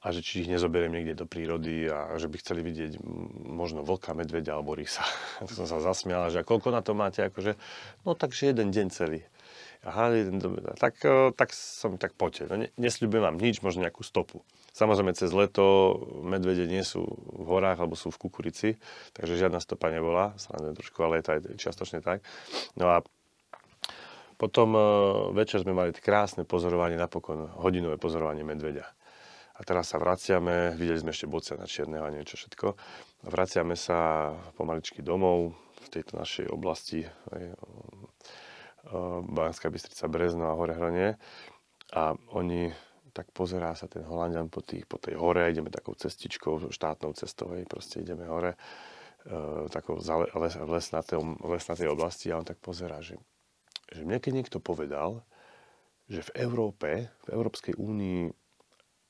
a 0.00 0.16
že 0.16 0.24
či 0.24 0.44
ich 0.44 0.48
nezoberiem 0.48 0.96
niekde 0.96 1.12
do 1.12 1.26
prírody 1.28 1.84
a 1.84 2.16
že 2.16 2.32
by 2.32 2.40
chceli 2.40 2.64
vidieť 2.64 3.04
možno 3.44 3.84
vlka, 3.84 4.16
medveďa 4.16 4.56
alebo 4.56 4.72
rysa. 4.72 5.04
tak 5.44 5.52
som 5.52 5.68
sa 5.68 5.80
zasmiala, 5.80 6.32
že 6.32 6.40
a 6.40 6.48
koľko 6.48 6.72
na 6.72 6.80
to 6.80 6.96
máte? 6.96 7.20
Akože, 7.20 7.60
no 8.08 8.16
takže 8.16 8.52
jeden 8.52 8.72
deň 8.72 8.86
celý. 8.88 9.20
Aha, 9.80 10.12
jeden 10.12 10.44
tak, 10.76 11.00
e, 11.04 11.32
tak 11.32 11.52
som 11.56 11.96
tak 11.96 12.12
poďte. 12.16 12.42
No, 12.52 12.56
nesľubujem 12.76 13.24
vám 13.24 13.36
nič, 13.40 13.64
možno 13.64 13.84
nejakú 13.84 14.04
stopu. 14.04 14.44
Samozrejme, 14.76 15.16
cez 15.16 15.32
leto 15.32 15.96
medvede 16.20 16.68
nie 16.68 16.84
sú 16.84 17.04
v 17.32 17.46
horách, 17.48 17.80
alebo 17.80 17.96
sú 17.96 18.12
v 18.12 18.20
kukurici, 18.20 18.68
takže 19.16 19.40
žiadna 19.40 19.58
stopa 19.58 19.88
nebola, 19.88 20.36
samozrejme 20.36 20.76
trošku, 20.76 20.98
ale 21.00 21.20
je 21.20 21.24
to 21.24 21.30
aj 21.32 21.40
čiastočne 21.56 22.00
tak. 22.04 22.20
No 22.76 22.92
a 22.92 23.00
potom 24.40 24.72
e, 24.72 24.80
večer 25.36 25.60
sme 25.60 25.76
mali 25.76 25.92
krásne 25.92 26.48
pozorovanie, 26.48 26.96
napokon 26.96 27.60
hodinové 27.60 28.00
pozorovanie 28.00 28.40
medveďa. 28.40 28.88
A 29.54 29.60
teraz 29.60 29.92
sa 29.92 30.00
vraciame, 30.00 30.72
videli 30.80 30.96
sme 30.96 31.12
ešte 31.12 31.28
bocia 31.28 31.60
na 31.60 31.68
čierneho 31.68 32.00
a 32.00 32.08
niečo 32.08 32.40
všetko. 32.40 32.68
A 33.20 33.26
vraciame 33.28 33.76
sa 33.76 34.32
pomaličky 34.56 35.04
domov 35.04 35.52
v 35.84 35.88
tejto 35.92 36.16
našej 36.16 36.48
oblasti, 36.48 37.04
aj, 37.04 37.52
Banská 39.28 39.68
Bystrica, 39.68 40.08
Brezno 40.08 40.48
a 40.48 40.56
Horehronie. 40.56 41.20
A 41.92 42.16
oni, 42.32 42.72
tak 43.12 43.28
pozerá 43.36 43.76
sa 43.76 43.84
ten 43.84 44.00
Holandian 44.08 44.48
po, 44.48 44.64
tých, 44.64 44.88
po 44.88 44.96
tej 44.96 45.20
hore, 45.20 45.52
ideme 45.52 45.68
takou 45.68 45.92
cestičkou, 45.92 46.72
štátnou 46.72 47.12
cestou, 47.12 47.52
hej, 47.52 47.68
proste 47.68 48.00
ideme 48.00 48.24
hore, 48.24 48.56
e, 48.56 49.68
takou 49.68 50.00
les, 50.00 50.56
lesnatej, 50.56 51.20
lesnatej 51.44 51.92
oblasti 51.92 52.32
a 52.32 52.40
on 52.40 52.48
tak 52.48 52.56
pozerá, 52.64 53.04
že 53.04 53.20
že 53.90 54.06
mne 54.06 54.22
keď 54.22 54.32
niekto 54.34 54.58
povedal, 54.62 55.22
že 56.10 56.26
v 56.26 56.30
Európe, 56.42 57.10
v 57.26 57.28
Európskej 57.30 57.78
únii 57.78 58.30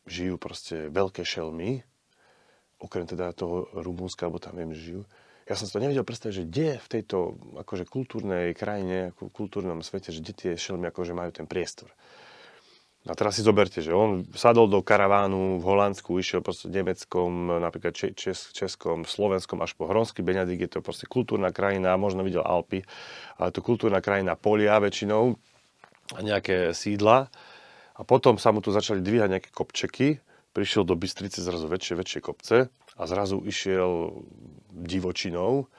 žijú 0.04 0.36
proste 0.36 0.92
veľké 0.92 1.24
šelmy, 1.24 1.80
okrem 2.80 3.04
teda 3.04 3.32
toho 3.36 3.68
Rumúnska, 3.76 4.28
alebo 4.28 4.40
tam 4.40 4.56
viem, 4.56 4.72
že 4.72 4.92
žijú, 4.92 5.02
ja 5.50 5.58
som 5.58 5.66
si 5.66 5.74
to 5.74 5.82
nevedel 5.82 6.06
predstaviť, 6.06 6.34
že 6.36 6.46
kde 6.46 6.68
v 6.78 6.88
tejto 6.88 7.16
akože 7.66 7.82
kultúrnej 7.90 8.54
krajine, 8.54 9.10
ako 9.10 9.34
kultúrnom 9.34 9.82
svete, 9.82 10.14
že 10.14 10.22
kde 10.22 10.32
tie 10.36 10.52
šelmy 10.54 10.86
akože 10.94 11.10
majú 11.10 11.34
ten 11.34 11.50
priestor. 11.50 11.90
A 13.08 13.16
teraz 13.16 13.40
si 13.40 13.42
zoberte, 13.42 13.80
že 13.80 13.96
on 13.96 14.28
sadol 14.36 14.68
do 14.68 14.84
karavánu 14.84 15.56
v 15.56 15.64
Holandsku, 15.64 16.20
išiel 16.20 16.44
proste 16.44 16.68
v 16.68 16.84
Nemeckom, 16.84 17.48
napríklad 17.64 17.96
Čes, 17.96 18.52
Českom, 18.52 19.08
Slovenskom 19.08 19.56
až 19.64 19.72
po 19.72 19.88
Hronský 19.88 20.20
Beňadik, 20.20 20.68
je 20.68 20.70
to 20.76 20.80
proste 20.84 21.08
kultúrna 21.08 21.48
krajina, 21.48 21.96
možno 21.96 22.20
videl 22.20 22.44
Alpy, 22.44 22.84
ale 23.40 23.56
to 23.56 23.64
kultúrna 23.64 24.04
krajina 24.04 24.36
polia 24.36 24.76
väčšinou 24.76 25.32
a 26.12 26.18
nejaké 26.20 26.76
sídla. 26.76 27.32
A 27.96 28.04
potom 28.04 28.36
sa 28.36 28.52
mu 28.52 28.60
tu 28.60 28.68
začali 28.68 29.00
dvíhať 29.00 29.32
nejaké 29.32 29.48
kopčeky, 29.48 30.20
prišiel 30.52 30.84
do 30.84 30.92
Bystrice 30.92 31.40
zrazu 31.40 31.72
väčšie, 31.72 31.96
väčšie 31.96 32.20
kopce 32.20 32.68
a 33.00 33.02
zrazu 33.08 33.40
išiel 33.40 34.12
divočinou 34.76 35.72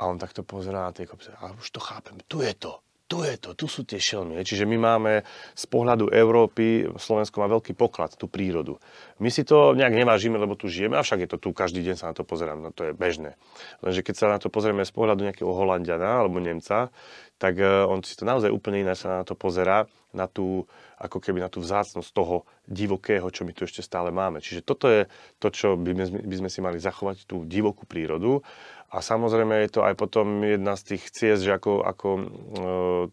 a 0.00 0.08
on 0.08 0.16
takto 0.16 0.40
pozerá 0.40 0.88
na 0.88 0.92
tie 0.96 1.04
kopce. 1.04 1.36
A 1.36 1.52
už 1.52 1.68
to 1.68 1.84
chápem, 1.84 2.16
tu 2.24 2.40
je 2.40 2.56
to 2.56 2.80
tu 3.10 3.26
je 3.26 3.34
to, 3.42 3.58
tu 3.58 3.66
sú 3.66 3.82
tie 3.82 3.98
šelmy. 3.98 4.38
Čiže 4.46 4.70
my 4.70 4.78
máme 4.78 5.26
z 5.58 5.64
pohľadu 5.66 6.14
Európy, 6.14 6.86
Slovensko 6.94 7.42
má 7.42 7.50
veľký 7.50 7.74
poklad, 7.74 8.14
tú 8.14 8.30
prírodu. 8.30 8.78
My 9.18 9.34
si 9.34 9.42
to 9.42 9.74
nejak 9.74 9.90
nevážime, 9.90 10.38
lebo 10.38 10.54
tu 10.54 10.70
žijeme, 10.70 10.94
avšak 10.94 11.26
je 11.26 11.30
to 11.34 11.42
tu, 11.42 11.50
každý 11.50 11.82
deň 11.82 11.96
sa 11.98 12.08
na 12.08 12.14
to 12.14 12.22
pozerám, 12.22 12.62
no 12.62 12.70
to 12.70 12.86
je 12.86 12.92
bežné. 12.94 13.34
Lenže 13.82 14.06
keď 14.06 14.14
sa 14.14 14.26
na 14.30 14.38
to 14.38 14.46
pozrieme 14.46 14.86
z 14.86 14.94
pohľadu 14.94 15.26
nejakého 15.26 15.50
Holandiana 15.50 16.22
alebo 16.22 16.38
Nemca, 16.38 16.94
tak 17.40 17.56
e, 17.56 17.64
on 17.88 18.04
si 18.04 18.12
to 18.20 18.28
naozaj 18.28 18.52
úplne 18.52 18.84
iné 18.84 18.92
sa 18.92 19.24
na 19.24 19.24
to 19.24 19.32
pozerá, 19.32 19.88
na 20.12 20.28
tú, 20.28 20.68
ako 21.00 21.22
keby 21.22 21.40
na 21.40 21.48
tú 21.48 21.64
vzácnosť 21.64 22.10
toho 22.12 22.44
divokého, 22.68 23.24
čo 23.32 23.48
my 23.48 23.56
tu 23.56 23.64
ešte 23.64 23.80
stále 23.80 24.12
máme. 24.12 24.44
Čiže 24.44 24.60
toto 24.60 24.92
je 24.92 25.08
to, 25.40 25.48
čo 25.48 25.80
by, 25.80 25.96
by 26.04 26.36
sme 26.36 26.50
si 26.52 26.60
mali 26.60 26.76
zachovať, 26.76 27.24
tú 27.24 27.48
divokú 27.48 27.88
prírodu 27.88 28.44
a 28.90 29.00
samozrejme 29.00 29.54
je 29.64 29.70
to 29.70 29.80
aj 29.86 29.94
potom 29.94 30.42
jedna 30.42 30.74
z 30.74 30.94
tých 30.94 31.02
ciest, 31.14 31.46
že 31.46 31.54
ako, 31.54 31.86
ako 31.86 32.08
e, 32.10 32.22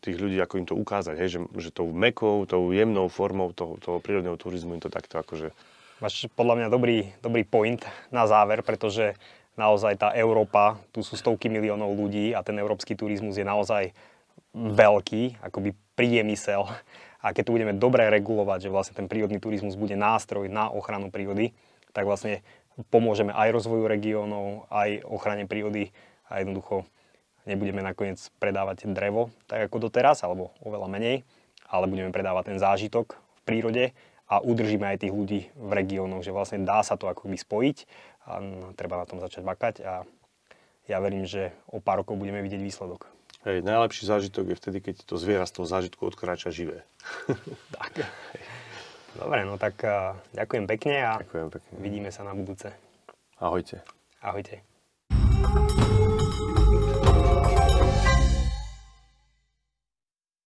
tých 0.03 0.17
ľudí, 0.17 0.37
ako 0.41 0.53
im 0.59 0.67
to 0.67 0.75
ukázať, 0.75 1.15
hej, 1.21 1.29
že, 1.37 1.39
že 1.55 1.69
tou 1.69 1.87
mekou, 1.93 2.43
tou 2.49 2.73
jemnou 2.75 3.07
formou 3.07 3.55
toho, 3.55 3.79
toho 3.79 4.01
prírodného 4.03 4.35
turizmu 4.35 4.75
im 4.75 4.83
to 4.83 4.91
takto 4.91 5.21
akože... 5.21 5.53
Máš 6.03 6.29
podľa 6.33 6.61
mňa 6.61 6.67
dobrý, 6.69 6.97
dobrý 7.21 7.41
point 7.45 7.81
na 8.09 8.25
záver, 8.25 8.65
pretože 8.65 9.17
naozaj 9.57 9.97
tá 9.97 10.09
Európa, 10.13 10.77
tu 10.93 11.01
sú 11.01 11.17
stovky 11.17 11.49
miliónov 11.49 11.93
ľudí 11.93 12.33
a 12.33 12.45
ten 12.45 12.57
európsky 12.61 12.93
turizmus 12.93 13.37
je 13.37 13.45
naozaj 13.45 13.93
veľký, 14.57 15.41
akoby 15.45 15.77
priemysel. 15.93 16.65
A 17.21 17.33
keď 17.33 17.49
tu 17.49 17.51
budeme 17.57 17.73
dobre 17.73 18.07
regulovať, 18.13 18.69
že 18.69 18.73
vlastne 18.73 18.95
ten 18.97 19.09
prírodný 19.09 19.41
turizmus 19.41 19.73
bude 19.73 19.97
nástroj 19.97 20.49
na 20.49 20.69
ochranu 20.69 21.09
prírody, 21.09 21.53
tak 21.91 22.05
vlastne 22.05 22.45
pomôžeme 22.93 23.33
aj 23.33 23.49
rozvoju 23.57 23.89
regiónov, 23.89 24.69
aj 24.69 25.01
ochrane 25.01 25.49
prírody 25.49 25.89
a 26.29 26.45
jednoducho 26.45 26.85
nebudeme 27.49 27.81
nakoniec 27.81 28.21
predávať 28.37 28.85
drevo 28.91 29.33
tak 29.49 29.65
ako 29.71 29.89
doteraz, 29.89 30.21
alebo 30.21 30.53
oveľa 30.61 30.87
menej, 30.91 31.25
ale 31.71 31.89
budeme 31.89 32.13
predávať 32.13 32.53
ten 32.53 32.57
zážitok 32.61 33.17
v 33.17 33.41
prírode 33.47 33.83
a 34.27 34.43
udržíme 34.43 34.85
aj 34.85 35.07
tých 35.07 35.15
ľudí 35.15 35.41
v 35.55 35.71
regiónoch, 35.71 36.21
že 36.21 36.35
vlastne 36.35 36.61
dá 36.67 36.83
sa 36.83 36.99
to 36.99 37.09
akoby 37.09 37.39
spojiť 37.39 37.77
a 38.27 38.31
treba 38.75 38.99
na 38.99 39.07
tom 39.07 39.23
začať 39.23 39.41
makať 39.41 39.75
a 39.87 40.03
ja 40.87 40.97
verím, 41.03 41.27
že 41.27 41.51
o 41.67 41.83
pár 41.83 42.03
rokov 42.03 42.15
budeme 42.15 42.39
vidieť 42.43 42.63
výsledok. 42.63 43.16
Hej, 43.47 43.63
najlepší 43.63 44.03
zážitok 44.03 44.51
je 44.51 44.59
vtedy, 44.59 44.77
keď 44.83 45.07
to 45.07 45.15
zviera 45.15 45.47
z 45.47 45.55
toho 45.55 45.63
zážitku 45.71 46.03
odkráča 46.03 46.51
živé. 46.51 46.83
tak. 47.79 48.03
Dobre, 49.15 49.47
no 49.47 49.55
tak 49.55 49.79
uh, 49.87 50.19
ďakujem 50.35 50.67
pekne 50.67 50.95
a 50.99 51.11
ďakujem 51.23 51.47
pekne. 51.55 51.71
vidíme 51.79 52.11
sa 52.11 52.27
na 52.27 52.35
budúce. 52.35 52.75
Ahojte. 53.39 53.79
Ahojte. 54.19 54.67